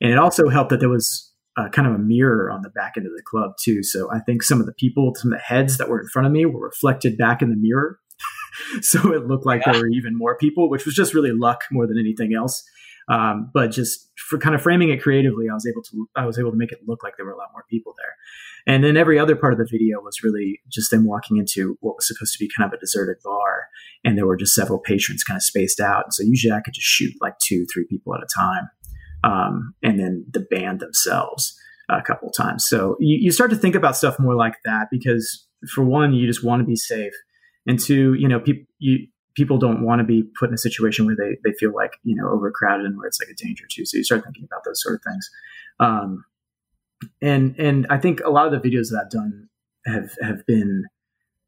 And 0.00 0.12
it 0.12 0.18
also 0.18 0.48
helped 0.48 0.70
that 0.70 0.80
there 0.80 0.88
was 0.88 1.32
uh, 1.56 1.68
kind 1.70 1.88
of 1.88 1.94
a 1.94 1.98
mirror 1.98 2.50
on 2.50 2.62
the 2.62 2.70
back 2.70 2.94
end 2.96 3.06
of 3.06 3.12
the 3.16 3.22
club 3.22 3.52
too. 3.58 3.82
So 3.82 4.10
I 4.12 4.20
think 4.20 4.42
some 4.42 4.60
of 4.60 4.66
the 4.66 4.72
people, 4.72 5.14
some 5.14 5.32
of 5.32 5.38
the 5.38 5.42
heads 5.42 5.78
that 5.78 5.88
were 5.88 6.00
in 6.00 6.08
front 6.08 6.26
of 6.26 6.32
me 6.32 6.44
were 6.44 6.60
reflected 6.60 7.16
back 7.16 7.42
in 7.42 7.50
the 7.50 7.56
mirror. 7.56 7.98
so 8.82 9.12
it 9.12 9.26
looked 9.26 9.46
like 9.46 9.62
yeah. 9.66 9.72
there 9.72 9.82
were 9.82 9.88
even 9.88 10.16
more 10.16 10.36
people, 10.36 10.68
which 10.68 10.84
was 10.84 10.94
just 10.94 11.14
really 11.14 11.32
luck 11.32 11.64
more 11.70 11.86
than 11.86 11.98
anything 11.98 12.34
else. 12.34 12.62
Um, 13.08 13.50
but 13.54 13.70
just 13.70 14.10
for 14.16 14.38
kind 14.38 14.54
of 14.54 14.62
framing 14.62 14.90
it 14.90 15.00
creatively, 15.00 15.48
I 15.48 15.54
was 15.54 15.66
able 15.66 15.82
to 15.82 16.08
I 16.16 16.26
was 16.26 16.38
able 16.38 16.50
to 16.50 16.56
make 16.56 16.72
it 16.72 16.80
look 16.86 17.04
like 17.04 17.16
there 17.16 17.24
were 17.24 17.32
a 17.32 17.36
lot 17.36 17.50
more 17.52 17.64
people 17.70 17.94
there. 17.96 18.16
And 18.74 18.82
then 18.82 18.96
every 18.96 19.16
other 19.16 19.36
part 19.36 19.52
of 19.52 19.60
the 19.60 19.68
video 19.70 20.00
was 20.00 20.24
really 20.24 20.60
just 20.68 20.90
them 20.90 21.06
walking 21.06 21.36
into 21.36 21.78
what 21.80 21.94
was 21.94 22.08
supposed 22.08 22.32
to 22.32 22.38
be 22.40 22.50
kind 22.56 22.66
of 22.66 22.76
a 22.76 22.80
deserted 22.80 23.18
bar, 23.22 23.68
and 24.04 24.18
there 24.18 24.26
were 24.26 24.36
just 24.36 24.54
several 24.54 24.80
patrons 24.80 25.22
kind 25.22 25.36
of 25.36 25.44
spaced 25.44 25.78
out. 25.78 26.06
And 26.06 26.14
so 26.14 26.24
usually 26.24 26.52
I 26.52 26.60
could 26.60 26.74
just 26.74 26.88
shoot 26.88 27.14
like 27.20 27.38
two, 27.38 27.64
three 27.72 27.86
people 27.88 28.12
at 28.14 28.24
a 28.24 28.26
time 28.34 28.68
um, 29.26 29.74
and 29.82 29.98
then 29.98 30.24
the 30.30 30.40
band 30.40 30.80
themselves 30.80 31.58
a 31.88 32.00
couple 32.00 32.30
times. 32.30 32.64
So 32.66 32.96
you, 33.00 33.18
you 33.22 33.32
start 33.32 33.50
to 33.50 33.56
think 33.56 33.74
about 33.74 33.96
stuff 33.96 34.18
more 34.18 34.34
like 34.34 34.54
that 34.64 34.86
because 34.90 35.46
for 35.74 35.84
one, 35.84 36.14
you 36.14 36.26
just 36.26 36.44
want 36.44 36.60
to 36.60 36.66
be 36.66 36.76
safe, 36.76 37.12
and 37.66 37.78
two, 37.78 38.14
you 38.14 38.28
know, 38.28 38.38
people 38.38 38.64
you 38.78 39.08
people 39.34 39.58
don't 39.58 39.84
want 39.84 39.98
to 39.98 40.04
be 40.04 40.24
put 40.38 40.48
in 40.48 40.54
a 40.54 40.58
situation 40.58 41.06
where 41.06 41.16
they 41.16 41.38
they 41.44 41.54
feel 41.58 41.74
like 41.74 41.92
you 42.04 42.14
know 42.14 42.28
overcrowded 42.28 42.86
and 42.86 42.96
where 42.96 43.06
it's 43.06 43.20
like 43.20 43.28
a 43.28 43.34
danger 43.34 43.64
too. 43.70 43.84
So 43.84 43.98
you 43.98 44.04
start 44.04 44.24
thinking 44.24 44.44
about 44.44 44.62
those 44.64 44.80
sort 44.82 44.96
of 44.96 45.02
things. 45.02 45.30
Um, 45.80 46.24
and 47.20 47.54
and 47.58 47.86
I 47.90 47.98
think 47.98 48.20
a 48.24 48.30
lot 48.30 48.52
of 48.52 48.52
the 48.52 48.68
videos 48.68 48.90
that 48.90 49.02
I've 49.04 49.10
done 49.10 49.48
have 49.86 50.10
have 50.22 50.46
been 50.46 50.84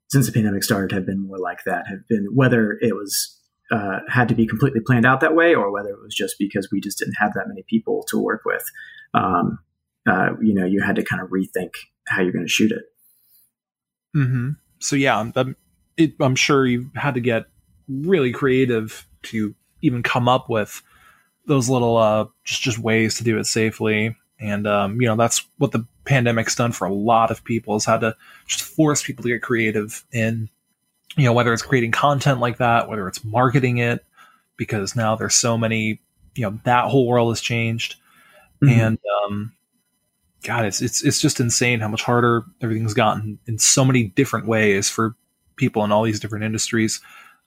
since 0.08 0.26
the 0.26 0.32
pandemic 0.32 0.64
started 0.64 0.92
have 0.92 1.06
been 1.06 1.26
more 1.26 1.38
like 1.38 1.60
that. 1.64 1.86
Have 1.88 2.06
been 2.08 2.26
whether 2.34 2.78
it 2.80 2.96
was 2.96 3.37
uh, 3.70 4.00
had 4.08 4.28
to 4.28 4.34
be 4.34 4.46
completely 4.46 4.80
planned 4.80 5.06
out 5.06 5.20
that 5.20 5.34
way, 5.34 5.54
or 5.54 5.70
whether 5.70 5.90
it 5.90 6.02
was 6.02 6.14
just 6.14 6.36
because 6.38 6.68
we 6.70 6.80
just 6.80 6.98
didn't 6.98 7.14
have 7.14 7.34
that 7.34 7.48
many 7.48 7.62
people 7.68 8.04
to 8.08 8.18
work 8.18 8.42
with. 8.44 8.64
Um, 9.14 9.58
uh, 10.08 10.30
you 10.40 10.54
know, 10.54 10.64
you 10.64 10.82
had 10.82 10.96
to 10.96 11.04
kind 11.04 11.20
of 11.22 11.28
rethink 11.28 11.70
how 12.06 12.22
you're 12.22 12.32
going 12.32 12.44
to 12.44 12.50
shoot 12.50 12.72
it. 12.72 12.82
Mm-hmm. 14.16 14.50
So 14.78 14.96
yeah, 14.96 15.18
I'm, 15.18 15.56
it, 15.96 16.14
I'm 16.20 16.36
sure 16.36 16.66
you 16.66 16.90
had 16.94 17.14
to 17.14 17.20
get 17.20 17.46
really 17.88 18.32
creative 18.32 19.06
to 19.24 19.54
even 19.82 20.02
come 20.02 20.28
up 20.28 20.48
with 20.48 20.82
those 21.46 21.68
little 21.68 21.96
uh, 21.96 22.26
just 22.44 22.62
just 22.62 22.78
ways 22.78 23.16
to 23.18 23.24
do 23.24 23.38
it 23.38 23.44
safely. 23.44 24.16
And 24.40 24.66
um, 24.66 25.00
you 25.00 25.08
know, 25.08 25.16
that's 25.16 25.46
what 25.58 25.72
the 25.72 25.86
pandemic's 26.04 26.54
done 26.54 26.72
for 26.72 26.86
a 26.86 26.92
lot 26.92 27.30
of 27.30 27.44
people 27.44 27.76
is 27.76 27.84
how 27.84 27.98
to 27.98 28.16
just 28.46 28.62
force 28.62 29.02
people 29.02 29.22
to 29.24 29.28
get 29.28 29.42
creative 29.42 30.04
in 30.12 30.48
you 31.16 31.24
know 31.24 31.32
whether 31.32 31.52
it's 31.52 31.62
creating 31.62 31.90
content 31.90 32.40
like 32.40 32.58
that 32.58 32.88
whether 32.88 33.08
it's 33.08 33.24
marketing 33.24 33.78
it 33.78 34.04
because 34.56 34.94
now 34.94 35.16
there's 35.16 35.34
so 35.34 35.56
many 35.56 36.00
you 36.34 36.42
know 36.42 36.58
that 36.64 36.86
whole 36.86 37.06
world 37.06 37.30
has 37.30 37.40
changed. 37.40 37.96
Mm-hmm. 38.62 38.80
and 38.80 38.98
um 39.24 39.52
god 40.42 40.64
it's 40.64 40.82
it's 40.82 41.04
it's 41.04 41.20
just 41.20 41.38
insane 41.38 41.78
how 41.78 41.86
much 41.86 42.02
harder 42.02 42.44
everything's 42.60 42.94
gotten 42.94 43.38
in 43.46 43.56
so 43.56 43.84
many 43.84 44.04
different 44.04 44.48
ways 44.48 44.90
for 44.90 45.14
people 45.54 45.84
in 45.84 45.92
all 45.92 46.02
these 46.02 46.20
different 46.20 46.44
industries. 46.44 47.00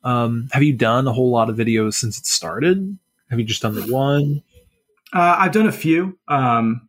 Um 0.04 0.50
have 0.54 0.64
you 0.64 0.74
done 0.74 1.08
a 1.08 1.14
whole 1.14 1.30
lot 1.30 1.50
of 1.50 1.58
videos 1.58 1.96
since 1.96 2.18
it 2.18 2.26
started? 2.26 2.98
Have 3.30 3.40
you 3.40 3.46
just 3.46 3.62
done 3.62 3.76
the 3.76 3.84
one? 3.84 4.42
Uh, 5.14 5.36
i've 5.40 5.52
done 5.52 5.68
a 5.68 5.72
few. 5.72 6.18
Um 6.28 6.88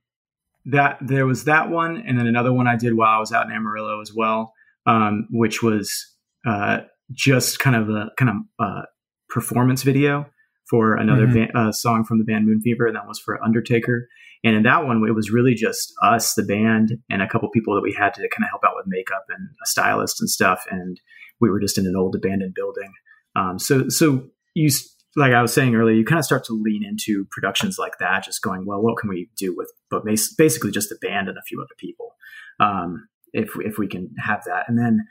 that 0.67 0.99
there 1.01 1.27
was 1.27 1.45
that 1.45 1.69
one 1.69 1.97
and 2.07 2.17
then 2.17 2.29
another 2.29 2.53
one 2.53 2.69
i 2.69 2.77
did 2.77 2.95
while 2.95 3.17
i 3.17 3.19
was 3.19 3.33
out 3.33 3.47
in 3.47 3.53
amarillo 3.53 4.01
as 4.01 4.13
well 4.15 4.55
um, 4.87 5.27
which 5.31 5.63
was 5.63 6.12
uh, 6.47 6.81
just 7.13 7.59
kind 7.59 7.77
of 7.77 7.89
a 7.89 8.11
kind 8.19 8.31
of 8.31 8.37
uh, 8.59 8.83
performance 9.29 9.83
video 9.83 10.27
for 10.69 10.97
another 10.97 11.27
mm-hmm. 11.27 11.57
uh, 11.57 11.73
song 11.73 12.05
from 12.05 12.19
the 12.19 12.25
band 12.25 12.47
Moon 12.47 12.61
Fever, 12.61 12.87
and 12.87 12.97
that 12.97 13.07
was 13.07 13.19
for 13.19 13.43
Undertaker. 13.43 14.09
And 14.45 14.57
in 14.57 14.63
that 14.65 14.85
one, 14.85 15.03
it 15.07 15.15
was 15.15 15.31
really 15.31 15.55
just 15.55 15.93
us, 16.03 16.35
the 16.35 16.43
band, 16.43 16.93
and 17.09 17.23
a 17.23 17.29
couple 17.29 17.49
people 17.51 17.75
that 17.75 17.83
we 17.83 17.93
had 17.93 18.15
to 18.15 18.29
kind 18.29 18.45
of 18.45 18.51
help 18.51 18.63
out 18.67 18.75
with 18.75 18.87
makeup 18.89 19.25
and 19.29 19.49
a 19.63 19.67
stylist 19.67 20.21
and 20.21 20.29
stuff. 20.29 20.65
And 20.71 21.01
we 21.41 21.49
were 21.49 21.61
just 21.61 21.79
in 21.79 21.87
an 21.87 21.95
old 21.97 22.17
abandoned 22.17 22.55
building. 22.55 22.93
Um, 23.37 23.59
so, 23.59 23.89
so 23.89 24.25
you, 24.55 24.71
like 25.15 25.33
I 25.33 25.43
was 25.43 25.53
saying 25.53 25.75
earlier, 25.75 25.95
you 25.95 26.05
kind 26.05 26.19
of 26.19 26.25
start 26.25 26.45
to 26.45 26.61
lean 26.61 26.83
into 26.85 27.25
productions 27.31 27.77
like 27.79 27.99
that, 28.01 28.25
just 28.25 28.43
going, 28.43 28.67
well, 28.67 28.83
what 28.83 28.97
can 28.97 29.11
we 29.11 29.31
do 29.37 29.55
with, 29.57 29.71
but 29.91 30.05
basically 30.05 30.71
just 30.71 30.89
the 30.89 30.99
band 31.01 31.29
and 31.29 31.39
a 31.39 31.43
few 31.47 31.61
other 31.61 31.75
people, 31.79 32.15
um, 32.59 33.09
if 33.33 33.51
if 33.61 33.79
we 33.79 33.87
can 33.87 34.11
have 34.19 34.43
that. 34.45 34.65
And 34.69 34.79
then 34.79 35.07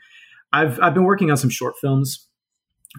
I've 0.52 0.78
I've 0.80 0.94
been 0.94 1.04
working 1.04 1.30
on 1.30 1.36
some 1.36 1.50
short 1.50 1.74
films 1.80 2.28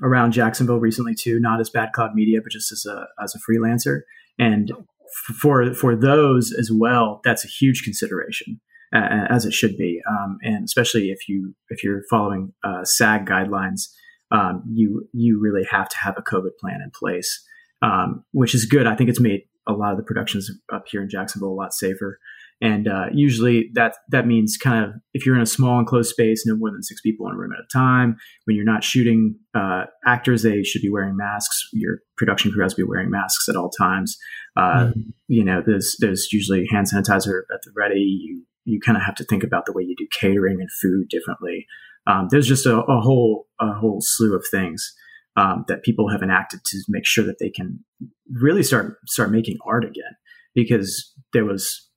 around 0.01 0.31
Jacksonville 0.31 0.79
recently 0.79 1.13
too, 1.15 1.39
not 1.39 1.59
as 1.59 1.69
Bad 1.69 1.91
Cloud 1.93 2.15
Media, 2.15 2.39
but 2.41 2.51
just 2.51 2.71
as 2.71 2.85
a 2.85 3.05
as 3.21 3.35
a 3.35 3.39
freelancer. 3.39 4.01
And 4.39 4.71
f- 4.71 5.35
for 5.35 5.73
for 5.73 5.95
those 5.95 6.53
as 6.53 6.71
well, 6.71 7.21
that's 7.23 7.45
a 7.45 7.47
huge 7.47 7.83
consideration, 7.83 8.59
uh, 8.95 9.27
as 9.29 9.45
it 9.45 9.53
should 9.53 9.77
be. 9.77 10.01
Um, 10.09 10.37
and 10.41 10.63
especially 10.63 11.09
if 11.09 11.27
you 11.27 11.53
if 11.69 11.83
you're 11.83 12.03
following 12.09 12.53
uh, 12.63 12.83
SAG 12.83 13.27
guidelines, 13.27 13.89
um, 14.31 14.63
you 14.73 15.07
you 15.13 15.39
really 15.39 15.65
have 15.69 15.89
to 15.89 15.97
have 15.97 16.15
a 16.17 16.23
COVID 16.23 16.57
plan 16.59 16.81
in 16.83 16.91
place, 16.97 17.45
um, 17.81 18.23
which 18.31 18.55
is 18.55 18.65
good. 18.65 18.87
I 18.87 18.95
think 18.95 19.09
it's 19.09 19.19
made 19.19 19.43
a 19.67 19.73
lot 19.73 19.91
of 19.91 19.97
the 19.97 20.03
productions 20.03 20.51
up 20.73 20.85
here 20.89 21.01
in 21.01 21.09
Jacksonville 21.09 21.49
a 21.49 21.53
lot 21.53 21.73
safer. 21.73 22.19
And 22.63 22.87
uh, 22.87 23.07
usually 23.13 23.69
that 23.73 23.97
that 24.09 24.25
means 24.25 24.55
kind 24.55 24.85
of 24.85 24.91
if 25.13 25.25
you're 25.25 25.35
in 25.35 25.41
a 25.41 25.45
small 25.45 25.79
enclosed 25.79 26.09
space, 26.09 26.45
no 26.47 26.55
more 26.55 26.71
than 26.71 26.81
six 26.81 27.01
people 27.01 27.27
in 27.27 27.33
a 27.33 27.37
room 27.37 27.51
at 27.51 27.59
a 27.59 27.67
time. 27.77 28.15
When 28.45 28.55
you're 28.55 28.63
not 28.63 28.85
shooting 28.85 29.35
uh, 29.53 29.83
actors, 30.07 30.43
they 30.43 30.63
should 30.63 30.81
be 30.81 30.89
wearing 30.89 31.17
masks. 31.17 31.61
Your 31.73 31.99
production 32.15 32.53
crew 32.53 32.63
has 32.63 32.73
to 32.73 32.81
be 32.81 32.87
wearing 32.87 33.11
masks 33.11 33.49
at 33.49 33.57
all 33.57 33.69
times. 33.69 34.17
Uh, 34.55 34.85
mm-hmm. 34.85 35.01
You 35.27 35.43
know, 35.43 35.61
there's 35.65 35.97
there's 35.99 36.31
usually 36.31 36.65
hand 36.71 36.87
sanitizer 36.87 37.41
at 37.53 37.61
the 37.63 37.71
ready. 37.75 37.99
You 37.99 38.45
you 38.63 38.79
kind 38.79 38.97
of 38.97 39.03
have 39.03 39.15
to 39.15 39.25
think 39.25 39.43
about 39.43 39.65
the 39.65 39.73
way 39.73 39.83
you 39.83 39.95
do 39.97 40.07
catering 40.17 40.61
and 40.61 40.69
food 40.81 41.09
differently. 41.09 41.65
Um, 42.07 42.27
there's 42.31 42.47
just 42.47 42.65
a, 42.65 42.77
a, 42.77 43.01
whole 43.01 43.47
a 43.59 43.73
whole 43.73 43.99
slew 44.01 44.35
of 44.35 44.45
things 44.49 44.93
um, 45.35 45.65
that 45.67 45.83
people 45.83 46.09
have 46.09 46.21
enacted 46.21 46.61
to 46.65 46.77
make 46.87 47.05
sure 47.05 47.25
that 47.25 47.39
they 47.39 47.49
can 47.49 47.83
really 48.31 48.63
start 48.63 48.99
start 49.05 49.31
making 49.31 49.57
art 49.65 49.83
again 49.83 50.15
because 50.55 51.13
there 51.33 51.43
was 51.43 51.89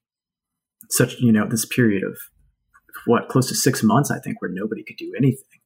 such 0.90 1.18
you 1.20 1.32
know 1.32 1.46
this 1.48 1.66
period 1.66 2.02
of 2.02 2.16
what 3.06 3.28
close 3.28 3.48
to 3.48 3.54
six 3.54 3.82
months 3.82 4.10
I 4.10 4.18
think 4.18 4.40
where 4.40 4.50
nobody 4.52 4.82
could 4.82 4.96
do 4.96 5.12
anything, 5.16 5.60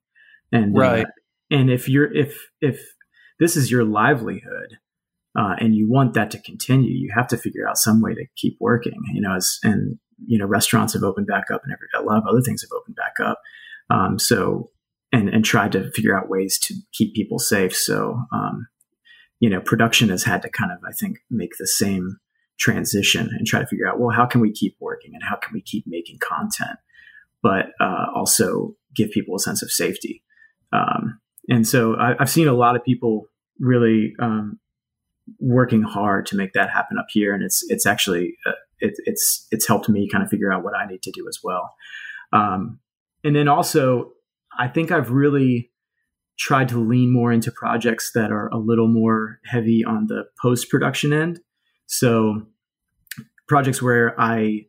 and 0.52 0.76
uh, 0.76 0.80
right. 0.80 1.06
Uh, 1.06 1.10
and 1.50 1.70
if 1.70 1.88
you're 1.88 2.14
if 2.14 2.38
if 2.60 2.80
this 3.38 3.56
is 3.56 3.70
your 3.70 3.84
livelihood 3.84 4.78
uh, 5.38 5.54
and 5.58 5.74
you 5.74 5.90
want 5.90 6.14
that 6.14 6.30
to 6.30 6.42
continue, 6.42 6.90
you 6.90 7.12
have 7.14 7.26
to 7.28 7.36
figure 7.36 7.68
out 7.68 7.78
some 7.78 8.00
way 8.00 8.14
to 8.14 8.24
keep 8.36 8.56
working. 8.60 8.98
You 9.12 9.20
know, 9.20 9.34
as 9.34 9.58
and 9.62 9.98
you 10.26 10.38
know 10.38 10.46
restaurants 10.46 10.92
have 10.94 11.02
opened 11.02 11.26
back 11.26 11.50
up 11.52 11.62
and 11.64 11.72
every, 11.72 11.88
a 11.96 12.06
lot 12.06 12.18
of 12.18 12.24
other 12.28 12.42
things 12.42 12.62
have 12.62 12.76
opened 12.76 12.96
back 12.96 13.14
up. 13.24 13.40
Um, 13.90 14.18
so 14.18 14.70
and 15.12 15.28
and 15.28 15.44
tried 15.44 15.72
to 15.72 15.90
figure 15.92 16.16
out 16.16 16.30
ways 16.30 16.58
to 16.64 16.74
keep 16.92 17.14
people 17.14 17.38
safe. 17.38 17.74
So 17.74 18.22
um, 18.32 18.68
you 19.40 19.50
know, 19.50 19.60
production 19.60 20.08
has 20.10 20.24
had 20.24 20.42
to 20.42 20.50
kind 20.50 20.70
of 20.70 20.78
I 20.86 20.92
think 20.92 21.18
make 21.30 21.52
the 21.58 21.66
same 21.66 22.18
transition 22.60 23.30
and 23.36 23.46
try 23.46 23.58
to 23.58 23.66
figure 23.66 23.88
out 23.88 23.98
well 23.98 24.14
how 24.14 24.26
can 24.26 24.40
we 24.40 24.52
keep 24.52 24.76
working 24.78 25.12
and 25.14 25.22
how 25.24 25.34
can 25.34 25.52
we 25.52 25.62
keep 25.62 25.84
making 25.86 26.18
content 26.18 26.78
but 27.42 27.66
uh, 27.80 28.06
also 28.14 28.74
give 28.94 29.10
people 29.10 29.36
a 29.36 29.38
sense 29.38 29.62
of 29.62 29.70
safety. 29.70 30.22
Um, 30.72 31.20
and 31.48 31.66
so 31.66 31.96
I, 31.96 32.14
have 32.18 32.30
seen 32.30 32.48
a 32.48 32.52
lot 32.52 32.76
of 32.76 32.84
people 32.84 33.26
really 33.58 34.14
um, 34.20 34.58
working 35.38 35.82
hard 35.82 36.26
to 36.26 36.36
make 36.36 36.52
that 36.54 36.70
happen 36.70 36.98
up 36.98 37.06
here 37.10 37.34
and 37.34 37.42
it's 37.42 37.64
it's 37.68 37.86
actually 37.86 38.36
uh, 38.46 38.52
it, 38.78 38.94
it's 39.04 39.46
it's 39.50 39.66
helped 39.66 39.88
me 39.88 40.08
kind 40.08 40.24
of 40.24 40.30
figure 40.30 40.52
out 40.52 40.64
what 40.64 40.74
i 40.74 40.86
need 40.86 41.02
to 41.02 41.12
do 41.12 41.26
as 41.28 41.38
well. 41.42 41.70
Um, 42.32 42.80
and 43.22 43.36
then 43.36 43.48
also 43.48 44.12
i 44.58 44.66
think 44.66 44.90
i've 44.90 45.10
really 45.10 45.70
tried 46.38 46.68
to 46.70 46.78
lean 46.80 47.12
more 47.12 47.32
into 47.32 47.52
projects 47.52 48.12
that 48.14 48.32
are 48.32 48.48
a 48.48 48.56
little 48.56 48.88
more 48.88 49.38
heavy 49.44 49.84
on 49.84 50.06
the 50.06 50.24
post 50.40 50.70
production 50.70 51.12
end 51.12 51.40
so 51.90 52.46
projects 53.48 53.82
where 53.82 54.18
I 54.18 54.66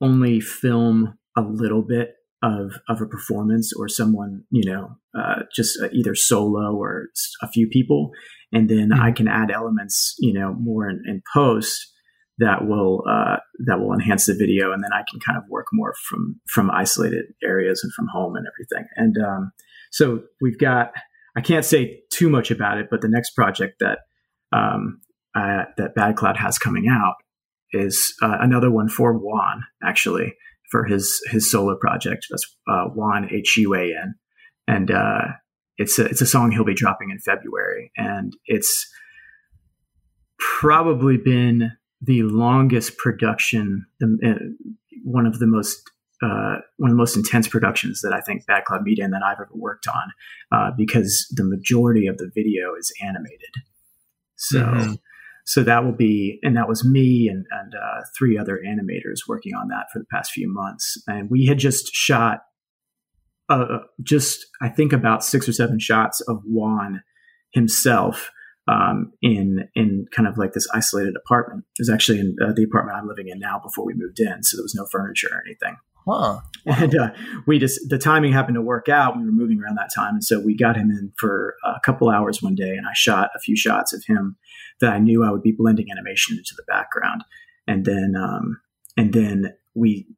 only 0.00 0.40
film 0.40 1.16
a 1.36 1.40
little 1.40 1.82
bit 1.82 2.14
of 2.42 2.72
of 2.88 3.00
a 3.00 3.06
performance 3.06 3.72
or 3.72 3.88
someone, 3.88 4.42
you 4.50 4.68
know, 4.70 4.96
uh, 5.16 5.42
just 5.54 5.78
either 5.92 6.14
solo 6.16 6.74
or 6.74 7.06
a 7.40 7.48
few 7.48 7.68
people, 7.68 8.10
and 8.52 8.68
then 8.68 8.90
mm-hmm. 8.90 9.00
I 9.00 9.12
can 9.12 9.28
add 9.28 9.52
elements, 9.52 10.16
you 10.18 10.32
know, 10.32 10.54
more 10.54 10.88
in, 10.88 11.02
in 11.06 11.22
post 11.32 11.92
that 12.38 12.66
will 12.66 13.04
uh, 13.08 13.36
that 13.66 13.78
will 13.78 13.94
enhance 13.94 14.26
the 14.26 14.34
video, 14.34 14.72
and 14.72 14.82
then 14.82 14.92
I 14.92 15.04
can 15.08 15.20
kind 15.20 15.38
of 15.38 15.44
work 15.48 15.66
more 15.72 15.94
from 16.08 16.40
from 16.48 16.70
isolated 16.70 17.26
areas 17.44 17.80
and 17.84 17.92
from 17.94 18.08
home 18.12 18.34
and 18.34 18.46
everything. 18.46 18.88
And 18.96 19.16
um, 19.24 19.52
so 19.92 20.22
we've 20.42 20.58
got. 20.58 20.92
I 21.38 21.42
can't 21.42 21.66
say 21.66 22.00
too 22.10 22.30
much 22.30 22.50
about 22.50 22.78
it, 22.78 22.86
but 22.90 23.02
the 23.02 23.10
next 23.10 23.32
project 23.32 23.80
that 23.80 23.98
um, 24.52 25.02
uh, 25.36 25.64
that 25.76 25.94
Bad 25.94 26.16
Cloud 26.16 26.36
has 26.38 26.58
coming 26.58 26.88
out 26.88 27.14
is 27.72 28.14
uh, 28.22 28.38
another 28.40 28.70
one 28.70 28.88
for 28.88 29.12
Juan, 29.12 29.62
actually, 29.82 30.34
for 30.70 30.84
his 30.84 31.20
his 31.30 31.50
solo 31.50 31.76
project. 31.76 32.26
That's 32.30 32.56
uh, 32.66 32.86
Juan 32.86 33.28
H 33.32 33.56
U 33.58 33.74
A 33.74 33.84
N, 33.84 34.14
and 34.66 34.90
uh, 34.90 35.22
it's 35.76 35.98
a 35.98 36.06
it's 36.06 36.22
a 36.22 36.26
song 36.26 36.50
he'll 36.50 36.64
be 36.64 36.74
dropping 36.74 37.10
in 37.10 37.18
February, 37.18 37.92
and 37.96 38.32
it's 38.46 38.88
probably 40.38 41.16
been 41.16 41.72
the 42.00 42.22
longest 42.22 42.98
production, 42.98 43.86
the, 44.00 44.18
uh, 44.24 44.66
one 45.04 45.26
of 45.26 45.38
the 45.38 45.46
most 45.46 45.78
uh, 46.22 46.56
one 46.78 46.90
of 46.90 46.96
the 46.96 47.02
most 47.04 47.16
intense 47.16 47.46
productions 47.48 48.00
that 48.02 48.12
I 48.12 48.20
think 48.20 48.46
Bad 48.46 48.64
Cloud 48.64 48.82
Media 48.82 49.04
and 49.04 49.12
that 49.12 49.22
I've 49.22 49.40
ever 49.40 49.50
worked 49.52 49.86
on, 49.86 50.12
uh, 50.50 50.70
because 50.76 51.26
the 51.34 51.44
majority 51.44 52.06
of 52.06 52.16
the 52.16 52.30
video 52.34 52.74
is 52.78 52.92
animated. 53.02 53.54
So, 54.36 54.60
mm-hmm. 54.60 54.92
So 55.46 55.62
that 55.62 55.84
will 55.84 55.94
be, 55.94 56.40
and 56.42 56.56
that 56.56 56.68
was 56.68 56.84
me 56.84 57.28
and 57.28 57.46
and 57.50 57.72
uh, 57.74 58.02
three 58.18 58.36
other 58.36 58.60
animators 58.66 59.28
working 59.28 59.54
on 59.54 59.68
that 59.68 59.86
for 59.92 60.00
the 60.00 60.04
past 60.12 60.32
few 60.32 60.52
months, 60.52 61.00
and 61.06 61.30
we 61.30 61.46
had 61.46 61.58
just 61.58 61.94
shot, 61.94 62.40
uh, 63.48 63.78
just 64.02 64.44
I 64.60 64.68
think 64.68 64.92
about 64.92 65.24
six 65.24 65.48
or 65.48 65.52
seven 65.52 65.78
shots 65.78 66.20
of 66.22 66.42
Juan 66.44 67.02
himself 67.52 68.32
um, 68.66 69.12
in 69.22 69.68
in 69.76 70.06
kind 70.10 70.26
of 70.26 70.36
like 70.36 70.52
this 70.52 70.66
isolated 70.74 71.14
apartment. 71.16 71.64
It 71.78 71.82
was 71.82 71.90
actually 71.90 72.18
in 72.18 72.36
uh, 72.42 72.52
the 72.52 72.64
apartment 72.64 72.98
I'm 72.98 73.06
living 73.06 73.28
in 73.28 73.38
now 73.38 73.60
before 73.62 73.86
we 73.86 73.94
moved 73.94 74.18
in, 74.18 74.42
so 74.42 74.56
there 74.56 74.64
was 74.64 74.74
no 74.74 74.86
furniture 74.90 75.28
or 75.30 75.42
anything. 75.46 75.76
Huh. 76.06 76.40
And 76.68 76.98
uh, 76.98 77.10
we 77.46 77.60
just 77.60 77.88
the 77.88 77.96
timing 77.96 78.32
happened 78.32 78.56
to 78.56 78.60
work 78.60 78.88
out. 78.88 79.16
We 79.16 79.24
were 79.24 79.30
moving 79.30 79.62
around 79.62 79.76
that 79.76 79.94
time, 79.94 80.14
and 80.14 80.24
so 80.24 80.40
we 80.40 80.56
got 80.56 80.76
him 80.76 80.90
in 80.90 81.12
for 81.16 81.54
a 81.64 81.78
couple 81.84 82.10
hours 82.10 82.42
one 82.42 82.56
day, 82.56 82.70
and 82.70 82.84
I 82.88 82.92
shot 82.92 83.30
a 83.36 83.38
few 83.38 83.56
shots 83.56 83.92
of 83.92 84.02
him 84.04 84.36
that 84.80 84.92
I 84.92 84.98
knew 84.98 85.22
I 85.22 85.30
would 85.30 85.44
be 85.44 85.52
blending 85.52 85.86
animation 85.92 86.36
into 86.36 86.54
the 86.56 86.64
background, 86.66 87.22
and 87.68 87.84
then 87.84 88.14
um, 88.20 88.60
and 88.96 89.12
then 89.12 89.54
we 89.76 90.08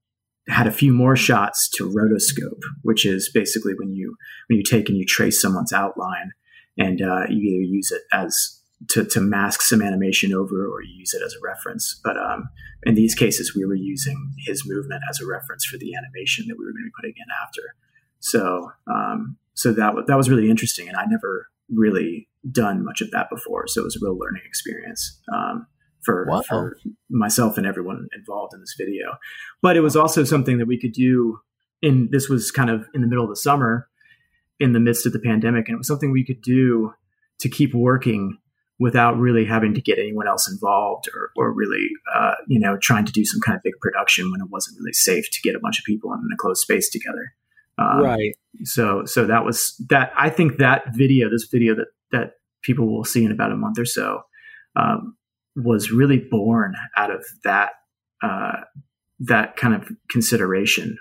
had 0.48 0.66
a 0.66 0.72
few 0.72 0.94
more 0.94 1.16
shots 1.16 1.68
to 1.74 1.86
rotoscope, 1.86 2.62
which 2.80 3.04
is 3.04 3.30
basically 3.32 3.74
when 3.78 3.92
you 3.92 4.16
when 4.46 4.56
you 4.56 4.64
take 4.64 4.88
and 4.88 4.96
you 4.96 5.04
trace 5.04 5.40
someone's 5.42 5.74
outline 5.74 6.32
and 6.78 7.02
uh, 7.02 7.24
you 7.28 7.42
either 7.42 7.62
use 7.62 7.90
it 7.90 8.02
as 8.10 8.57
to, 8.90 9.04
to 9.04 9.20
mask 9.20 9.62
some 9.62 9.82
animation 9.82 10.32
over 10.32 10.66
or 10.66 10.82
use 10.82 11.12
it 11.12 11.22
as 11.24 11.34
a 11.34 11.44
reference. 11.44 12.00
But 12.04 12.16
um, 12.16 12.48
in 12.84 12.94
these 12.94 13.14
cases, 13.14 13.54
we 13.54 13.64
were 13.64 13.74
using 13.74 14.32
his 14.46 14.62
movement 14.64 15.02
as 15.10 15.20
a 15.20 15.26
reference 15.26 15.64
for 15.64 15.78
the 15.78 15.94
animation 15.94 16.46
that 16.48 16.56
we 16.58 16.64
were 16.64 16.72
going 16.72 16.84
to 16.84 16.90
be 16.90 16.92
putting 17.00 17.14
in 17.16 17.26
after. 17.42 17.74
So, 18.20 18.72
um, 18.86 19.36
so 19.54 19.72
that 19.72 19.88
w- 19.88 20.06
that 20.06 20.16
was 20.16 20.30
really 20.30 20.50
interesting, 20.50 20.88
and 20.88 20.96
I 20.96 21.04
never 21.06 21.48
really 21.68 22.28
done 22.50 22.84
much 22.84 23.00
of 23.00 23.10
that 23.10 23.28
before. 23.30 23.66
So 23.66 23.80
it 23.80 23.84
was 23.84 23.96
a 23.96 24.00
real 24.02 24.16
learning 24.16 24.42
experience 24.46 25.20
um, 25.32 25.66
for 26.02 26.26
wow. 26.28 26.42
for 26.48 26.78
myself 27.10 27.58
and 27.58 27.66
everyone 27.66 28.08
involved 28.16 28.54
in 28.54 28.60
this 28.60 28.74
video. 28.78 29.16
But 29.60 29.76
it 29.76 29.80
was 29.80 29.96
also 29.96 30.24
something 30.24 30.58
that 30.58 30.66
we 30.66 30.80
could 30.80 30.92
do. 30.92 31.40
In 31.80 32.08
this 32.10 32.28
was 32.28 32.50
kind 32.50 32.70
of 32.70 32.88
in 32.94 33.02
the 33.02 33.06
middle 33.06 33.24
of 33.24 33.30
the 33.30 33.36
summer, 33.36 33.88
in 34.58 34.72
the 34.72 34.80
midst 34.80 35.06
of 35.06 35.12
the 35.12 35.20
pandemic, 35.20 35.68
and 35.68 35.74
it 35.74 35.78
was 35.78 35.86
something 35.86 36.10
we 36.10 36.24
could 36.24 36.42
do 36.42 36.92
to 37.40 37.48
keep 37.48 37.74
working 37.74 38.38
without 38.78 39.18
really 39.18 39.44
having 39.44 39.74
to 39.74 39.80
get 39.80 39.98
anyone 39.98 40.28
else 40.28 40.48
involved 40.50 41.08
or, 41.14 41.30
or 41.36 41.52
really, 41.52 41.88
uh, 42.14 42.34
you 42.46 42.60
know, 42.60 42.76
trying 42.80 43.04
to 43.04 43.12
do 43.12 43.24
some 43.24 43.40
kind 43.40 43.56
of 43.56 43.62
big 43.62 43.74
production 43.80 44.30
when 44.30 44.40
it 44.40 44.48
wasn't 44.50 44.78
really 44.78 44.92
safe 44.92 45.28
to 45.30 45.40
get 45.42 45.56
a 45.56 45.60
bunch 45.60 45.78
of 45.78 45.84
people 45.84 46.12
in 46.12 46.20
a 46.32 46.36
closed 46.36 46.60
space 46.60 46.88
together. 46.88 47.34
Um, 47.76 48.02
right. 48.02 48.36
So, 48.64 49.04
so 49.04 49.26
that 49.26 49.44
was 49.44 49.74
that. 49.88 50.12
I 50.16 50.30
think 50.30 50.58
that 50.58 50.94
video, 50.94 51.30
this 51.30 51.44
video 51.44 51.74
that 51.76 51.88
that 52.10 52.32
people 52.62 52.92
will 52.92 53.04
see 53.04 53.24
in 53.24 53.30
about 53.30 53.52
a 53.52 53.56
month 53.56 53.78
or 53.78 53.84
so, 53.84 54.22
um, 54.74 55.16
was 55.54 55.90
really 55.90 56.18
born 56.18 56.74
out 56.96 57.12
of 57.12 57.24
that 57.44 57.70
uh, 58.22 58.62
that 59.20 59.56
kind 59.56 59.74
of 59.74 59.88
consideration 60.08 60.96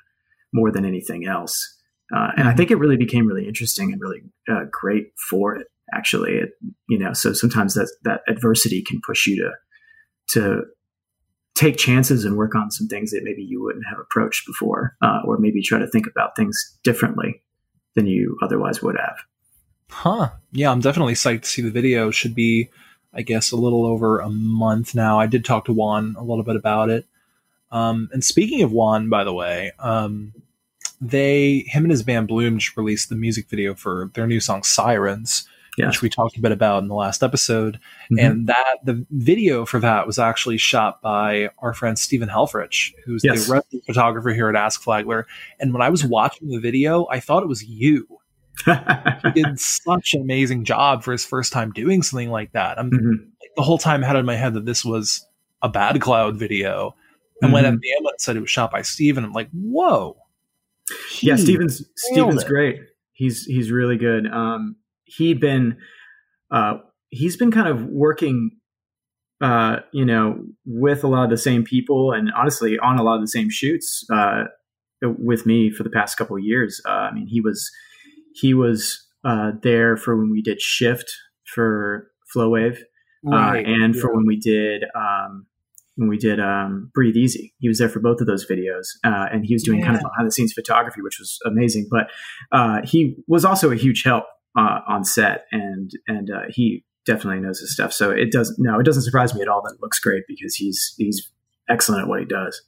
more 0.54 0.72
than 0.72 0.86
anything 0.86 1.28
else. 1.28 1.76
Uh, 2.16 2.30
and 2.38 2.48
I 2.48 2.52
mm-hmm. 2.52 2.58
think 2.58 2.72
it 2.72 2.78
really 2.78 2.98
became 2.98 3.28
really 3.28 3.48
interesting 3.48 3.92
and 3.92 4.02
really 4.02 4.22
uh, 4.48 4.66
great 4.72 5.08
for 5.30 5.56
it. 5.56 5.68
Actually, 5.94 6.34
it, 6.34 6.50
you 6.90 6.98
know, 6.98 7.14
so 7.14 7.34
sometimes 7.34 7.74
that 7.76 7.90
that 8.04 8.22
adversity 8.28 8.84
can 8.84 9.00
push 9.06 9.26
you 9.26 9.36
to 9.38 9.52
to 10.30 10.64
take 11.56 11.78
chances 11.78 12.24
and 12.24 12.38
work 12.38 12.54
on 12.56 12.70
some 12.70 12.88
things 12.88 13.12
that 13.12 13.24
maybe 13.24 13.42
you 13.42 13.62
wouldn't 13.64 13.86
have 13.90 13.98
approached 14.00 14.46
before, 14.46 14.96
uh, 15.02 15.20
or 15.26 15.38
maybe 15.40 15.62
try 15.62 15.80
to 15.80 15.88
think 15.88 16.06
about 16.06 16.36
things 16.36 16.78
differently 16.84 17.42
than 17.96 18.06
you 18.06 18.38
otherwise 18.44 18.82
would 18.82 18.98
have. 18.98 19.16
Huh? 19.90 20.30
Yeah, 20.52 20.72
I'm 20.72 20.82
definitely 20.82 21.14
psyched 21.14 21.44
to 21.44 21.48
see 21.48 21.62
the 21.62 21.72
video. 21.72 22.12
Should 22.12 22.36
be, 22.36 22.70
I 23.14 23.22
guess, 23.22 23.52
a 23.52 23.56
little 23.56 23.86
over 23.86 24.20
a 24.20 24.30
month 24.30 24.94
now. 24.94 25.20
I 25.20 25.26
did 25.26 25.46
talk 25.46 25.66
to 25.66 25.74
Juan 25.74 26.16
a 26.18 26.24
little 26.24 26.44
bit 26.44 26.56
about 26.56 26.90
it. 26.90 27.08
Um, 27.72 28.10
and 28.12 28.24
speaking 28.24 28.62
of 28.62 28.72
Juan, 28.72 29.10
by 29.10 29.24
the 29.24 29.34
way, 29.34 29.72
um, 29.80 30.34
they 31.02 31.66
him 31.68 31.84
and 31.84 31.92
his 31.92 32.04
band 32.04 32.28
Bloom 32.28 32.60
just 32.60 32.78
released 32.78 33.10
the 33.10 33.16
music 33.16 33.50
video 33.50 33.76
for 33.76 34.12
their 34.14 34.28
new 34.28 34.40
song 34.40 34.64
Sirens, 34.64 35.48
yeah. 35.78 35.88
which 35.88 36.02
we 36.02 36.10
talked 36.10 36.38
a 36.38 36.42
bit 36.42 36.52
about 36.52 36.82
in 36.82 36.90
the 36.90 36.96
last 36.96 37.24
episode. 37.24 37.76
Mm-hmm. 38.12 38.20
And 38.20 38.48
that 38.48 38.78
the 38.84 39.06
video 39.12 39.66
for 39.66 39.80
that 39.80 40.08
was 40.08 40.20
actually 40.20 40.58
shot 40.58 41.02
by 41.02 41.50
our 41.60 41.74
friend 41.74 41.98
Stephen 41.98 42.30
Helfrich, 42.30 42.94
who's 43.06 43.24
yes. 43.24 43.46
the 43.46 43.54
resident 43.54 43.86
photographer 43.86 44.34
here 44.34 44.50
at 44.50 44.56
Ask 44.56 44.82
Flagler. 44.82 45.28
And 45.60 45.74
when 45.74 45.82
I 45.82 45.90
was 45.90 46.04
watching 46.04 46.50
the 46.50 46.60
video, 46.60 47.08
I 47.10 47.20
thought 47.20 47.44
it 47.44 47.50
was 47.50 47.64
you. 47.64 48.08
he 48.66 49.32
did 49.34 49.60
such 49.60 50.14
an 50.14 50.22
amazing 50.22 50.66
job 50.66 51.04
for 51.04 51.12
his 51.12 51.26
first 51.26 51.54
time 51.54 51.72
doing 51.72 52.02
something 52.02 52.32
like 52.32 52.52
that. 52.54 52.80
I'm 52.80 52.90
mm-hmm. 52.90 53.30
the 53.56 53.62
whole 53.62 53.78
time 53.78 54.04
I 54.04 54.08
had 54.08 54.16
in 54.16 54.26
my 54.26 54.36
head 54.36 54.56
that 54.56 54.66
this 54.66 54.84
was 54.84 55.26
a 55.62 55.70
Bad 55.70 56.02
Cloud 56.02 56.38
video. 56.38 56.96
And 57.42 57.50
mm-hmm. 57.50 57.54
when 57.54 57.66
at 57.66 57.80
the 57.80 57.94
end 57.94 58.08
said 58.18 58.36
it 58.36 58.42
was 58.42 58.50
shot 58.50 58.72
by 58.72 58.82
Steven, 58.82 59.24
I'm 59.24 59.32
like, 59.32 59.50
whoa, 59.52 60.18
yeah, 61.22 61.36
Steven's 61.36 61.84
Steven's 61.96 62.44
it. 62.44 62.48
great. 62.48 62.80
He's 63.14 63.46
he's 63.46 63.72
really 63.72 63.98
good. 63.98 64.28
Um, 64.28 64.76
he'd 65.08 65.40
been 65.40 65.78
uh, 66.52 66.76
he's 67.10 67.38
been 67.38 67.52
kind 67.52 67.68
of 67.68 67.86
working, 67.86 68.52
uh, 69.42 69.78
you 69.92 70.06
know, 70.06 70.44
with 70.66 71.04
a 71.04 71.08
lot 71.08 71.24
of 71.24 71.30
the 71.30 71.38
same 71.38 71.64
people, 71.64 72.12
and 72.12 72.32
honestly, 72.36 72.78
on 72.80 72.98
a 72.98 73.04
lot 73.04 73.16
of 73.16 73.22
the 73.22 73.28
same 73.28 73.50
shoots 73.50 74.06
uh, 74.14 74.46
with 75.02 75.46
me 75.46 75.72
for 75.72 75.84
the 75.84 75.90
past 75.90 76.18
couple 76.18 76.36
of 76.36 76.44
years. 76.44 76.82
Uh, 76.86 76.92
I 76.92 77.14
mean, 77.14 77.28
he 77.28 77.42
was 77.42 77.70
he 78.34 78.54
was 78.54 79.06
uh, 79.24 79.52
there 79.64 79.98
for 79.98 80.18
when 80.18 80.32
we 80.32 80.42
did 80.42 80.62
Shift 80.62 81.12
for 81.46 82.12
Flowwave, 82.34 82.80
uh, 83.28 83.36
right. 83.36 83.66
and 83.66 83.96
yeah. 83.96 84.02
for 84.02 84.14
when 84.14 84.26
we 84.26 84.38
did 84.38 84.84
um, 84.96 85.46
when 85.96 86.10
we 86.10 86.18
did 86.18 86.40
um, 86.40 86.92
Breathe 86.94 87.16
Easy. 87.16 87.54
He 87.60 87.68
was 87.68 87.80
there 87.80 87.90
for 87.90 88.00
both 88.00 88.22
of 88.22 88.28
those 88.28 88.46
videos, 88.46 88.88
uh, 89.04 89.28
and 89.32 89.46
he 89.46 89.54
was 89.54 89.64
doing 89.64 89.80
yeah. 89.80 89.88
kind 89.88 89.98
of 89.98 90.04
behind 90.04 90.28
the 90.28 90.32
scenes 90.32 90.54
photography, 90.54 91.02
which 91.02 91.20
was 91.20 91.40
amazing. 91.46 91.88
But 91.90 92.10
uh, 92.52 92.82
he 92.84 93.16
was 93.28 93.44
also 93.44 93.72
a 93.72 93.76
huge 93.76 94.04
help 94.04 94.26
uh, 94.58 94.80
on 94.88 95.06
set, 95.06 95.46
and 95.52 95.92
and 96.08 96.30
uh, 96.30 96.42
he 96.50 96.84
definitely 97.06 97.40
knows 97.40 97.60
his 97.60 97.74
stuff. 97.74 97.94
So 97.94 98.12
it 98.12 98.32
does 98.32 98.54
no, 98.58 98.80
it 98.80 98.84
doesn't 98.84 99.04
surprise 99.04 99.34
me 99.34 99.42
at 99.42 99.48
all 99.48 99.62
that 99.64 99.76
it 99.76 99.82
looks 99.82 100.00
great 100.00 100.24
because 100.28 100.56
he's 100.56 100.94
he's 100.98 101.32
excellent 101.70 102.04
at 102.04 102.08
what 102.10 102.20
he 102.20 102.26
does. 102.26 102.62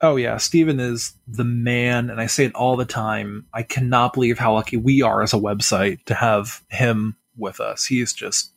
Oh 0.00 0.16
yeah, 0.16 0.36
Steven 0.36 0.78
is 0.78 1.14
the 1.26 1.44
man, 1.44 2.10
and 2.10 2.20
I 2.20 2.26
say 2.26 2.44
it 2.44 2.54
all 2.54 2.76
the 2.76 2.84
time. 2.84 3.46
I 3.52 3.62
cannot 3.62 4.12
believe 4.12 4.38
how 4.38 4.54
lucky 4.54 4.76
we 4.76 5.02
are 5.02 5.22
as 5.22 5.34
a 5.34 5.38
website 5.38 6.04
to 6.04 6.14
have 6.14 6.62
him 6.68 7.16
with 7.36 7.60
us. 7.60 7.84
He's 7.84 8.12
just 8.12 8.52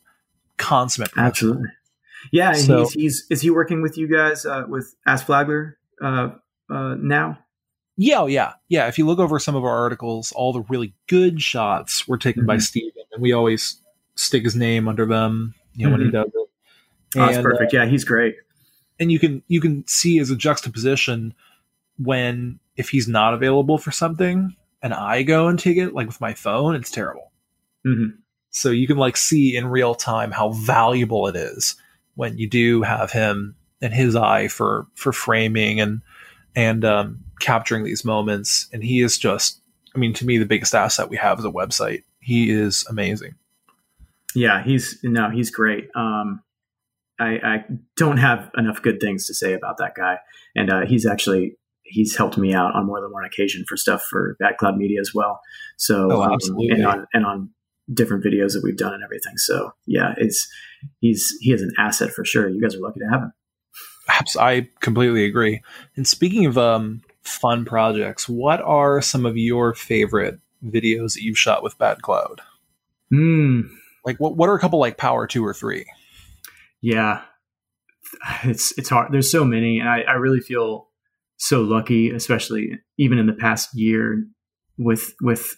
consummate. 0.58 1.12
Absolutely. 1.16 1.68
Yeah, 2.30 2.52
so, 2.52 2.80
he's, 2.80 2.92
he's 2.92 3.26
is 3.30 3.40
he 3.40 3.50
working 3.50 3.80
with 3.80 3.96
you 3.96 4.06
guys 4.06 4.44
uh, 4.44 4.64
with 4.68 4.94
Ask 5.06 5.26
Flagler 5.26 5.78
uh, 6.02 6.30
uh, 6.70 6.94
now? 6.98 7.38
Yeah, 7.96 8.20
oh, 8.20 8.26
yeah, 8.26 8.54
yeah. 8.68 8.88
If 8.88 8.98
you 8.98 9.06
look 9.06 9.18
over 9.18 9.38
some 9.38 9.56
of 9.56 9.64
our 9.64 9.78
articles, 9.78 10.32
all 10.32 10.52
the 10.52 10.62
really 10.62 10.94
good 11.06 11.42
shots 11.42 12.08
were 12.08 12.16
taken 12.16 12.42
mm-hmm. 12.42 12.48
by 12.48 12.58
Steven, 12.58 13.02
and 13.12 13.22
we 13.22 13.32
always 13.32 13.80
stick 14.14 14.44
his 14.44 14.56
name 14.56 14.88
under 14.88 15.06
them. 15.06 15.54
You 15.74 15.86
know 15.86 15.92
mm-hmm. 15.92 15.92
when 15.92 16.00
he 16.00 16.06
mm-hmm. 16.06 16.22
does 16.22 16.32
it. 16.34 16.50
Oh, 17.16 17.26
that's 17.26 17.42
perfect. 17.42 17.74
Uh, 17.74 17.78
yeah, 17.78 17.86
he's 17.86 18.04
great. 18.04 18.36
And 18.98 19.10
you 19.10 19.18
can 19.18 19.42
you 19.48 19.60
can 19.60 19.86
see 19.86 20.18
as 20.18 20.30
a 20.30 20.36
juxtaposition 20.36 21.34
when 21.98 22.60
if 22.76 22.88
he's 22.88 23.08
not 23.08 23.34
available 23.34 23.78
for 23.78 23.90
something 23.90 24.54
and 24.82 24.94
I 24.94 25.22
go 25.22 25.48
and 25.48 25.58
take 25.58 25.76
it, 25.76 25.94
like 25.94 26.06
with 26.06 26.20
my 26.20 26.34
phone, 26.34 26.74
it's 26.74 26.90
terrible. 26.90 27.32
Mm-hmm. 27.86 28.16
So 28.50 28.70
you 28.70 28.86
can 28.86 28.96
like 28.96 29.16
see 29.16 29.56
in 29.56 29.66
real 29.66 29.94
time 29.94 30.30
how 30.30 30.50
valuable 30.50 31.26
it 31.28 31.36
is 31.36 31.76
when 32.14 32.38
you 32.38 32.48
do 32.48 32.82
have 32.82 33.12
him 33.12 33.54
and 33.80 33.94
his 33.94 34.16
eye 34.16 34.48
for 34.48 34.86
for 34.94 35.12
framing 35.12 35.80
and 35.80 36.02
and 36.54 36.84
um, 36.84 37.24
capturing 37.40 37.84
these 37.84 38.04
moments. 38.04 38.68
And 38.72 38.82
he 38.82 39.00
is 39.00 39.18
just, 39.18 39.60
I 39.94 39.98
mean, 39.98 40.12
to 40.14 40.26
me, 40.26 40.38
the 40.38 40.46
biggest 40.46 40.74
asset 40.74 41.08
we 41.08 41.16
have 41.16 41.38
as 41.38 41.44
a 41.44 41.50
website. 41.50 42.04
He 42.20 42.50
is 42.50 42.84
amazing. 42.88 43.34
Yeah, 44.34 44.62
he's 44.62 44.98
no, 45.02 45.30
he's 45.30 45.50
great. 45.50 45.88
Um, 45.94 46.42
I, 47.18 47.38
I 47.42 47.64
don't 47.96 48.18
have 48.18 48.50
enough 48.56 48.80
good 48.80 49.00
things 49.00 49.26
to 49.26 49.34
say 49.34 49.52
about 49.54 49.78
that 49.78 49.94
guy, 49.96 50.18
and 50.54 50.70
uh, 50.70 50.80
he's 50.86 51.04
actually 51.06 51.56
he's 51.82 52.16
helped 52.16 52.38
me 52.38 52.54
out 52.54 52.74
on 52.74 52.86
more 52.86 53.00
than 53.00 53.12
one 53.12 53.24
occasion 53.24 53.64
for 53.68 53.76
stuff 53.76 54.04
for 54.08 54.36
Bad 54.38 54.56
Cloud 54.58 54.76
Media 54.76 55.00
as 55.00 55.12
well. 55.12 55.40
So 55.76 56.12
oh. 56.12 56.22
Um, 56.22 56.38
and 56.70 56.86
on 56.86 57.06
and 57.12 57.26
on 57.26 57.50
different 57.92 58.24
videos 58.24 58.52
that 58.52 58.62
we've 58.62 58.76
done 58.76 58.94
and 58.94 59.02
everything. 59.02 59.36
So 59.36 59.72
yeah, 59.86 60.14
it's 60.16 60.48
he's 61.00 61.36
he 61.40 61.52
is 61.52 61.62
an 61.62 61.72
asset 61.78 62.10
for 62.10 62.24
sure. 62.24 62.48
You 62.48 62.60
guys 62.60 62.74
are 62.76 62.80
lucky 62.80 63.00
to 63.00 63.06
have 63.06 63.22
him. 63.22 63.32
I 64.38 64.68
completely 64.80 65.24
agree. 65.24 65.62
And 65.96 66.06
speaking 66.06 66.46
of 66.46 66.58
um, 66.58 67.02
fun 67.22 67.64
projects, 67.64 68.28
what 68.28 68.60
are 68.60 69.00
some 69.02 69.26
of 69.26 69.36
your 69.36 69.74
favorite 69.74 70.38
videos 70.64 71.14
that 71.14 71.22
you've 71.22 71.38
shot 71.38 71.62
with 71.62 71.78
Bad 71.78 72.02
Cloud? 72.02 72.40
Hmm. 73.10 73.62
Like, 74.04 74.18
what 74.18 74.36
what 74.36 74.48
are 74.48 74.54
a 74.54 74.60
couple 74.60 74.78
like 74.78 74.96
power 74.96 75.26
two 75.26 75.44
or 75.44 75.54
three? 75.54 75.84
Yeah, 76.80 77.22
it's 78.44 78.76
it's 78.78 78.88
hard. 78.88 79.12
There's 79.12 79.30
so 79.30 79.44
many, 79.44 79.78
and 79.78 79.88
I, 79.88 80.02
I 80.02 80.12
really 80.14 80.40
feel 80.40 80.88
so 81.36 81.62
lucky, 81.62 82.10
especially 82.10 82.78
even 82.98 83.18
in 83.18 83.26
the 83.26 83.32
past 83.32 83.70
year 83.74 84.24
with 84.78 85.14
with 85.20 85.56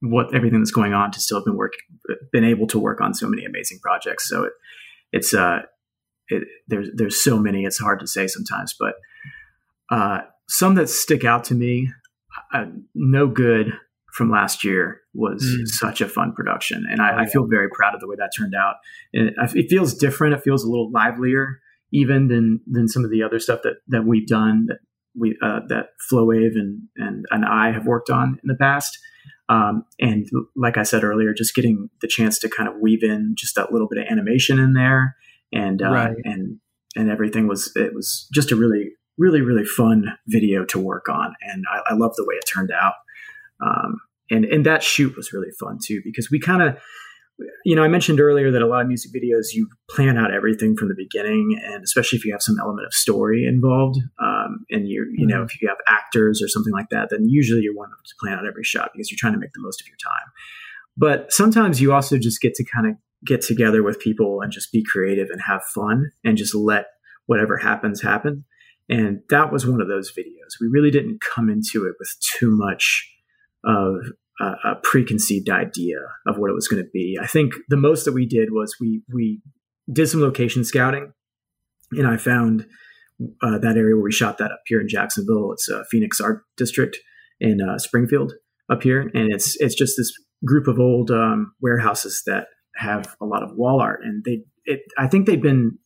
what 0.00 0.34
everything 0.34 0.58
that's 0.58 0.72
going 0.72 0.92
on 0.92 1.12
to 1.12 1.20
still 1.20 1.38
have 1.38 1.44
been 1.44 1.56
work 1.56 1.74
been 2.32 2.44
able 2.44 2.66
to 2.66 2.78
work 2.78 3.00
on 3.00 3.14
so 3.14 3.28
many 3.28 3.44
amazing 3.44 3.78
projects. 3.80 4.28
So 4.28 4.44
it, 4.44 4.52
it's 5.12 5.32
uh 5.32 5.60
it, 6.28 6.48
there's 6.66 6.88
there's 6.94 7.22
so 7.22 7.38
many. 7.38 7.64
It's 7.64 7.78
hard 7.78 8.00
to 8.00 8.06
say 8.06 8.26
sometimes, 8.26 8.74
but 8.78 8.94
uh, 9.90 10.22
some 10.48 10.74
that 10.76 10.88
stick 10.88 11.24
out 11.24 11.44
to 11.44 11.54
me. 11.54 11.90
Uh, 12.52 12.66
no 12.94 13.26
good 13.26 13.72
from 14.12 14.30
last 14.30 14.62
year 14.62 15.00
was 15.14 15.42
mm. 15.42 15.66
such 15.66 16.00
a 16.00 16.08
fun 16.08 16.32
production, 16.34 16.86
and 16.90 17.00
I, 17.00 17.12
oh, 17.12 17.16
yeah. 17.16 17.22
I, 17.22 17.26
feel 17.26 17.46
very 17.46 17.68
proud 17.70 17.94
of 17.94 18.00
the 18.00 18.08
way 18.08 18.16
that 18.18 18.30
turned 18.36 18.54
out. 18.54 18.76
It, 19.12 19.34
it, 19.54 19.70
feels 19.70 19.94
different. 19.94 20.34
It 20.34 20.42
feels 20.42 20.64
a 20.64 20.68
little 20.68 20.90
livelier, 20.90 21.60
even 21.92 22.28
than 22.28 22.60
than 22.66 22.88
some 22.88 23.04
of 23.04 23.10
the 23.10 23.22
other 23.22 23.38
stuff 23.38 23.60
that 23.62 23.76
that 23.88 24.04
we've 24.06 24.26
done 24.26 24.66
that 24.68 24.78
we 25.14 25.36
uh, 25.42 25.60
that 25.68 25.88
Flowave 26.08 26.52
and 26.54 26.82
and 26.96 27.24
and 27.30 27.44
I 27.44 27.72
have 27.72 27.86
worked 27.86 28.10
on 28.10 28.38
in 28.42 28.48
the 28.48 28.56
past. 28.56 28.98
Um, 29.48 29.84
and 30.00 30.26
like 30.56 30.78
I 30.78 30.82
said 30.82 31.04
earlier, 31.04 31.34
just 31.34 31.54
getting 31.54 31.90
the 32.00 32.08
chance 32.08 32.38
to 32.40 32.48
kind 32.48 32.68
of 32.68 32.76
weave 32.80 33.02
in 33.02 33.34
just 33.36 33.54
that 33.56 33.72
little 33.72 33.88
bit 33.88 33.98
of 33.98 34.10
animation 34.10 34.58
in 34.58 34.72
there, 34.72 35.16
and 35.52 35.82
uh, 35.82 35.90
right. 35.90 36.16
and 36.24 36.58
and 36.96 37.10
everything 37.10 37.48
was 37.48 37.72
it 37.76 37.94
was 37.94 38.28
just 38.32 38.52
a 38.52 38.56
really 38.56 38.92
really 39.22 39.40
really 39.40 39.64
fun 39.64 40.06
video 40.26 40.64
to 40.66 40.78
work 40.78 41.08
on, 41.08 41.34
and 41.42 41.64
I, 41.70 41.92
I 41.92 41.94
love 41.94 42.14
the 42.16 42.24
way 42.24 42.34
it 42.34 42.44
turned 42.52 42.72
out. 42.72 42.94
Um, 43.64 44.00
and 44.32 44.44
and 44.46 44.66
that 44.66 44.82
shoot 44.82 45.16
was 45.16 45.32
really 45.32 45.50
fun 45.60 45.78
too 45.84 46.00
because 46.04 46.30
we 46.30 46.40
kind 46.40 46.62
of 46.62 46.78
you 47.64 47.76
know 47.76 47.82
i 47.82 47.88
mentioned 47.88 48.20
earlier 48.20 48.50
that 48.50 48.62
a 48.62 48.66
lot 48.66 48.82
of 48.82 48.88
music 48.88 49.12
videos 49.12 49.52
you 49.52 49.68
plan 49.90 50.18
out 50.18 50.32
everything 50.32 50.76
from 50.76 50.88
the 50.88 50.94
beginning 50.96 51.58
and 51.64 51.84
especially 51.84 52.18
if 52.18 52.24
you 52.24 52.32
have 52.32 52.42
some 52.42 52.56
element 52.60 52.86
of 52.86 52.92
story 52.92 53.46
involved 53.46 53.98
um, 54.20 54.64
and 54.70 54.88
you 54.88 55.06
you 55.16 55.26
know 55.26 55.36
mm-hmm. 55.36 55.44
if 55.44 55.62
you 55.62 55.68
have 55.68 55.78
actors 55.86 56.42
or 56.42 56.48
something 56.48 56.72
like 56.72 56.88
that 56.90 57.08
then 57.10 57.28
usually 57.28 57.60
you 57.60 57.74
want 57.76 57.90
to 58.04 58.14
plan 58.20 58.38
out 58.38 58.46
every 58.46 58.64
shot 58.64 58.90
because 58.92 59.10
you're 59.10 59.18
trying 59.18 59.32
to 59.32 59.38
make 59.38 59.52
the 59.52 59.62
most 59.62 59.80
of 59.80 59.86
your 59.86 59.96
time 59.96 60.32
but 60.96 61.32
sometimes 61.32 61.80
you 61.80 61.92
also 61.92 62.18
just 62.18 62.40
get 62.40 62.54
to 62.54 62.64
kind 62.64 62.86
of 62.86 62.94
get 63.24 63.40
together 63.40 63.82
with 63.82 64.00
people 64.00 64.40
and 64.40 64.52
just 64.52 64.72
be 64.72 64.84
creative 64.84 65.28
and 65.30 65.40
have 65.46 65.62
fun 65.74 66.10
and 66.24 66.36
just 66.36 66.54
let 66.54 66.86
whatever 67.26 67.56
happens 67.56 68.02
happen 68.02 68.44
and 68.88 69.20
that 69.30 69.52
was 69.52 69.66
one 69.66 69.80
of 69.80 69.88
those 69.88 70.12
videos 70.12 70.32
we 70.60 70.68
really 70.68 70.90
didn't 70.90 71.20
come 71.20 71.48
into 71.48 71.86
it 71.86 71.94
with 71.98 72.14
too 72.38 72.50
much 72.50 73.08
of 73.64 73.96
a, 74.40 74.44
a 74.44 74.74
preconceived 74.82 75.48
idea 75.50 75.98
of 76.26 76.38
what 76.38 76.50
it 76.50 76.54
was 76.54 76.68
going 76.68 76.82
to 76.82 76.90
be. 76.92 77.18
I 77.20 77.26
think 77.26 77.54
the 77.68 77.76
most 77.76 78.04
that 78.04 78.12
we 78.12 78.26
did 78.26 78.50
was 78.50 78.76
we 78.80 79.02
we 79.12 79.40
did 79.92 80.08
some 80.08 80.20
location 80.20 80.64
scouting, 80.64 81.12
and 81.92 82.06
I 82.06 82.16
found 82.16 82.66
uh, 83.42 83.58
that 83.58 83.76
area 83.76 83.94
where 83.94 84.04
we 84.04 84.12
shot 84.12 84.38
that 84.38 84.52
up 84.52 84.62
here 84.66 84.80
in 84.80 84.88
Jacksonville. 84.88 85.52
It's 85.52 85.68
a 85.68 85.84
Phoenix 85.90 86.20
Art 86.20 86.42
District 86.56 86.98
in 87.40 87.60
uh, 87.60 87.78
Springfield 87.78 88.32
up 88.70 88.82
here, 88.82 89.10
and 89.14 89.32
it's 89.32 89.56
it's 89.60 89.74
just 89.74 89.96
this 89.96 90.12
group 90.44 90.66
of 90.66 90.78
old 90.78 91.10
um, 91.10 91.54
warehouses 91.60 92.22
that 92.26 92.46
have 92.76 93.14
a 93.20 93.26
lot 93.26 93.42
of 93.42 93.54
wall 93.54 93.80
art, 93.80 94.00
and 94.02 94.24
they 94.24 94.44
it, 94.64 94.80
I 94.98 95.08
think 95.08 95.26
they've 95.26 95.42
been 95.42 95.78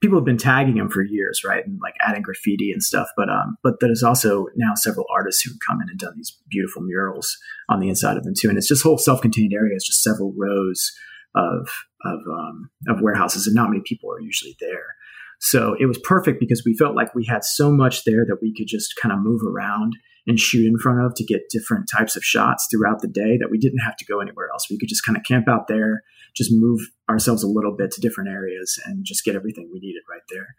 people 0.00 0.18
have 0.18 0.24
been 0.24 0.38
tagging 0.38 0.76
him 0.76 0.88
for 0.88 1.02
years, 1.02 1.42
right, 1.44 1.66
and 1.66 1.78
like 1.82 1.94
adding 2.06 2.22
graffiti 2.22 2.70
and 2.72 2.82
stuff. 2.82 3.08
But 3.16 3.28
um, 3.28 3.56
but 3.62 3.74
there's 3.80 4.02
also 4.02 4.46
now 4.56 4.74
several 4.74 5.06
artists 5.12 5.42
who've 5.42 5.58
come 5.66 5.80
in 5.80 5.88
and 5.88 5.98
done 5.98 6.14
these 6.16 6.36
beautiful 6.48 6.82
murals 6.82 7.36
on 7.68 7.80
the 7.80 7.88
inside 7.88 8.16
of 8.16 8.24
them 8.24 8.34
too. 8.38 8.48
And 8.48 8.58
it's 8.58 8.68
just 8.68 8.82
whole 8.82 8.98
self-contained 8.98 9.52
area. 9.52 9.74
It's 9.74 9.86
just 9.86 10.02
several 10.02 10.32
rows 10.36 10.92
of 11.34 11.68
of 12.04 12.20
um, 12.30 12.70
of 12.88 13.00
warehouses, 13.00 13.46
and 13.46 13.54
not 13.54 13.70
many 13.70 13.82
people 13.84 14.10
are 14.12 14.20
usually 14.20 14.56
there. 14.60 14.94
So 15.40 15.76
it 15.78 15.86
was 15.86 15.98
perfect 15.98 16.40
because 16.40 16.62
we 16.66 16.76
felt 16.76 16.96
like 16.96 17.14
we 17.14 17.24
had 17.24 17.44
so 17.44 17.70
much 17.70 18.04
there 18.04 18.24
that 18.26 18.38
we 18.42 18.52
could 18.56 18.66
just 18.66 18.94
kind 19.00 19.12
of 19.12 19.20
move 19.20 19.40
around 19.46 19.94
and 20.26 20.38
shoot 20.38 20.66
in 20.66 20.78
front 20.78 21.00
of 21.00 21.14
to 21.14 21.24
get 21.24 21.48
different 21.48 21.88
types 21.90 22.16
of 22.16 22.24
shots 22.24 22.66
throughout 22.70 23.00
the 23.00 23.08
day 23.08 23.38
that 23.38 23.50
we 23.50 23.58
didn't 23.58 23.78
have 23.78 23.96
to 23.96 24.04
go 24.04 24.20
anywhere 24.20 24.48
else. 24.52 24.66
We 24.68 24.78
could 24.78 24.88
just 24.88 25.04
kind 25.06 25.16
of 25.16 25.24
camp 25.24 25.48
out 25.48 25.68
there, 25.68 26.02
just 26.34 26.50
move 26.52 26.80
ourselves 27.08 27.42
a 27.42 27.48
little 27.48 27.74
bit 27.76 27.90
to 27.92 28.00
different 28.00 28.30
areas 28.30 28.80
and 28.84 29.04
just 29.04 29.24
get 29.24 29.34
everything 29.34 29.70
we 29.72 29.80
needed 29.80 30.02
right 30.10 30.22
there. 30.30 30.54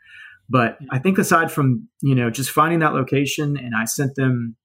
But 0.50 0.78
I 0.92 1.00
think 1.00 1.18
aside 1.18 1.52
from, 1.52 1.90
you 2.02 2.16
know, 2.16 2.30
just 2.30 2.50
finding 2.50 2.80
that 2.80 2.94
location 2.94 3.56
and 3.56 3.74
I 3.76 3.86
sent 3.86 4.16
them 4.16 4.56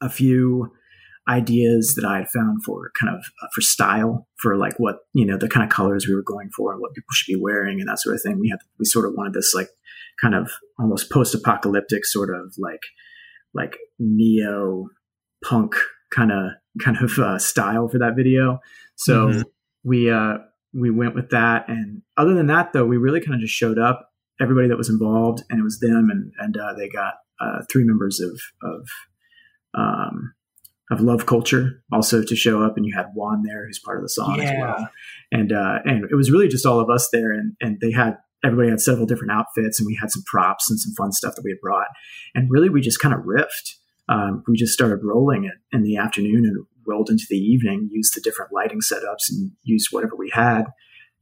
a 0.00 0.10
few 0.10 0.70
ideas 1.28 1.94
that 1.96 2.04
I 2.04 2.18
had 2.18 2.28
found 2.28 2.62
for 2.64 2.92
kind 3.00 3.12
of 3.12 3.24
uh, 3.42 3.48
for 3.54 3.60
style 3.60 4.28
for 4.36 4.56
like 4.56 4.74
what, 4.78 4.98
you 5.12 5.24
know, 5.24 5.36
the 5.36 5.48
kind 5.48 5.64
of 5.64 5.70
colors 5.70 6.06
we 6.06 6.14
were 6.14 6.22
going 6.22 6.50
for 6.54 6.72
and 6.72 6.80
what 6.80 6.94
people 6.94 7.12
should 7.12 7.32
be 7.32 7.40
wearing 7.40 7.80
and 7.80 7.88
that 7.88 7.98
sort 7.98 8.14
of 8.14 8.22
thing. 8.22 8.38
We 8.38 8.50
had, 8.50 8.60
we 8.78 8.84
sort 8.84 9.06
of 9.06 9.14
wanted 9.16 9.32
this 9.32 9.52
like 9.54 9.68
kind 10.20 10.34
of 10.34 10.50
almost 10.78 11.10
post-apocalyptic 11.10 12.04
sort 12.04 12.28
of 12.28 12.54
like, 12.58 12.82
like 13.54 13.76
neo 13.98 14.88
punk 15.42 15.74
kind 16.14 16.30
of, 16.30 16.52
kind 16.80 16.98
of 16.98 17.18
uh, 17.18 17.38
style 17.38 17.88
for 17.88 17.98
that 17.98 18.14
video. 18.16 18.60
So 18.96 19.28
mm-hmm. 19.28 19.42
We, 19.86 20.10
uh, 20.10 20.38
we 20.74 20.90
went 20.90 21.14
with 21.14 21.30
that. 21.30 21.68
And 21.68 22.02
other 22.16 22.34
than 22.34 22.48
that, 22.48 22.72
though, 22.72 22.84
we 22.84 22.96
really 22.98 23.20
kind 23.20 23.34
of 23.34 23.40
just 23.40 23.54
showed 23.54 23.78
up, 23.78 24.12
everybody 24.40 24.68
that 24.68 24.76
was 24.76 24.90
involved, 24.90 25.42
and 25.50 25.60
it 25.60 25.62
was 25.62 25.80
them, 25.80 26.08
and 26.10 26.32
and 26.38 26.56
uh, 26.56 26.74
they 26.74 26.88
got 26.88 27.14
uh, 27.40 27.62
three 27.70 27.84
members 27.84 28.20
of 28.20 28.40
of 28.62 28.88
um, 29.74 30.34
of 30.90 31.00
Love 31.00 31.26
Culture 31.26 31.82
also 31.92 32.22
to 32.22 32.36
show 32.36 32.62
up, 32.62 32.76
and 32.76 32.86
you 32.86 32.94
had 32.94 33.06
Juan 33.14 33.42
there, 33.42 33.66
who's 33.66 33.78
part 33.78 33.98
of 33.98 34.02
the 34.02 34.08
song 34.08 34.36
yeah. 34.36 34.44
as 34.44 34.60
well, 34.60 34.88
and 35.32 35.52
uh, 35.52 35.78
and 35.84 36.04
it 36.10 36.14
was 36.14 36.30
really 36.30 36.48
just 36.48 36.66
all 36.66 36.80
of 36.80 36.90
us 36.90 37.08
there, 37.12 37.32
and 37.32 37.56
and 37.60 37.78
they 37.80 37.92
had 37.92 38.18
everybody 38.44 38.70
had 38.70 38.80
several 38.80 39.06
different 39.06 39.32
outfits, 39.32 39.80
and 39.80 39.86
we 39.86 39.98
had 40.00 40.10
some 40.10 40.22
props 40.26 40.70
and 40.70 40.78
some 40.78 40.92
fun 40.94 41.12
stuff 41.12 41.34
that 41.34 41.44
we 41.44 41.50
had 41.50 41.60
brought, 41.60 41.88
and 42.34 42.50
really 42.50 42.68
we 42.68 42.80
just 42.80 43.00
kind 43.00 43.14
of 43.14 43.20
riffed. 43.20 43.74
Um, 44.08 44.44
we 44.46 44.56
just 44.56 44.72
started 44.72 45.02
rolling 45.02 45.44
it 45.44 45.54
in 45.72 45.82
the 45.82 45.96
afternoon 45.96 46.44
and 46.44 46.64
rolled 46.86 47.10
into 47.10 47.24
the 47.28 47.36
evening, 47.36 47.88
used 47.92 48.14
the 48.14 48.20
different 48.20 48.52
lighting 48.52 48.80
setups 48.80 49.30
and 49.30 49.52
used 49.62 49.88
whatever 49.90 50.16
we 50.16 50.30
had 50.32 50.64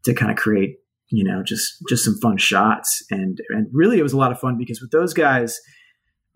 to 0.04 0.14
kind 0.14 0.30
of 0.30 0.36
create, 0.36 0.76
you 1.08 1.24
know, 1.24 1.42
just 1.42 1.76
just 1.88 2.04
some 2.04 2.18
fun 2.20 2.36
shots. 2.36 3.02
And 3.10 3.40
and 3.50 3.68
really, 3.72 3.98
it 3.98 4.02
was 4.02 4.12
a 4.12 4.18
lot 4.18 4.32
of 4.32 4.38
fun 4.38 4.56
because 4.58 4.80
with 4.80 4.90
those 4.90 5.14
guys, 5.14 5.60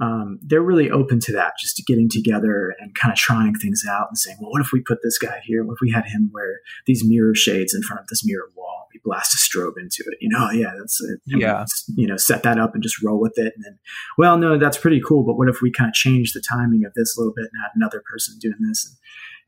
um, 0.01 0.39
they're 0.43 0.63
really 0.63 0.91
open 0.91 1.19
to 1.21 1.33
that, 1.33 1.55
just 1.61 1.77
to 1.77 1.83
getting 1.83 2.09
together 2.09 2.75
and 2.79 2.95
kind 2.95 3.13
of 3.13 3.19
trying 3.19 3.55
things 3.55 3.83
out 3.89 4.07
and 4.09 4.19
saying, 4.19 4.37
well, 4.41 4.51
what 4.51 4.61
if 4.61 4.73
we 4.73 4.81
put 4.81 4.99
this 5.03 5.19
guy 5.19 5.41
here? 5.45 5.65
What 5.65 5.75
if 5.75 5.81
we 5.81 5.91
had 5.91 6.07
him 6.07 6.31
wear 6.33 6.61
these 6.87 7.05
mirror 7.05 7.35
shades 7.35 7.75
in 7.75 7.83
front 7.83 8.01
of 8.01 8.07
this 8.09 8.25
mirror 8.25 8.51
wall? 8.57 8.78
Blast 9.09 9.35
a 9.35 9.39
strobe 9.39 9.75
into 9.79 10.05
it. 10.07 10.19
You 10.21 10.29
know, 10.29 10.51
yeah, 10.51 10.73
that's 10.79 11.01
it. 11.01 11.21
yeah. 11.27 11.65
You 11.97 12.07
know, 12.07 12.17
set 12.17 12.43
that 12.43 12.59
up 12.59 12.75
and 12.75 12.83
just 12.83 13.03
roll 13.03 13.21
with 13.21 13.35
it. 13.37 13.55
And 13.57 13.65
then, 13.65 13.79
well, 14.17 14.37
no, 14.37 14.59
that's 14.59 14.77
pretty 14.77 15.01
cool. 15.01 15.25
But 15.25 15.37
what 15.37 15.49
if 15.49 15.63
we 15.63 15.71
kind 15.71 15.89
of 15.89 15.95
change 15.95 16.33
the 16.33 16.43
timing 16.47 16.85
of 16.85 16.93
this 16.95 17.17
a 17.17 17.21
little 17.21 17.35
bit 17.35 17.49
and 17.53 17.63
had 17.63 17.71
another 17.75 18.03
person 18.11 18.39
doing 18.39 18.59
this? 18.69 18.97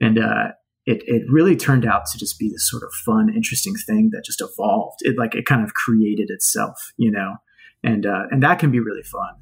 And, 0.00 0.18
and 0.18 0.26
uh, 0.26 0.52
it, 0.86 1.02
it 1.06 1.22
really 1.28 1.56
turned 1.56 1.84
out 1.84 2.06
to 2.06 2.18
just 2.18 2.38
be 2.38 2.48
this 2.48 2.68
sort 2.68 2.82
of 2.82 2.90
fun, 3.04 3.32
interesting 3.34 3.74
thing 3.74 4.10
that 4.12 4.24
just 4.24 4.40
evolved. 4.40 4.98
It 5.00 5.16
like 5.18 5.34
it 5.34 5.44
kind 5.44 5.62
of 5.62 5.74
created 5.74 6.30
itself, 6.30 6.92
you 6.96 7.10
know, 7.10 7.36
and 7.82 8.06
uh, 8.06 8.24
and 8.30 8.42
that 8.42 8.58
can 8.58 8.70
be 8.70 8.80
really 8.80 9.02
fun. 9.02 9.34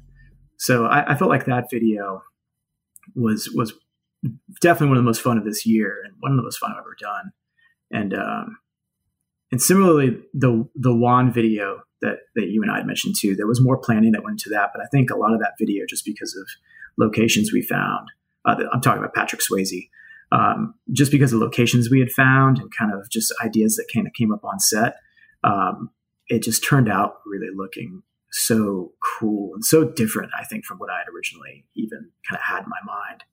So 0.57 0.85
I, 0.85 1.13
I, 1.13 1.15
felt 1.15 1.29
like 1.29 1.45
that 1.45 1.69
video 1.71 2.21
was 3.15 3.49
was 3.55 3.73
definitely 4.61 4.89
one 4.89 4.97
of 4.97 5.03
the 5.03 5.07
most 5.07 5.21
fun 5.21 5.37
of 5.37 5.45
this 5.45 5.65
year 5.65 6.01
and 6.03 6.13
one 6.19 6.31
of 6.31 6.37
the 6.37 6.43
most 6.43 6.57
fun 6.57 6.71
I've 6.71 6.79
ever 6.79 6.95
done. 6.99 7.31
And 7.91 8.13
um, 8.13 8.57
and 9.51 9.61
similarly, 9.61 10.17
the 10.33 10.67
the 10.75 10.95
Juan 10.95 11.31
video 11.31 11.81
that 12.01 12.19
that 12.35 12.47
you 12.47 12.61
and 12.61 12.71
I 12.71 12.77
had 12.77 12.87
mentioned 12.87 13.15
too, 13.19 13.35
there 13.35 13.47
was 13.47 13.61
more 13.61 13.77
planning 13.77 14.11
that 14.11 14.23
went 14.23 14.41
into 14.41 14.49
that. 14.49 14.69
But 14.73 14.81
I 14.83 14.87
think 14.91 15.09
a 15.09 15.17
lot 15.17 15.33
of 15.33 15.39
that 15.39 15.53
video, 15.59 15.85
just 15.87 16.05
because 16.05 16.35
of 16.35 16.47
locations 16.97 17.51
we 17.51 17.61
found, 17.61 18.07
uh, 18.45 18.55
I'm 18.71 18.81
talking 18.81 18.99
about 18.99 19.13
Patrick 19.13 19.41
Swayze, 19.41 19.89
um, 20.31 20.75
just 20.91 21.11
because 21.11 21.33
of 21.33 21.39
locations 21.39 21.89
we 21.89 21.99
had 21.99 22.11
found 22.11 22.59
and 22.59 22.69
kind 22.75 22.93
of 22.93 23.09
just 23.09 23.33
ideas 23.43 23.75
that 23.75 23.87
kind 23.93 24.07
of 24.07 24.13
came 24.13 24.31
up 24.31 24.43
on 24.43 24.59
set. 24.59 24.97
Um, 25.43 25.91
it 26.27 26.43
just 26.43 26.63
turned 26.63 26.89
out 26.89 27.19
really 27.25 27.49
looking 27.53 28.03
so 28.31 28.91
cool 29.03 29.55
and 29.55 29.65
so 29.65 29.83
different, 29.83 30.31
I 30.39 30.43
think, 30.43 30.65
from 30.65 30.77
what 30.77 30.91
I 30.91 30.99
had 30.99 31.07
originally 31.13 31.65
even 31.75 32.11
kind 32.29 32.37
of 32.37 32.43
had 32.43 32.63
in 32.63 32.69
my 32.69 32.81
mind. 32.85 33.23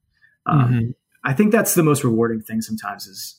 Um, 0.46 0.72
mm-hmm. 0.72 0.90
I 1.24 1.32
think 1.34 1.52
that's 1.52 1.74
the 1.74 1.82
most 1.82 2.04
rewarding 2.04 2.40
thing 2.40 2.62
sometimes 2.62 3.06
is 3.06 3.38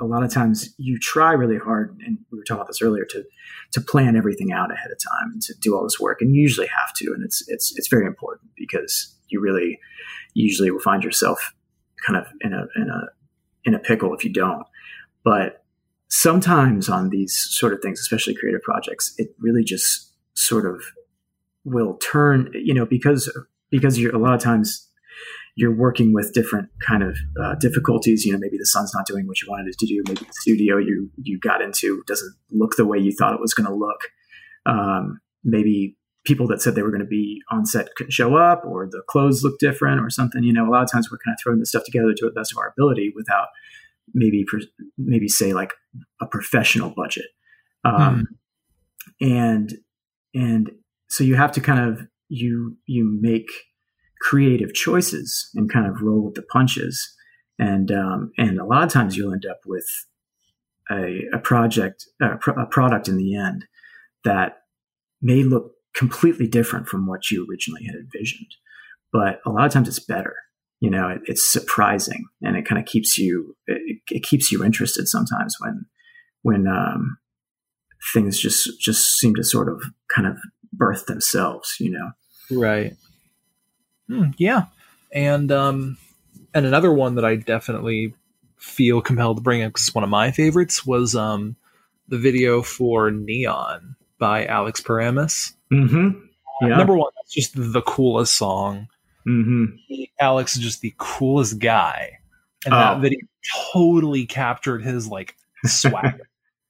a 0.00 0.04
lot 0.04 0.22
of 0.22 0.32
times 0.32 0.74
you 0.78 0.98
try 0.98 1.32
really 1.32 1.58
hard, 1.58 1.98
and 2.04 2.18
we 2.30 2.38
were 2.38 2.44
talking 2.44 2.60
about 2.60 2.68
this 2.68 2.82
earlier, 2.82 3.04
to 3.06 3.24
to 3.72 3.80
plan 3.80 4.16
everything 4.16 4.52
out 4.52 4.72
ahead 4.72 4.90
of 4.90 4.98
time 4.98 5.32
and 5.32 5.42
to 5.42 5.54
do 5.60 5.76
all 5.76 5.82
this 5.82 6.00
work, 6.00 6.20
and 6.20 6.34
you 6.34 6.42
usually 6.42 6.68
have 6.68 6.92
to, 6.96 7.12
and 7.12 7.24
it's 7.24 7.46
it's 7.48 7.76
it's 7.76 7.88
very 7.88 8.06
important 8.06 8.50
because 8.56 9.14
you 9.28 9.40
really 9.40 9.78
usually 10.34 10.70
will 10.70 10.80
find 10.80 11.02
yourself 11.02 11.52
kind 12.06 12.16
of 12.16 12.26
in 12.40 12.52
a 12.52 12.66
in 12.76 12.88
a 12.88 13.00
in 13.64 13.74
a 13.74 13.78
pickle 13.78 14.14
if 14.14 14.24
you 14.24 14.32
don't. 14.32 14.64
But 15.24 15.64
sometimes 16.08 16.88
on 16.88 17.10
these 17.10 17.34
sort 17.36 17.72
of 17.72 17.80
things, 17.80 18.00
especially 18.00 18.34
creative 18.34 18.62
projects, 18.62 19.14
it 19.18 19.34
really 19.38 19.64
just 19.64 20.12
sort 20.34 20.64
of 20.64 20.82
will 21.64 21.94
turn 21.96 22.50
you 22.54 22.72
know 22.72 22.86
because 22.86 23.30
because 23.70 23.98
you're 23.98 24.14
a 24.14 24.18
lot 24.18 24.34
of 24.34 24.40
times 24.40 24.87
you're 25.58 25.74
working 25.74 26.12
with 26.12 26.32
different 26.32 26.68
kind 26.86 27.02
of 27.02 27.18
uh, 27.42 27.56
difficulties. 27.56 28.24
You 28.24 28.32
know, 28.32 28.38
maybe 28.38 28.56
the 28.56 28.64
sun's 28.64 28.94
not 28.94 29.06
doing 29.06 29.26
what 29.26 29.42
you 29.42 29.48
wanted 29.50 29.66
it 29.66 29.78
to 29.78 29.86
do. 29.86 30.04
Maybe 30.06 30.24
the 30.24 30.32
studio 30.32 30.78
you 30.78 31.10
you 31.20 31.40
got 31.40 31.60
into 31.60 32.04
doesn't 32.06 32.32
look 32.52 32.76
the 32.76 32.86
way 32.86 32.96
you 32.96 33.10
thought 33.10 33.34
it 33.34 33.40
was 33.40 33.54
going 33.54 33.68
to 33.68 33.74
look. 33.74 34.02
Um, 34.66 35.20
maybe 35.42 35.96
people 36.24 36.46
that 36.46 36.62
said 36.62 36.76
they 36.76 36.82
were 36.82 36.92
going 36.92 37.00
to 37.00 37.06
be 37.06 37.42
on 37.50 37.66
set 37.66 37.88
couldn't 37.96 38.12
show 38.12 38.36
up, 38.36 38.62
or 38.64 38.86
the 38.86 39.02
clothes 39.08 39.42
look 39.42 39.58
different, 39.58 40.00
or 40.00 40.10
something. 40.10 40.44
You 40.44 40.52
know, 40.52 40.68
a 40.68 40.70
lot 40.70 40.84
of 40.84 40.92
times 40.92 41.10
we're 41.10 41.18
kind 41.18 41.34
of 41.34 41.40
throwing 41.42 41.58
this 41.58 41.70
stuff 41.70 41.82
together 41.82 42.14
to 42.14 42.26
the 42.26 42.30
best 42.30 42.52
of 42.52 42.58
our 42.58 42.68
ability 42.68 43.12
without 43.16 43.48
maybe 44.14 44.46
maybe 44.96 45.26
say 45.26 45.52
like 45.54 45.72
a 46.22 46.26
professional 46.26 46.90
budget. 46.90 47.26
Um, 47.84 48.28
hmm. 49.18 49.26
And 49.26 49.72
and 50.34 50.70
so 51.08 51.24
you 51.24 51.34
have 51.34 51.50
to 51.52 51.60
kind 51.60 51.80
of 51.80 52.06
you 52.28 52.76
you 52.86 53.18
make 53.20 53.50
creative 54.20 54.74
choices 54.74 55.50
and 55.54 55.72
kind 55.72 55.86
of 55.86 56.02
roll 56.02 56.24
with 56.24 56.34
the 56.34 56.42
punches. 56.42 57.14
And 57.58 57.90
um, 57.90 58.32
and 58.38 58.58
a 58.58 58.64
lot 58.64 58.84
of 58.84 58.92
times 58.92 59.16
you'll 59.16 59.32
end 59.32 59.46
up 59.48 59.60
with 59.66 59.86
a, 60.90 61.22
a 61.32 61.38
project, 61.38 62.06
a, 62.20 62.34
a 62.52 62.66
product 62.66 63.08
in 63.08 63.16
the 63.16 63.36
end 63.36 63.66
that 64.24 64.58
may 65.20 65.42
look 65.42 65.72
completely 65.94 66.46
different 66.46 66.86
from 66.86 67.06
what 67.06 67.30
you 67.30 67.46
originally 67.48 67.84
had 67.84 67.94
envisioned. 67.94 68.54
But 69.12 69.40
a 69.44 69.50
lot 69.50 69.66
of 69.66 69.72
times 69.72 69.88
it's 69.88 69.98
better. 69.98 70.34
You 70.80 70.90
know, 70.90 71.08
it, 71.08 71.22
it's 71.24 71.50
surprising 71.50 72.26
and 72.40 72.56
it 72.56 72.64
kind 72.64 72.80
of 72.80 72.86
keeps 72.86 73.18
you, 73.18 73.56
it, 73.66 73.98
it, 74.10 74.22
keeps 74.22 74.52
you 74.52 74.64
interested 74.64 75.08
sometimes 75.08 75.56
when, 75.58 75.86
when, 76.42 76.68
um, 76.68 77.18
things 78.12 78.38
just, 78.38 78.80
just 78.80 79.18
seem 79.18 79.34
to 79.34 79.42
sort 79.42 79.68
of 79.68 79.82
kind 80.14 80.28
of 80.28 80.36
birth 80.72 81.06
themselves, 81.06 81.74
you 81.80 81.90
know? 81.90 82.10
Right. 82.50 82.92
Hmm, 84.08 84.30
yeah, 84.38 84.64
and 85.12 85.52
um, 85.52 85.98
and 86.54 86.66
another 86.66 86.92
one 86.92 87.16
that 87.16 87.24
I 87.24 87.36
definitely 87.36 88.14
feel 88.56 89.00
compelled 89.00 89.36
to 89.36 89.42
bring 89.42 89.62
up 89.62 89.72
because 89.72 89.94
one 89.94 90.04
of 90.04 90.10
my 90.10 90.30
favorites 90.30 90.84
was 90.84 91.14
um, 91.14 91.56
the 92.08 92.18
video 92.18 92.62
for 92.62 93.10
Neon 93.10 93.96
by 94.18 94.46
Alex 94.46 94.80
Paramus. 94.80 95.52
Mm-hmm. 95.72 96.18
Yeah. 96.62 96.76
Number 96.76 96.96
one, 96.96 97.12
that's 97.16 97.32
just 97.32 97.52
the 97.54 97.82
coolest 97.82 98.34
song. 98.34 98.88
Mm-hmm. 99.26 99.76
Alex 100.18 100.56
is 100.56 100.62
just 100.62 100.80
the 100.80 100.94
coolest 100.98 101.58
guy, 101.58 102.18
and 102.64 102.74
oh. 102.74 102.78
that 102.78 103.00
video 103.00 103.20
totally 103.72 104.26
captured 104.26 104.82
his 104.82 105.06
like 105.06 105.36
swagger. 105.66 106.28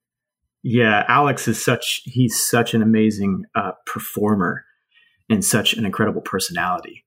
yeah, 0.63 1.05
Alex 1.09 1.47
is 1.47 1.65
such 1.65 2.03
he's 2.05 2.39
such 2.39 2.75
an 2.75 2.83
amazing 2.83 3.45
uh, 3.55 3.73
performer 3.87 4.65
and 5.31 5.45
such 5.45 5.75
an 5.75 5.87
incredible 5.87 6.23
personality 6.23 7.05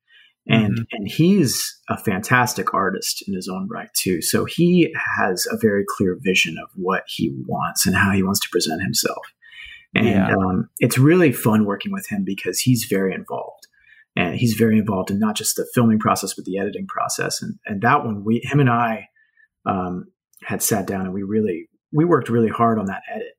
and 0.48 0.74
mm-hmm. 0.74 0.84
and 0.92 1.08
he's 1.08 1.80
a 1.90 1.98
fantastic 1.98 2.74
artist 2.74 3.24
in 3.28 3.34
his 3.34 3.48
own 3.48 3.68
right 3.70 3.90
too 3.94 4.22
so 4.22 4.46
he 4.46 4.94
has 5.18 5.48
a 5.52 5.58
very 5.58 5.84
clear 5.88 6.18
vision 6.20 6.58
of 6.62 6.70
what 6.76 7.04
he 7.08 7.34
wants 7.48 7.86
and 7.86 7.96
how 7.96 8.12
he 8.12 8.24
wants 8.24 8.40
to 8.40 8.50
present 8.52 8.82
himself 8.82 9.26
and 9.94 10.08
yeah. 10.08 10.30
um, 10.30 10.70
it's 10.80 10.98
really 10.98 11.32
fun 11.32 11.66
working 11.66 11.92
with 11.92 12.08
him 12.10 12.24
because 12.26 12.60
he's 12.60 12.86
very 12.86 13.14
involved 13.14 13.68
and 14.16 14.36
he's 14.36 14.54
very 14.54 14.78
involved 14.78 15.12
in 15.12 15.20
not 15.20 15.36
just 15.36 15.56
the 15.56 15.68
filming 15.74 16.00
process 16.00 16.34
but 16.34 16.46
the 16.46 16.58
editing 16.58 16.88
process 16.88 17.42
and 17.42 17.60
and 17.66 17.82
that 17.82 18.04
one 18.04 18.24
we 18.24 18.42
him 18.44 18.60
and 18.60 18.70
i 18.70 19.08
um, 19.66 20.06
had 20.44 20.64
sat 20.64 20.88
down 20.88 21.02
and 21.02 21.14
we 21.14 21.22
really 21.24 21.70
we 21.94 22.06
worked 22.06 22.30
really 22.30 22.50
hard 22.50 22.80
on 22.80 22.86
that 22.86 23.04
edit 23.14 23.34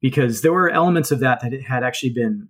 because 0.00 0.42
there 0.42 0.52
were 0.52 0.70
elements 0.70 1.10
of 1.10 1.20
that 1.20 1.40
that 1.40 1.52
had 1.62 1.82
actually 1.82 2.12
been 2.12 2.48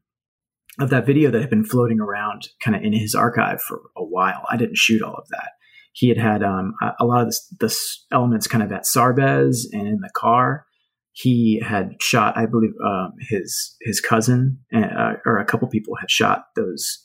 of 0.78 0.90
that 0.90 1.06
video 1.06 1.30
that 1.30 1.40
had 1.40 1.50
been 1.50 1.64
floating 1.64 2.00
around 2.00 2.48
kind 2.60 2.76
of 2.76 2.82
in 2.82 2.92
his 2.92 3.14
archive 3.14 3.60
for 3.62 3.80
a 3.96 4.04
while. 4.04 4.44
I 4.50 4.56
didn't 4.56 4.76
shoot 4.76 5.02
all 5.02 5.14
of 5.14 5.28
that. 5.30 5.50
He 5.92 6.08
had 6.08 6.18
had 6.18 6.42
um, 6.42 6.74
a, 7.00 7.06
lot 7.06 7.26
of 7.26 7.34
the 7.58 7.74
elements 8.12 8.46
kind 8.46 8.62
of 8.62 8.70
at 8.70 8.84
Sarbez 8.84 9.64
and 9.72 9.88
in 9.88 10.00
the 10.00 10.10
car. 10.14 10.66
He 11.12 11.62
had 11.64 11.94
shot, 12.02 12.36
I 12.36 12.44
believe, 12.44 12.74
um, 12.84 13.12
his 13.18 13.74
his 13.80 14.02
cousin 14.02 14.58
uh, 14.74 15.14
or 15.24 15.38
a 15.38 15.46
couple 15.46 15.66
people 15.68 15.94
had 15.98 16.10
shot 16.10 16.48
those 16.54 17.02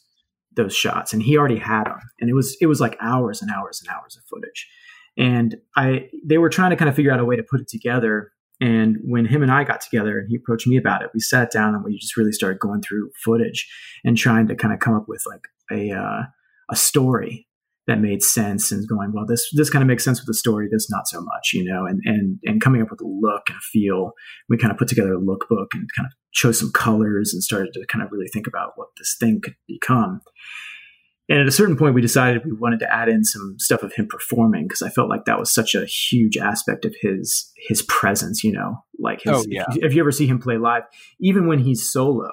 those 0.54 0.76
shots, 0.76 1.14
and 1.14 1.24
he 1.24 1.38
already 1.38 1.58
had 1.58 1.86
them. 1.86 2.00
And 2.20 2.30
it 2.30 2.34
was 2.34 2.58
it 2.60 2.66
was 2.66 2.82
like 2.82 2.98
hours 3.00 3.42
and 3.42 3.50
hours 3.50 3.82
and 3.82 3.96
hours 3.96 4.18
of 4.18 4.24
footage. 4.26 4.68
And 5.18 5.56
I 5.78 6.10
they 6.26 6.38
were 6.38 6.50
trying 6.50 6.72
to 6.72 6.76
kind 6.76 6.90
of 6.90 6.96
figure 6.96 7.14
out 7.14 7.22
a 7.22 7.26
way 7.26 7.38
to 7.38 7.44
put 7.44 7.62
it 7.62 7.70
together 7.70 8.34
and 8.62 8.98
when 9.04 9.26
him 9.26 9.42
and 9.42 9.52
I 9.52 9.64
got 9.64 9.82
together 9.82 10.20
and 10.20 10.28
he 10.30 10.36
approached 10.36 10.68
me 10.68 10.78
about 10.78 11.02
it, 11.02 11.10
we 11.14 11.20
sat 11.20 11.52
down 11.52 11.74
and 11.74 11.84
we 11.84 11.98
just 11.98 12.16
really 12.16 12.32
started 12.32 12.60
going 12.60 12.82
through 12.82 13.10
footage 13.26 13.68
and 14.06 14.16
trying 14.16 14.48
to 14.48 14.56
kind 14.56 14.72
of 14.74 14.80
come 14.80 14.94
up 14.94 15.06
with 15.08 15.24
like 15.28 15.42
a 15.72 15.92
uh, 15.92 16.22
a 16.70 16.76
story 16.76 17.48
that 17.88 18.00
made 18.00 18.22
sense 18.22 18.72
and 18.72 18.88
going, 18.88 19.12
well, 19.14 19.26
this 19.28 19.50
this 19.54 19.72
kind 19.72 19.82
of 19.82 19.88
makes 19.88 20.06
sense 20.06 20.22
with 20.22 20.28
the 20.28 20.36
story, 20.36 20.68
this 20.72 20.92
not 20.92 21.08
so 21.08 21.22
much, 21.22 21.52
you 21.54 21.64
know, 21.64 21.88
and 21.88 22.02
and 22.06 22.38
and 22.44 22.62
coming 22.62 22.84
up 22.84 22.92
with 22.92 23.02
a 23.02 23.08
look 23.08 23.44
and 23.48 23.58
a 23.58 23.62
feel. 23.74 24.12
We 24.48 24.58
kind 24.58 24.72
of 24.72 24.78
put 24.78 24.88
together 24.88 25.16
a 25.16 25.20
lookbook 25.20 25.74
and 25.74 25.90
kind 25.98 26.06
of 26.06 26.12
chose 26.32 26.60
some 26.60 26.72
colors 26.72 27.34
and 27.34 27.42
started 27.42 27.74
to 27.74 27.86
kind 27.88 28.04
of 28.04 28.12
really 28.12 28.30
think 28.32 28.46
about 28.46 28.74
what 28.76 28.90
this 28.98 29.16
thing 29.20 29.42
could 29.44 29.56
become. 29.68 30.22
And 31.32 31.40
at 31.40 31.48
a 31.48 31.52
certain 31.52 31.78
point, 31.78 31.96
we 31.96 32.02
decided 32.02 32.44
we 32.44 32.52
wanted 32.52 32.82
to 32.82 32.94
add 32.94 33.08
in 33.08 33.24
some 33.24 33.56
stuff 33.58 33.84
of 33.84 33.94
him 33.94 34.06
performing 34.06 34.68
because 34.68 34.82
I 34.82 34.90
felt 34.90 35.08
like 35.08 35.24
that 35.24 35.40
was 35.40 35.50
such 35.50 35.76
a 35.76 35.86
huge 35.86 36.36
aspect 36.36 36.84
of 36.84 36.94
his 37.00 37.50
his 37.56 37.84
presence. 37.84 38.44
You 38.44 38.52
know, 38.52 38.84
like 39.00 39.22
his, 39.22 39.34
oh, 39.34 39.46
yeah. 39.48 39.64
if, 39.70 39.78
if 39.82 39.94
you 39.94 40.02
ever 40.02 40.12
see 40.12 40.28
him 40.28 40.40
play 40.40 40.58
live, 40.58 40.84
even 41.22 41.48
when 41.48 41.60
he's 41.60 41.90
solo, 41.90 42.30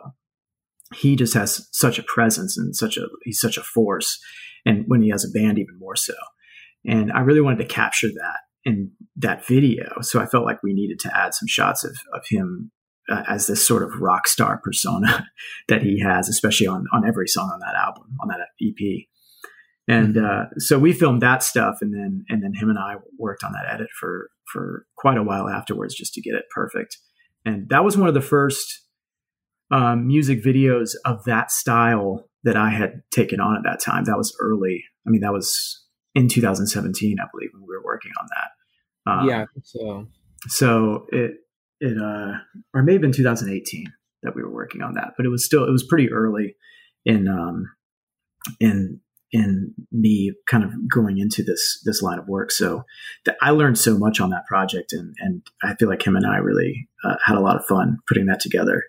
he 0.97 1.15
just 1.15 1.33
has 1.35 1.69
such 1.71 2.01
a 2.01 2.03
presence 2.03 2.59
and 2.59 2.75
such 2.75 2.97
a 2.97 3.07
he's 3.23 3.39
such 3.39 3.57
a 3.57 3.63
force. 3.63 4.19
And 4.67 4.83
when 4.89 5.01
he 5.01 5.11
has 5.11 5.25
a 5.25 5.31
band, 5.31 5.61
even 5.61 5.79
more 5.79 5.95
so. 5.95 6.15
And 6.85 7.13
I 7.13 7.21
really 7.21 7.41
wanted 7.41 7.59
to 7.59 7.73
capture 7.73 8.09
that 8.09 8.41
in 8.65 8.91
that 9.15 9.47
video. 9.47 10.01
So 10.01 10.21
I 10.21 10.27
felt 10.27 10.45
like 10.45 10.61
we 10.65 10.75
needed 10.75 10.99
to 11.01 11.17
add 11.17 11.35
some 11.35 11.47
shots 11.47 11.85
of, 11.85 11.97
of 12.13 12.23
him 12.29 12.73
uh, 13.09 13.23
as 13.29 13.47
this 13.47 13.67
sort 13.67 13.83
of 13.83 14.01
rock 14.01 14.27
star 14.29 14.59
persona 14.63 15.27
that 15.69 15.83
he 15.83 16.01
has, 16.01 16.29
especially 16.29 16.67
on 16.67 16.87
on 16.93 17.07
every 17.07 17.29
song 17.29 17.51
on 17.53 17.61
that 17.61 17.75
album, 17.75 18.17
on 18.21 18.29
that 18.29 18.41
EP. 18.63 19.07
And 19.89 20.17
mm-hmm. 20.17 20.25
uh, 20.25 20.59
so 20.59 20.79
we 20.79 20.93
filmed 20.93 21.23
that 21.23 21.43
stuff, 21.43 21.79
and 21.81 21.95
then 21.95 22.25
and 22.29 22.43
then 22.43 22.55
him 22.55 22.69
and 22.69 22.79
I 22.79 22.97
worked 23.19 23.43
on 23.45 23.53
that 23.53 23.73
edit 23.73 23.89
for 23.99 24.31
for 24.53 24.87
quite 24.97 25.19
a 25.19 25.23
while 25.23 25.49
afterwards, 25.49 25.95
just 25.95 26.15
to 26.15 26.21
get 26.21 26.35
it 26.35 26.45
perfect. 26.55 26.99
And 27.45 27.69
that 27.71 27.85
was 27.85 27.97
one 27.97 28.09
of 28.09 28.15
the 28.15 28.21
first 28.21 28.83
um, 29.71 30.07
music 30.07 30.43
videos 30.43 30.91
of 31.05 31.25
that 31.25 31.51
style 31.51 32.29
that 32.45 32.57
I 32.57 32.71
had 32.71 33.03
taken 33.11 33.41
on 33.41 33.57
at 33.57 33.63
that 33.65 33.81
time. 33.83 34.05
That 34.05 34.17
was 34.17 34.37
early. 34.41 34.85
I 35.07 35.11
mean, 35.11 35.23
that 35.23 35.33
was 35.33 35.85
in 36.15 36.29
2017, 36.29 37.17
I 37.21 37.25
believe, 37.33 37.51
when 37.53 37.63
we 37.63 37.75
were 37.75 37.85
working 37.85 38.13
on 38.21 38.27
that. 38.27 39.11
Um, 39.11 39.29
yeah. 39.29 39.45
So 39.63 40.07
so 40.47 41.07
it 41.11 41.33
it 41.81 41.97
uh 41.97 42.39
or 42.75 42.83
maybe 42.83 43.07
in 43.07 43.13
2018 43.13 43.93
that 44.23 44.35
we 44.35 44.43
were 44.43 44.53
working 44.53 44.83
on 44.83 44.95
that 44.95 45.15
but 45.17 45.27
it 45.27 45.31
was 45.31 45.45
still 45.45 45.65
it 45.65 45.71
was 45.71 45.85
pretty 45.85 46.11
early 46.11 46.57
in 47.05 47.29
um 47.29 47.67
in 48.61 49.01
in 49.31 49.75
me 49.93 50.33
kind 50.49 50.65
of 50.65 50.71
going 50.93 51.19
into 51.19 51.43
this 51.43 51.83
this 51.85 52.03
line 52.03 52.19
of 52.19 52.29
work. 52.29 52.51
So 52.51 52.85
that 53.25 53.37
i 53.43 53.51
learned 53.51 53.79
so 53.79 53.99
much 53.99 54.21
on 54.21 54.31
that 54.31 54.47
project 54.47 54.93
and 54.93 55.15
and 55.19 55.43
i 55.63 55.75
feel 55.75 55.89
like 55.89 56.07
him 56.07 56.17
and 56.17 56.27
i 56.27 56.39
really 56.39 56.89
uh, 57.05 57.17
had 57.25 57.37
a 57.37 57.41
lot 57.41 57.57
of 57.57 57.67
fun 57.67 57.99
putting 58.07 58.27
that 58.27 58.41
together. 58.41 58.85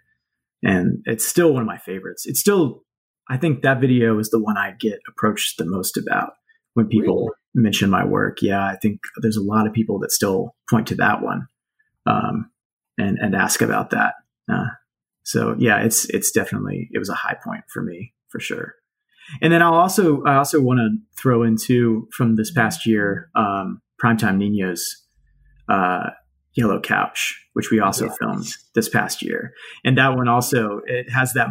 And 0.62 1.04
it's 1.06 1.26
still 1.26 1.54
one 1.54 1.62
of 1.62 1.68
my 1.68 1.78
favorites. 1.78 2.26
It's 2.26 2.40
still 2.40 2.84
i 3.30 3.38
think 3.38 3.62
that 3.62 3.82
video 3.82 4.18
is 4.20 4.30
the 4.30 4.42
one 4.42 4.58
i 4.58 4.74
get 4.80 5.00
approached 5.08 5.58
the 5.58 5.66
most 5.66 5.98
about 5.98 6.34
when 6.74 6.88
people 6.88 7.18
really? 7.18 7.32
mention 7.56 7.90
my 7.90 8.06
work. 8.06 8.42
Yeah 8.42 8.66
i 8.66 8.78
think 8.78 9.00
there's 9.22 9.38
a 9.38 9.44
lot 9.44 9.68
of 9.68 9.74
people 9.74 10.00
that 10.00 10.12
still 10.12 10.56
point 10.70 10.88
to 10.88 10.96
that 10.96 11.22
one. 11.22 11.48
Um, 12.06 12.50
and 13.00 13.18
and 13.20 13.36
ask 13.36 13.62
about 13.62 13.91
that. 13.91 14.14
Uh, 14.52 14.68
so 15.24 15.56
yeah, 15.58 15.82
it's 15.82 16.06
it's 16.06 16.32
definitely 16.32 16.89
it 16.91 17.00
was 17.00 17.10
a 17.10 17.14
high 17.14 17.38
point 17.43 17.64
for 17.72 17.82
me 17.82 18.14
for 18.30 18.39
sure. 18.39 18.76
And 19.41 19.54
then 19.54 19.62
I'll 19.62 19.76
also 19.76 20.24
I 20.24 20.36
also 20.36 20.62
want 20.62 20.80
to 20.80 20.97
throw 21.20 21.43
in 21.43 21.50
into 21.50 22.08
from 22.12 22.36
this 22.36 22.52
past 22.52 22.86
year, 22.86 23.30
um, 23.36 23.82
primetime 24.04 24.38
Ninos, 24.38 25.06
uh, 25.68 26.10
Yellow 26.54 26.80
Couch, 26.80 27.45
which 27.54 27.70
we 27.70 27.80
also 27.80 28.06
yes. 28.06 28.18
filmed 28.18 28.47
this 28.74 28.89
past 28.89 29.22
year, 29.22 29.54
and 29.84 29.97
that 29.97 30.16
one 30.16 30.28
also 30.28 30.82
it 30.86 31.12
has 31.12 31.34
that 31.34 31.50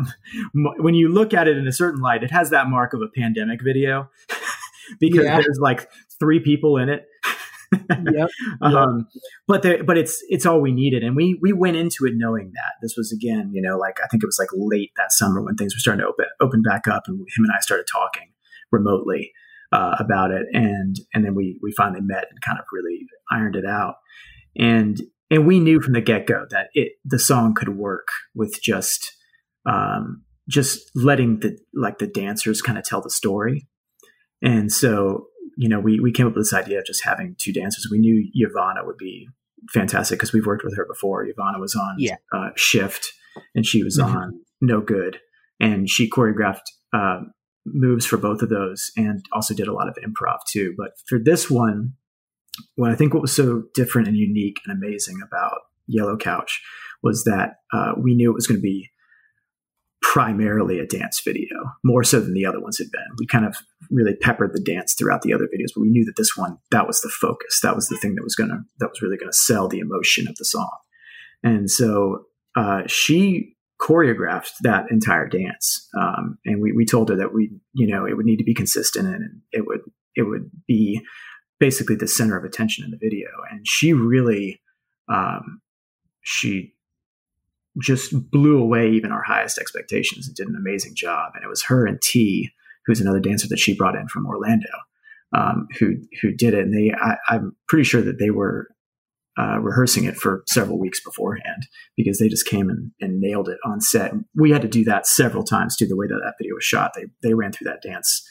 when 0.54 0.94
you 0.94 1.08
look 1.08 1.32
at 1.32 1.46
it 1.46 1.56
in 1.56 1.68
a 1.68 1.72
certain 1.72 2.00
light, 2.00 2.22
it 2.22 2.30
has 2.30 2.50
that 2.50 2.68
mark 2.68 2.94
of 2.94 3.00
a 3.00 3.08
pandemic 3.08 3.62
video 3.62 4.10
because 5.00 5.24
yeah. 5.24 5.40
there's 5.40 5.58
like 5.60 5.88
three 6.18 6.40
people 6.40 6.76
in 6.78 6.88
it 6.88 7.06
yep. 8.12 8.28
um, 8.62 9.06
but 9.46 9.62
there, 9.62 9.84
but 9.84 9.98
it's 9.98 10.22
it's 10.28 10.46
all 10.46 10.60
we 10.60 10.72
needed, 10.72 11.02
and 11.02 11.14
we 11.14 11.38
we 11.40 11.52
went 11.52 11.76
into 11.76 12.06
it 12.06 12.14
knowing 12.16 12.52
that 12.54 12.72
this 12.82 12.94
was 12.96 13.12
again, 13.12 13.50
you 13.52 13.60
know, 13.60 13.76
like 13.76 13.98
I 14.02 14.06
think 14.06 14.22
it 14.22 14.26
was 14.26 14.38
like 14.38 14.48
late 14.52 14.92
that 14.96 15.12
summer 15.12 15.42
when 15.42 15.56
things 15.56 15.74
were 15.74 15.80
starting 15.80 16.04
to 16.04 16.08
open 16.08 16.26
open 16.40 16.62
back 16.62 16.88
up, 16.88 17.04
and 17.06 17.18
him 17.18 17.44
and 17.44 17.52
I 17.54 17.60
started 17.60 17.86
talking 17.90 18.32
remotely 18.72 19.32
uh, 19.72 19.96
about 19.98 20.30
it, 20.30 20.46
and 20.52 20.96
and 21.12 21.24
then 21.24 21.34
we 21.34 21.58
we 21.62 21.72
finally 21.72 22.00
met 22.00 22.26
and 22.30 22.40
kind 22.40 22.58
of 22.58 22.64
really 22.72 23.06
ironed 23.30 23.56
it 23.56 23.66
out, 23.66 23.96
and 24.56 25.00
and 25.30 25.46
we 25.46 25.60
knew 25.60 25.80
from 25.80 25.92
the 25.92 26.00
get 26.00 26.26
go 26.26 26.46
that 26.50 26.68
it 26.72 26.92
the 27.04 27.18
song 27.18 27.54
could 27.54 27.76
work 27.76 28.08
with 28.34 28.60
just 28.62 29.14
um, 29.66 30.24
just 30.48 30.90
letting 30.94 31.40
the 31.40 31.58
like 31.74 31.98
the 31.98 32.06
dancers 32.06 32.62
kind 32.62 32.78
of 32.78 32.84
tell 32.84 33.02
the 33.02 33.10
story. 33.10 33.68
And 34.42 34.72
so, 34.72 35.26
you 35.58 35.68
know, 35.68 35.80
we 35.80 35.98
we 35.98 36.12
came 36.12 36.28
up 36.28 36.36
with 36.36 36.44
this 36.44 36.54
idea 36.54 36.78
of 36.78 36.86
just 36.86 37.02
having 37.02 37.34
two 37.36 37.52
dancers. 37.52 37.88
We 37.90 37.98
knew 37.98 38.30
Yvonne 38.32 38.76
would 38.84 38.96
be 38.96 39.28
fantastic 39.74 40.16
because 40.16 40.32
we've 40.32 40.46
worked 40.46 40.62
with 40.62 40.76
her 40.76 40.86
before. 40.86 41.24
Yvonne 41.24 41.60
was 41.60 41.74
on 41.74 41.96
yeah. 41.98 42.14
uh, 42.32 42.50
Shift, 42.54 43.12
and 43.56 43.66
she 43.66 43.82
was 43.82 43.98
mm-hmm. 43.98 44.16
on 44.16 44.40
No 44.60 44.80
Good, 44.80 45.18
and 45.58 45.90
she 45.90 46.08
choreographed 46.08 46.62
uh, 46.92 47.22
moves 47.66 48.06
for 48.06 48.16
both 48.18 48.40
of 48.40 48.50
those, 48.50 48.92
and 48.96 49.24
also 49.32 49.52
did 49.52 49.66
a 49.66 49.72
lot 49.72 49.88
of 49.88 49.96
improv 49.96 50.38
too. 50.48 50.74
But 50.78 50.92
for 51.08 51.18
this 51.18 51.50
one, 51.50 51.94
what 52.76 52.92
I 52.92 52.94
think 52.94 53.12
what 53.12 53.22
was 53.22 53.34
so 53.34 53.64
different 53.74 54.06
and 54.06 54.16
unique 54.16 54.60
and 54.64 54.76
amazing 54.80 55.18
about 55.26 55.58
Yellow 55.88 56.16
Couch 56.16 56.62
was 57.02 57.24
that 57.24 57.54
uh, 57.72 57.94
we 58.00 58.14
knew 58.14 58.30
it 58.30 58.34
was 58.34 58.46
going 58.46 58.58
to 58.58 58.62
be 58.62 58.90
primarily 60.12 60.78
a 60.78 60.86
dance 60.86 61.20
video, 61.22 61.54
more 61.84 62.02
so 62.02 62.18
than 62.18 62.32
the 62.32 62.46
other 62.46 62.60
ones 62.60 62.78
had 62.78 62.90
been. 62.90 63.06
We 63.18 63.26
kind 63.26 63.44
of 63.44 63.54
really 63.90 64.14
peppered 64.14 64.54
the 64.54 64.60
dance 64.60 64.94
throughout 64.94 65.20
the 65.20 65.34
other 65.34 65.44
videos, 65.44 65.68
but 65.74 65.82
we 65.82 65.90
knew 65.90 66.06
that 66.06 66.16
this 66.16 66.34
one 66.34 66.56
that 66.70 66.86
was 66.86 67.02
the 67.02 67.10
focus. 67.10 67.60
That 67.62 67.76
was 67.76 67.88
the 67.88 67.98
thing 67.98 68.14
that 68.14 68.24
was 68.24 68.34
gonna 68.34 68.64
that 68.78 68.88
was 68.88 69.02
really 69.02 69.18
gonna 69.18 69.34
sell 69.34 69.68
the 69.68 69.80
emotion 69.80 70.26
of 70.26 70.36
the 70.36 70.46
song. 70.46 70.70
And 71.42 71.70
so 71.70 72.24
uh, 72.56 72.84
she 72.86 73.54
choreographed 73.78 74.52
that 74.62 74.90
entire 74.90 75.28
dance, 75.28 75.86
um, 76.00 76.38
and 76.46 76.62
we 76.62 76.72
we 76.72 76.86
told 76.86 77.10
her 77.10 77.16
that 77.16 77.34
we 77.34 77.50
you 77.74 77.86
know 77.86 78.06
it 78.06 78.16
would 78.16 78.26
need 78.26 78.38
to 78.38 78.44
be 78.44 78.54
consistent 78.54 79.08
and 79.08 79.42
it 79.52 79.66
would 79.66 79.80
it 80.16 80.22
would 80.22 80.50
be 80.66 81.02
basically 81.60 81.96
the 81.96 82.08
center 82.08 82.38
of 82.38 82.44
attention 82.44 82.82
in 82.82 82.90
the 82.92 82.98
video. 82.98 83.28
And 83.50 83.60
she 83.68 83.92
really 83.92 84.62
um, 85.12 85.60
she 86.22 86.72
just 87.80 88.30
blew 88.30 88.60
away 88.60 88.90
even 88.90 89.12
our 89.12 89.22
highest 89.22 89.58
expectations 89.58 90.26
and 90.26 90.36
did 90.36 90.48
an 90.48 90.56
amazing 90.56 90.94
job. 90.94 91.32
And 91.34 91.44
it 91.44 91.48
was 91.48 91.64
her 91.64 91.86
and 91.86 92.00
T, 92.00 92.50
who's 92.86 93.00
another 93.00 93.20
dancer 93.20 93.48
that 93.48 93.58
she 93.58 93.76
brought 93.76 93.94
in 93.94 94.08
from 94.08 94.26
Orlando, 94.26 94.68
um, 95.34 95.68
who 95.78 95.96
who 96.20 96.32
did 96.32 96.54
it. 96.54 96.64
And 96.64 96.74
they, 96.74 96.92
I, 96.92 97.36
am 97.36 97.56
pretty 97.68 97.84
sure 97.84 98.02
that 98.02 98.18
they 98.18 98.30
were 98.30 98.68
uh, 99.38 99.58
rehearsing 99.60 100.04
it 100.04 100.16
for 100.16 100.42
several 100.48 100.78
weeks 100.78 101.00
beforehand 101.02 101.68
because 101.96 102.18
they 102.18 102.28
just 102.28 102.46
came 102.46 102.68
and, 102.68 102.90
and 103.00 103.20
nailed 103.20 103.48
it 103.48 103.58
on 103.64 103.80
set. 103.80 104.12
We 104.34 104.50
had 104.50 104.62
to 104.62 104.68
do 104.68 104.84
that 104.84 105.06
several 105.06 105.44
times 105.44 105.76
too. 105.76 105.86
The 105.86 105.96
way 105.96 106.06
that 106.08 106.20
that 106.24 106.34
video 106.38 106.54
was 106.54 106.64
shot, 106.64 106.92
they 106.94 107.06
they 107.22 107.34
ran 107.34 107.52
through 107.52 107.70
that 107.70 107.82
dance 107.82 108.26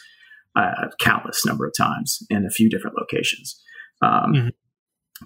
uh, 0.58 0.88
countless 1.00 1.46
number 1.46 1.66
of 1.66 1.74
times 1.78 2.24
in 2.30 2.46
a 2.46 2.50
few 2.50 2.70
different 2.70 2.98
locations. 2.98 3.62
Um, 4.02 4.34
mm-hmm. 4.34 4.48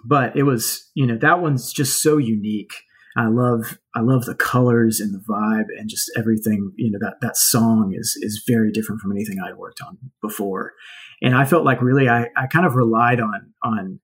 But 0.06 0.36
it 0.36 0.44
was, 0.44 0.90
you 0.94 1.06
know, 1.06 1.18
that 1.18 1.42
one's 1.42 1.74
just 1.74 2.02
so 2.02 2.18
unique 2.18 2.74
I 3.18 3.28
love 3.28 3.78
I 3.94 4.00
love 4.02 4.26
the 4.26 4.36
colors 4.36 5.00
and 5.00 5.14
the 5.14 5.24
vibe 5.30 5.68
and 5.78 5.90
just 5.90 6.10
everything. 6.18 6.72
You 6.78 6.92
know 6.92 7.00
that 7.02 7.16
that 7.22 7.36
song 7.36 7.94
is 7.98 8.18
is 8.22 8.44
very 8.48 8.72
different 8.72 9.02
from 9.02 9.12
anything 9.12 9.38
I'd 9.40 9.58
worked 9.58 9.82
on 9.86 9.98
before, 10.22 10.74
and 11.22 11.36
I 11.36 11.46
felt 11.46 11.66
like 11.66 11.82
really 11.82 12.08
I, 12.08 12.28
I 12.38 12.48
kind 12.48 12.66
of 12.66 12.76
relied 12.76 13.20
on 13.20 13.54
on 13.64 14.00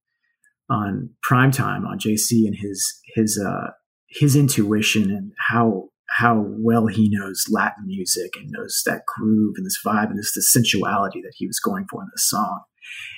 on 0.69 1.09
primetime 1.29 1.85
on 1.85 1.99
JC 1.99 2.47
and 2.47 2.55
his 2.57 3.01
his 3.15 3.41
uh, 3.43 3.71
his 4.09 4.35
intuition 4.35 5.09
and 5.09 5.31
how 5.49 5.89
how 6.09 6.43
well 6.45 6.87
he 6.87 7.09
knows 7.09 7.45
Latin 7.49 7.85
music 7.85 8.31
and 8.35 8.51
knows 8.51 8.81
that 8.85 9.05
groove 9.05 9.53
and 9.57 9.65
this 9.65 9.79
vibe 9.85 10.09
and 10.09 10.19
this 10.19 10.33
the 10.33 10.41
sensuality 10.41 11.21
that 11.21 11.33
he 11.37 11.47
was 11.47 11.59
going 11.59 11.85
for 11.89 12.01
in 12.01 12.09
the 12.13 12.19
song, 12.19 12.63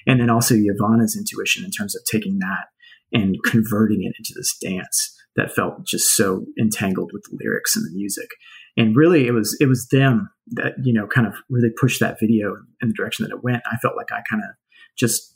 and 0.06 0.22
then 0.22 0.30
also 0.30 0.54
Yvonne's 0.56 1.18
intuition 1.18 1.66
in 1.66 1.72
terms 1.72 1.96
of 1.96 2.04
taking 2.06 2.38
that 2.40 2.68
and 3.12 3.38
converting 3.44 4.04
it 4.04 4.14
into 4.20 4.34
this 4.36 4.56
dance 4.62 5.16
that 5.36 5.52
felt 5.52 5.86
just 5.86 6.16
so 6.16 6.46
entangled 6.60 7.12
with 7.14 7.24
the 7.24 7.38
lyrics 7.42 7.76
and 7.76 7.86
the 7.86 7.96
music. 7.96 8.30
And 8.78 8.96
really, 8.96 9.28
it 9.28 9.32
was 9.32 9.58
it 9.60 9.68
was 9.68 9.88
them 9.92 10.30
that 10.52 10.74
you 10.84 10.94
know 10.94 11.08
kind 11.08 11.28
of 11.28 11.36
really 11.50 11.70
pushed 11.80 12.00
that 12.00 12.20
video 12.20 12.56
in 12.82 12.90
the 12.90 12.94
direction 12.94 13.24
that 13.24 13.36
it 13.36 13.44
went. 13.44 13.62
I 13.72 13.78
felt 13.78 13.96
like 13.96 14.12
I 14.12 14.22
kind 14.30 14.44
of 14.44 14.56
just 14.98 15.36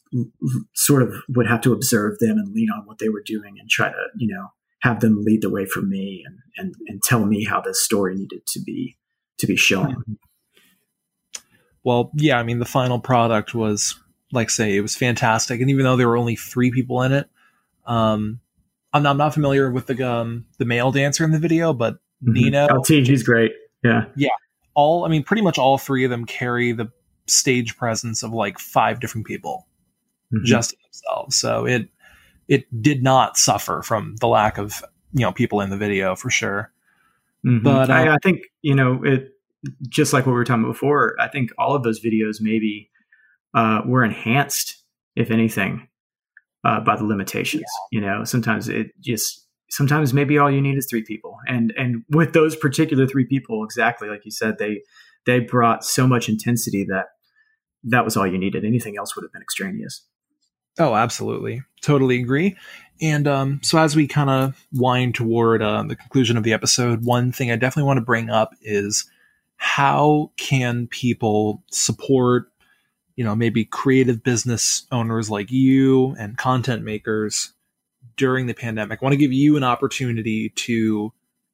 sort 0.75 1.01
of 1.01 1.13
would 1.29 1.47
have 1.47 1.61
to 1.61 1.73
observe 1.73 2.19
them 2.19 2.37
and 2.37 2.53
lean 2.53 2.69
on 2.69 2.85
what 2.85 2.99
they 2.99 3.09
were 3.09 3.23
doing 3.25 3.55
and 3.59 3.69
try 3.69 3.89
to 3.89 4.05
you 4.17 4.33
know 4.33 4.47
have 4.81 4.99
them 4.99 5.23
lead 5.23 5.41
the 5.41 5.49
way 5.49 5.65
for 5.65 5.81
me 5.81 6.23
and 6.25 6.37
and 6.57 6.75
and 6.87 7.01
tell 7.03 7.25
me 7.25 7.43
how 7.43 7.61
this 7.61 7.83
story 7.83 8.15
needed 8.15 8.45
to 8.47 8.61
be 8.61 8.97
to 9.39 9.47
be 9.47 9.55
shown. 9.55 10.03
Well, 11.83 12.11
yeah, 12.15 12.37
I 12.37 12.43
mean 12.43 12.59
the 12.59 12.65
final 12.65 12.99
product 12.99 13.53
was 13.53 13.99
like 14.31 14.49
say 14.49 14.75
it 14.75 14.81
was 14.81 14.95
fantastic, 14.95 15.61
and 15.61 15.69
even 15.69 15.83
though 15.83 15.97
there 15.97 16.07
were 16.07 16.17
only 16.17 16.35
three 16.35 16.71
people 16.71 17.01
in 17.01 17.11
it, 17.11 17.29
um, 17.85 18.39
I'm 18.93 19.03
not, 19.03 19.11
I'm 19.11 19.17
not 19.17 19.33
familiar 19.33 19.71
with 19.71 19.87
the 19.87 20.07
um 20.07 20.45
the 20.57 20.65
male 20.65 20.91
dancer 20.91 21.23
in 21.23 21.31
the 21.31 21.39
video, 21.39 21.73
but 21.73 21.95
mm-hmm. 21.95 22.33
Nino. 22.33 22.67
Oh, 22.69 22.83
he's 22.87 23.23
great. 23.23 23.51
Yeah. 23.83 24.05
Yeah. 24.15 24.29
All 24.75 25.05
I 25.05 25.09
mean, 25.09 25.23
pretty 25.23 25.41
much 25.41 25.57
all 25.57 25.77
three 25.77 26.03
of 26.03 26.09
them 26.09 26.25
carry 26.25 26.71
the 26.71 26.91
stage 27.27 27.77
presence 27.77 28.23
of 28.23 28.31
like 28.31 28.59
five 28.59 28.99
different 28.99 29.27
people 29.27 29.67
mm-hmm. 30.33 30.45
just 30.45 30.75
themselves. 30.81 31.37
So 31.37 31.65
it 31.65 31.89
it 32.47 32.81
did 32.81 33.03
not 33.03 33.37
suffer 33.37 33.81
from 33.81 34.15
the 34.17 34.27
lack 34.27 34.57
of 34.57 34.83
you 35.13 35.21
know 35.21 35.31
people 35.31 35.61
in 35.61 35.69
the 35.69 35.77
video 35.77 36.15
for 36.15 36.29
sure. 36.29 36.71
Mm-hmm. 37.45 37.63
But 37.63 37.89
uh, 37.89 37.93
I, 37.93 38.13
I 38.13 38.17
think 38.21 38.41
you 38.61 38.75
know 38.75 39.03
it 39.03 39.31
just 39.87 40.13
like 40.13 40.25
what 40.25 40.33
we 40.33 40.37
were 40.37 40.45
talking 40.45 40.63
about 40.63 40.73
before. 40.73 41.15
I 41.19 41.27
think 41.27 41.51
all 41.57 41.75
of 41.75 41.83
those 41.83 41.99
videos 41.99 42.37
maybe 42.41 42.89
uh, 43.53 43.81
were 43.85 44.03
enhanced, 44.03 44.83
if 45.15 45.31
anything, 45.31 45.87
uh, 46.63 46.79
by 46.79 46.95
the 46.95 47.03
limitations. 47.03 47.65
Yeah. 47.91 47.99
You 47.99 48.05
know, 48.05 48.23
sometimes 48.23 48.69
it 48.69 48.87
just 48.99 49.47
sometimes 49.69 50.13
maybe 50.13 50.37
all 50.37 50.51
you 50.51 50.61
need 50.61 50.77
is 50.77 50.87
three 50.89 51.03
people, 51.03 51.37
and 51.47 51.73
and 51.77 52.03
with 52.09 52.33
those 52.33 52.55
particular 52.55 53.07
three 53.07 53.25
people, 53.25 53.63
exactly 53.63 54.09
like 54.09 54.25
you 54.25 54.31
said, 54.31 54.57
they 54.57 54.81
they 55.25 55.39
brought 55.39 55.83
so 55.83 56.07
much 56.07 56.29
intensity 56.29 56.85
that 56.85 57.07
that 57.83 58.05
was 58.05 58.15
all 58.15 58.27
you 58.27 58.37
needed. 58.37 58.65
Anything 58.65 58.97
else 58.97 59.15
would 59.15 59.23
have 59.23 59.31
been 59.31 59.41
extraneous. 59.41 60.05
Oh, 60.79 60.95
absolutely, 60.95 61.61
totally 61.81 62.19
agree. 62.19 62.55
And 63.01 63.27
um, 63.27 63.59
so, 63.61 63.77
as 63.77 63.95
we 63.95 64.07
kind 64.07 64.29
of 64.29 64.65
wind 64.71 65.15
toward 65.15 65.61
uh, 65.61 65.83
the 65.83 65.95
conclusion 65.95 66.37
of 66.37 66.43
the 66.43 66.53
episode, 66.53 67.05
one 67.05 67.31
thing 67.31 67.51
I 67.51 67.55
definitely 67.55 67.87
want 67.87 67.97
to 67.97 68.05
bring 68.05 68.29
up 68.29 68.51
is 68.61 69.09
how 69.57 70.31
can 70.37 70.87
people 70.87 71.63
support 71.71 72.47
you 73.15 73.23
know, 73.23 73.35
maybe 73.35 73.65
creative 73.65 74.23
business 74.23 74.85
owners 74.91 75.29
like 75.29 75.51
you 75.51 76.15
and 76.19 76.37
content 76.37 76.83
makers 76.83 77.53
during 78.17 78.47
the 78.47 78.53
pandemic. 78.53 78.99
I 79.01 79.05
want 79.05 79.13
to 79.13 79.17
give 79.17 79.33
you 79.33 79.57
an 79.57 79.63
opportunity 79.63 80.49
to, 80.49 81.13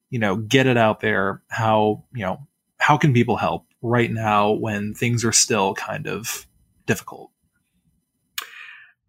you 0.09 0.19
know, 0.19 0.35
get 0.37 0.67
it 0.67 0.77
out 0.77 0.99
there. 1.01 1.41
How, 1.49 2.03
you 2.13 2.25
know, 2.25 2.47
how 2.77 2.97
can 2.97 3.13
people 3.13 3.37
help 3.37 3.65
right 3.81 4.11
now 4.11 4.51
when 4.51 4.93
things 4.93 5.23
are 5.25 5.31
still 5.31 5.73
kind 5.73 6.07
of 6.07 6.47
difficult? 6.85 7.31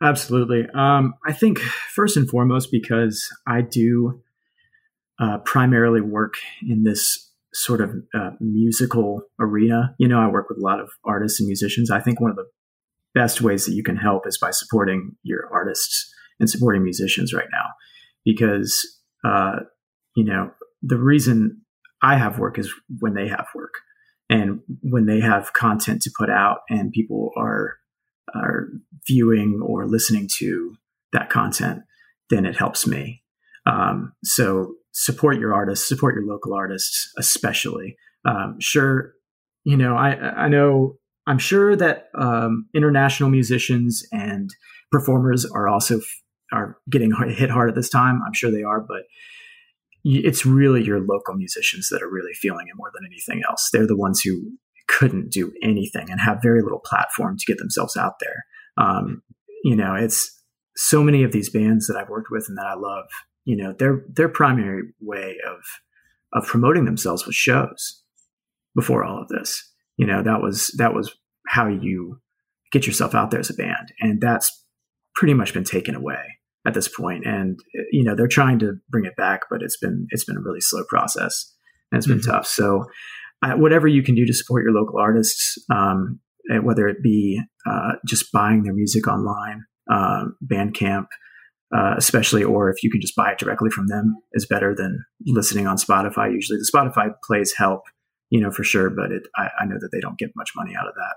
Absolutely. 0.02 0.66
Um, 0.74 1.14
I 1.26 1.32
think 1.32 1.58
first 1.58 2.16
and 2.16 2.28
foremost, 2.28 2.70
because 2.70 3.28
I 3.46 3.60
do 3.60 4.22
uh, 5.18 5.38
primarily 5.38 6.00
work 6.00 6.34
in 6.66 6.84
this 6.84 7.29
sort 7.52 7.80
of 7.80 7.90
uh, 8.14 8.30
musical 8.40 9.22
arena. 9.40 9.94
You 9.98 10.08
know, 10.08 10.20
I 10.20 10.28
work 10.28 10.48
with 10.48 10.58
a 10.58 10.64
lot 10.64 10.80
of 10.80 10.90
artists 11.04 11.40
and 11.40 11.46
musicians. 11.46 11.90
I 11.90 12.00
think 12.00 12.20
one 12.20 12.30
of 12.30 12.36
the 12.36 12.48
best 13.14 13.40
ways 13.40 13.66
that 13.66 13.74
you 13.74 13.82
can 13.82 13.96
help 13.96 14.26
is 14.26 14.38
by 14.38 14.50
supporting 14.50 15.16
your 15.22 15.48
artists 15.52 16.12
and 16.38 16.48
supporting 16.48 16.82
musicians 16.82 17.34
right 17.34 17.48
now, 17.52 17.66
because 18.24 18.78
uh, 19.24 19.56
you 20.16 20.24
know 20.24 20.50
the 20.82 20.96
reason 20.98 21.62
I 22.02 22.16
have 22.16 22.38
work 22.38 22.58
is 22.58 22.72
when 23.00 23.14
they 23.14 23.28
have 23.28 23.46
work, 23.54 23.74
and 24.28 24.60
when 24.82 25.06
they 25.06 25.20
have 25.20 25.52
content 25.52 26.02
to 26.02 26.10
put 26.16 26.30
out, 26.30 26.58
and 26.68 26.92
people 26.92 27.30
are 27.36 27.76
are 28.34 28.68
viewing 29.06 29.60
or 29.62 29.88
listening 29.88 30.28
to 30.38 30.76
that 31.12 31.30
content, 31.30 31.80
then 32.30 32.46
it 32.46 32.56
helps 32.56 32.86
me. 32.86 33.22
Um, 33.66 34.12
so 34.24 34.74
support 35.00 35.38
your 35.38 35.54
artists, 35.54 35.88
support 35.88 36.14
your 36.14 36.26
local 36.26 36.52
artists, 36.52 37.10
especially. 37.16 37.96
Um, 38.26 38.56
sure, 38.60 39.14
you 39.64 39.76
know, 39.76 39.96
I 39.96 40.10
I 40.44 40.48
know 40.48 40.98
I'm 41.26 41.38
sure 41.38 41.74
that 41.74 42.08
um, 42.14 42.66
international 42.74 43.30
musicians 43.30 44.06
and 44.12 44.50
performers 44.92 45.46
are 45.46 45.68
also 45.68 46.00
are 46.52 46.76
getting 46.90 47.12
hit 47.28 47.50
hard 47.50 47.70
at 47.70 47.74
this 47.74 47.88
time. 47.88 48.20
I'm 48.26 48.34
sure 48.34 48.50
they 48.50 48.62
are, 48.62 48.80
but 48.80 49.02
it's 50.04 50.44
really 50.44 50.82
your 50.84 51.00
local 51.00 51.34
musicians 51.34 51.88
that 51.88 52.02
are 52.02 52.10
really 52.10 52.32
feeling 52.34 52.66
it 52.68 52.76
more 52.76 52.90
than 52.94 53.06
anything 53.06 53.42
else. 53.48 53.70
They're 53.72 53.86
the 53.86 53.96
ones 53.96 54.20
who 54.20 54.52
couldn't 54.88 55.30
do 55.30 55.52
anything 55.62 56.10
and 56.10 56.20
have 56.20 56.42
very 56.42 56.62
little 56.62 56.80
platform 56.80 57.36
to 57.38 57.44
get 57.46 57.58
themselves 57.58 57.96
out 57.96 58.14
there. 58.20 58.44
Um, 58.76 59.22
you 59.62 59.76
know, 59.76 59.94
it's 59.94 60.42
so 60.76 61.02
many 61.02 61.22
of 61.22 61.32
these 61.32 61.50
bands 61.50 61.86
that 61.86 61.96
I've 61.96 62.08
worked 62.08 62.30
with 62.30 62.46
and 62.48 62.58
that 62.58 62.66
I 62.66 62.74
love 62.74 63.04
you 63.44 63.56
know 63.56 63.74
their 63.78 64.04
their 64.08 64.28
primary 64.28 64.82
way 65.00 65.36
of 65.46 65.60
of 66.32 66.48
promoting 66.48 66.84
themselves 66.84 67.26
was 67.26 67.34
shows 67.34 68.02
before 68.74 69.04
all 69.04 69.20
of 69.20 69.28
this. 69.28 69.68
You 69.96 70.06
know 70.06 70.22
that 70.22 70.42
was 70.42 70.74
that 70.78 70.94
was 70.94 71.14
how 71.48 71.66
you 71.68 72.20
get 72.72 72.86
yourself 72.86 73.14
out 73.14 73.30
there 73.30 73.40
as 73.40 73.50
a 73.50 73.54
band 73.54 73.92
and 74.00 74.20
that's 74.20 74.64
pretty 75.14 75.34
much 75.34 75.52
been 75.52 75.64
taken 75.64 75.94
away 75.94 76.22
at 76.64 76.74
this 76.74 76.88
point. 76.88 77.26
And 77.26 77.58
you 77.92 78.04
know 78.04 78.14
they're 78.14 78.28
trying 78.28 78.58
to 78.60 78.74
bring 78.88 79.04
it 79.04 79.16
back 79.16 79.42
but 79.50 79.62
it's 79.62 79.76
been 79.76 80.06
it's 80.10 80.24
been 80.24 80.36
a 80.36 80.42
really 80.42 80.60
slow 80.60 80.84
process 80.88 81.52
and 81.90 81.98
it's 81.98 82.06
been 82.06 82.18
mm-hmm. 82.18 82.30
tough. 82.30 82.46
So 82.46 82.86
whatever 83.42 83.88
you 83.88 84.02
can 84.02 84.14
do 84.14 84.26
to 84.26 84.34
support 84.34 84.64
your 84.64 84.72
local 84.72 84.98
artists, 84.98 85.58
um, 85.70 86.20
whether 86.62 86.88
it 86.88 87.02
be 87.02 87.40
uh, 87.68 87.92
just 88.06 88.32
buying 88.32 88.62
their 88.62 88.74
music 88.74 89.06
online, 89.08 89.64
um, 89.90 90.36
Bandcamp, 90.44 91.06
uh, 91.74 91.94
especially, 91.96 92.42
or 92.42 92.70
if 92.70 92.82
you 92.82 92.90
can 92.90 93.00
just 93.00 93.14
buy 93.14 93.32
it 93.32 93.38
directly 93.38 93.70
from 93.70 93.86
them, 93.86 94.16
is 94.32 94.46
better 94.46 94.74
than 94.74 95.04
listening 95.26 95.66
on 95.66 95.76
Spotify. 95.76 96.32
Usually, 96.32 96.58
the 96.58 96.70
Spotify 96.72 97.12
plays 97.24 97.54
help, 97.56 97.82
you 98.28 98.40
know, 98.40 98.50
for 98.50 98.64
sure, 98.64 98.90
but 98.90 99.12
it, 99.12 99.22
I, 99.36 99.48
I 99.60 99.64
know 99.66 99.76
that 99.80 99.90
they 99.92 100.00
don't 100.00 100.18
get 100.18 100.30
much 100.36 100.50
money 100.56 100.74
out 100.74 100.88
of 100.88 100.94
that. 100.94 101.14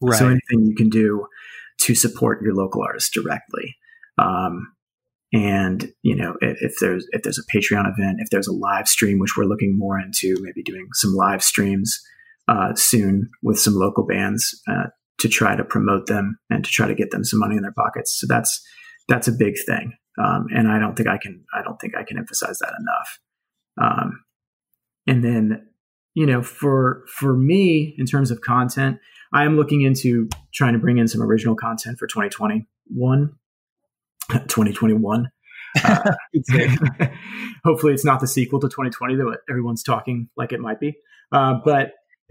Right. 0.00 0.18
So 0.18 0.26
anything 0.26 0.66
you 0.66 0.74
can 0.76 0.90
do 0.90 1.26
to 1.82 1.94
support 1.94 2.42
your 2.42 2.54
local 2.54 2.82
artists 2.82 3.10
directly. 3.10 3.76
Um, 4.18 4.72
and 5.32 5.92
you 6.02 6.14
know, 6.14 6.36
if, 6.40 6.56
if, 6.60 6.74
there's 6.80 7.06
if 7.10 7.22
there's 7.22 7.38
a 7.38 7.56
Patreon 7.56 7.90
event, 7.92 8.18
if 8.20 8.30
there's 8.30 8.46
a 8.46 8.52
live 8.52 8.86
stream, 8.86 9.18
which 9.18 9.36
we're 9.36 9.44
looking 9.44 9.76
more 9.76 9.98
into, 9.98 10.36
maybe 10.40 10.62
doing 10.62 10.86
some 10.92 11.14
live 11.14 11.42
streams 11.42 12.00
uh, 12.46 12.74
soon 12.76 13.28
with 13.42 13.58
some 13.58 13.74
local 13.74 14.06
bands 14.06 14.60
uh, 14.68 14.84
to 15.18 15.28
try 15.28 15.56
to 15.56 15.64
promote 15.64 16.06
them 16.06 16.38
and 16.50 16.64
to 16.64 16.70
try 16.70 16.86
to 16.86 16.94
get 16.94 17.10
them 17.10 17.24
some 17.24 17.40
money 17.40 17.56
in 17.56 17.62
their 17.62 17.72
pockets. 17.72 18.16
So 18.16 18.28
that's 18.28 18.64
that's 19.08 19.28
a 19.28 19.32
big 19.32 19.54
thing, 19.66 19.92
um, 20.22 20.46
and 20.54 20.68
I 20.68 20.78
don't 20.78 20.96
think 20.96 21.08
I 21.08 21.18
can 21.18 21.44
I 21.54 21.62
don't 21.62 21.80
think 21.80 21.96
I 21.96 22.04
can 22.04 22.18
emphasize 22.18 22.58
that 22.58 22.72
enough. 22.78 23.20
Um, 23.80 24.24
and 25.06 25.22
then 25.22 25.66
you 26.14 26.26
know, 26.26 26.42
for 26.42 27.04
for 27.08 27.36
me 27.36 27.94
in 27.98 28.06
terms 28.06 28.30
of 28.30 28.40
content, 28.40 28.98
I 29.32 29.44
am 29.44 29.56
looking 29.56 29.82
into 29.82 30.28
trying 30.54 30.74
to 30.74 30.78
bring 30.78 30.98
in 30.98 31.08
some 31.08 31.20
original 31.22 31.56
content 31.56 31.98
for 31.98 32.06
2021. 32.06 33.32
2021. 34.30 35.28
Uh, 35.82 36.12
hopefully, 37.64 37.92
it's 37.92 38.04
not 38.04 38.20
the 38.20 38.28
sequel 38.28 38.60
to 38.60 38.68
2020 38.68 39.16
that 39.16 39.38
everyone's 39.50 39.82
talking 39.82 40.28
like 40.36 40.52
it 40.52 40.60
might 40.60 40.78
be. 40.78 40.94
Uh, 41.32 41.54
but 41.64 41.92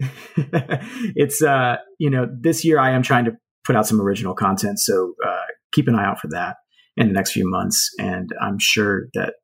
it's 1.14 1.42
uh, 1.42 1.76
you 1.98 2.08
know 2.08 2.26
this 2.40 2.64
year 2.64 2.78
I 2.78 2.92
am 2.92 3.02
trying 3.02 3.26
to 3.26 3.32
put 3.64 3.76
out 3.76 3.86
some 3.86 4.00
original 4.00 4.34
content, 4.34 4.80
so 4.80 5.14
uh, 5.24 5.44
keep 5.72 5.88
an 5.88 5.94
eye 5.94 6.06
out 6.06 6.18
for 6.18 6.28
that 6.28 6.56
in 6.96 7.08
the 7.08 7.12
next 7.12 7.32
few 7.32 7.48
months. 7.48 7.90
And 7.98 8.30
I'm 8.40 8.58
sure 8.58 9.08
that 9.14 9.34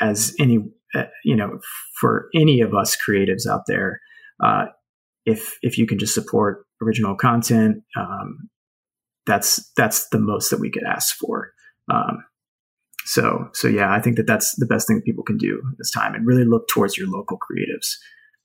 as 0.00 0.34
any 0.38 0.58
uh, 0.94 1.04
you 1.24 1.36
know 1.36 1.58
for 2.00 2.28
any 2.34 2.60
of 2.60 2.74
us 2.74 2.96
creatives 2.96 3.46
out 3.46 3.62
there, 3.66 4.00
uh, 4.42 4.66
if 5.24 5.56
if 5.62 5.78
you 5.78 5.86
can 5.86 5.98
just 5.98 6.14
support 6.14 6.66
original 6.82 7.16
content, 7.16 7.82
um, 7.98 8.48
that's 9.26 9.70
that's 9.76 10.08
the 10.08 10.18
most 10.18 10.50
that 10.50 10.60
we 10.60 10.70
could 10.70 10.84
ask 10.84 11.16
for. 11.16 11.52
Um, 11.90 12.24
so 13.04 13.48
so 13.52 13.68
yeah, 13.68 13.92
I 13.92 14.00
think 14.00 14.16
that 14.16 14.26
that's 14.26 14.56
the 14.56 14.66
best 14.66 14.86
thing 14.86 15.02
people 15.04 15.24
can 15.24 15.36
do 15.36 15.62
this 15.78 15.90
time, 15.90 16.14
and 16.14 16.26
really 16.26 16.44
look 16.44 16.68
towards 16.68 16.96
your 16.96 17.08
local 17.08 17.38
creatives 17.38 17.96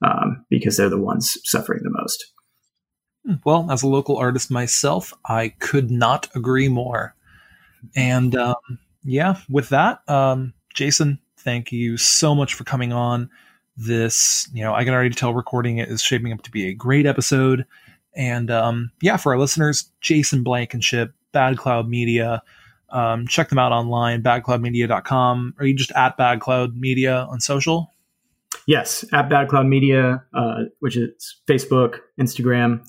um, 0.06 0.46
because 0.50 0.78
they're 0.78 0.90
the 0.90 0.98
ones 1.00 1.38
suffering 1.44 1.82
the 1.84 1.92
most. 1.92 2.26
Well, 3.46 3.70
as 3.70 3.84
a 3.84 3.88
local 3.88 4.18
artist 4.18 4.50
myself, 4.50 5.14
I 5.26 5.50
could 5.60 5.92
not 5.92 6.30
agree 6.36 6.70
more. 6.70 7.16
And 7.96 8.36
um, 8.36 8.80
yeah, 9.04 9.38
with 9.50 9.70
that, 9.70 10.08
um, 10.10 10.54
Jason, 10.74 11.20
thank 11.38 11.72
you 11.72 11.98
so 11.98 12.36
much 12.36 12.54
for 12.54 12.64
coming 12.64 12.94
on. 12.94 13.30
This, 13.78 14.50
you 14.54 14.64
know, 14.64 14.74
I 14.74 14.84
can 14.84 14.94
already 14.94 15.16
tell 15.16 15.34
recording 15.34 15.78
it 15.78 15.90
is 15.90 16.02
shaping 16.02 16.34
up 16.34 16.42
to 16.44 16.52
be 16.52 16.68
a 16.68 16.74
great 16.74 17.06
episode. 17.06 17.66
And 18.14 18.52
um, 18.52 18.92
yeah, 19.02 19.18
for 19.18 19.34
our 19.34 19.40
listeners, 19.40 19.90
Jason 20.02 20.44
Blankenship, 20.44 21.14
Bad 21.32 21.58
Cloud 21.58 21.88
Media, 21.88 22.44
um, 22.90 23.28
check 23.28 23.50
them 23.50 23.60
out 23.60 23.72
online, 23.72 24.22
badcloudmedia.com. 24.22 25.56
Are 25.60 25.66
you 25.66 25.76
just 25.76 25.94
at 25.94 26.18
Bad 26.18 26.42
Cloud 26.42 26.76
Media 26.76 27.26
on 27.30 27.40
social? 27.40 27.94
Yes, 28.68 29.06
at 29.14 29.30
Bad 29.30 29.48
Cloud 29.48 29.68
Media, 29.68 30.22
uh, 30.34 30.64
which 30.80 30.98
is 30.98 31.40
Facebook, 31.48 32.00
Instagram, 32.20 32.84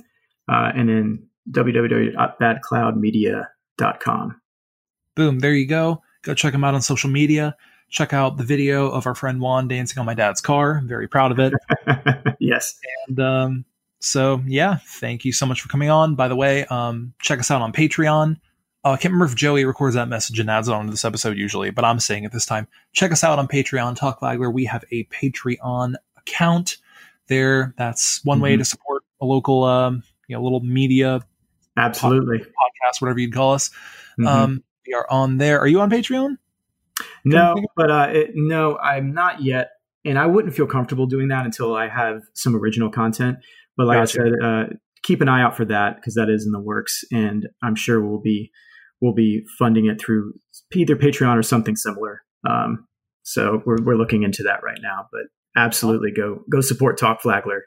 uh, 0.51 0.73
and 0.75 0.89
then 0.89 1.23
www.badcloudmedia.com. 1.51 4.41
Boom, 5.21 5.39
there 5.39 5.53
you 5.53 5.67
go. 5.67 6.03
Go 6.23 6.33
check 6.33 6.53
them 6.53 6.65
out 6.65 6.73
on 6.73 6.81
social 6.81 7.11
media. 7.11 7.55
Check 7.91 8.15
out 8.15 8.39
the 8.39 8.43
video 8.43 8.89
of 8.89 9.07
our 9.07 9.15
friend 9.15 9.39
Juan 9.39 9.69
dancing 9.69 10.01
on 10.01 10.07
my 10.07 10.15
dad's 10.15 10.41
car. 10.41 10.79
I'm 10.79 10.89
very 10.89 11.09
proud 11.09 11.31
of 11.31 11.39
it. 11.39 11.53
yes. 12.41 12.81
And 13.07 13.21
um, 13.21 13.65
so, 13.99 14.43
yeah, 14.47 14.79
thank 14.83 15.27
you 15.27 15.35
so 15.35 15.45
much 15.45 15.61
for 15.61 15.69
coming 15.69 15.91
on. 15.91 16.15
By 16.15 16.29
the 16.29 16.37
way, 16.37 16.65
um, 16.71 17.13
check 17.21 17.39
us 17.39 17.51
out 17.51 17.61
on 17.61 17.71
Patreon. 17.71 18.41
Uh, 18.83 18.93
I 18.93 18.97
can't 18.97 19.13
remember 19.13 19.27
if 19.27 19.35
Joey 19.35 19.67
records 19.67 19.95
that 19.95 20.09
message 20.09 20.41
and 20.41 20.49
adds 20.49 20.69
it 20.69 20.73
onto 20.73 20.91
this 20.91 21.05
episode 21.05 21.37
usually, 21.37 21.69
but 21.69 21.85
I'm 21.85 22.01
saying 22.01 22.25
it 22.25 22.33
this 22.33 22.47
time. 22.47 22.67
Check 22.95 23.13
us 23.13 23.23
out 23.23 23.39
on 23.39 23.47
Patreon, 23.47 23.97
Talk 23.97 24.21
Flagler. 24.21 24.51
We 24.51 24.65
have 24.65 24.87
a 24.91 25.05
Patreon 25.05 25.97
account 26.17 26.79
there. 27.27 27.75
That's 27.77 28.25
one 28.25 28.37
mm-hmm. 28.37 28.45
way 28.45 28.57
to 28.57 28.65
support 28.65 29.03
a 29.21 29.27
local, 29.27 29.65
um, 29.65 30.03
you 30.29 30.37
know, 30.37 30.43
little 30.43 30.61
media, 30.61 31.21
absolutely 31.77 32.39
podcast, 32.39 33.03
whatever 33.03 33.19
you'd 33.19 33.35
call 33.35 33.53
us. 33.53 33.69
Mm-hmm. 34.19 34.27
Um, 34.27 34.65
we 34.91 34.95
are 34.95 35.07
on 35.11 35.39
there. 35.39 35.61
Are 35.61 35.67
you 35.67 35.81
on 35.81 35.91
Patreon? 35.91 36.37
No, 37.25 37.55
but 37.77 37.91
uh, 37.91 38.09
it, 38.13 38.31
no, 38.35 38.77
I'm 38.79 39.15
not 39.15 39.43
yet, 39.43 39.71
and 40.05 40.19
I 40.19 40.27
wouldn't 40.27 40.55
feel 40.55 40.67
comfortable 40.67 41.07
doing 41.07 41.29
that 41.29 41.45
until 41.45 41.75
I 41.75 41.89
have 41.89 42.23
some 42.35 42.55
original 42.55 42.91
content. 42.91 43.39
But 43.77 43.87
like 43.87 43.99
gotcha. 43.99 44.21
I 44.21 44.25
said, 44.25 44.33
uh, 44.43 44.65
keep 45.03 45.21
an 45.21 45.29
eye 45.29 45.43
out 45.43 45.57
for 45.57 45.65
that 45.67 45.97
because 45.97 46.15
that 46.15 46.29
is 46.29 46.45
in 46.45 46.53
the 46.53 46.61
works, 46.61 47.05
and 47.13 47.49
I'm 47.63 47.75
sure 47.75 48.05
we'll 48.07 48.21
be 48.21 48.51
we'll 49.01 49.15
be 49.15 49.45
funding 49.59 49.87
it 49.87 50.01
through 50.01 50.35
either 50.75 50.97
Patreon 50.97 51.39
or 51.39 51.43
something 51.43 51.77
similar. 51.77 52.23
Um, 52.49 52.87
so 53.23 53.63
we're 53.65 53.83
we're 53.83 53.97
looking 53.97 54.23
into 54.23 54.43
that 54.43 54.63
right 54.63 54.79
now. 54.83 55.07
But 55.11 55.23
absolutely, 55.57 56.11
go 56.15 56.41
go 56.51 56.61
support 56.61 56.99
Talk 56.99 57.23
Flagler. 57.23 57.65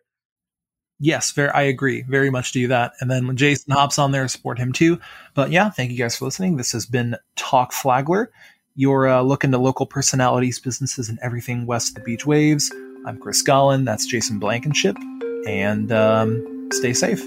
Yes, 1.03 1.31
very, 1.31 1.49
I 1.49 1.63
agree. 1.63 2.03
Very 2.03 2.29
much 2.29 2.53
do 2.53 2.69
that. 2.69 2.93
And 3.01 3.11
then 3.11 3.27
when 3.27 3.35
Jason 3.35 3.73
hops 3.73 3.99
on 3.99 4.13
there, 4.13 4.25
support 4.29 4.57
him 4.57 4.71
too. 4.71 5.01
But 5.33 5.51
yeah, 5.51 5.69
thank 5.69 5.91
you 5.91 5.97
guys 5.97 6.17
for 6.17 6.23
listening. 6.23 6.55
This 6.55 6.71
has 6.71 6.85
been 6.85 7.17
Talk 7.35 7.73
Flagler. 7.73 8.31
You're 8.77 9.09
uh, 9.09 9.21
looking 9.21 9.51
to 9.51 9.57
local 9.57 9.85
personalities, 9.85 10.59
businesses, 10.59 11.09
and 11.09 11.19
everything 11.21 11.65
west 11.65 11.89
of 11.89 11.95
the 11.95 12.01
beach 12.03 12.25
waves. 12.25 12.71
I'm 13.05 13.19
Chris 13.19 13.43
Gollin. 13.43 13.83
That's 13.83 14.05
Jason 14.05 14.39
Blankenship. 14.39 14.95
And 15.45 15.91
um, 15.91 16.69
stay 16.71 16.93
safe. 16.93 17.21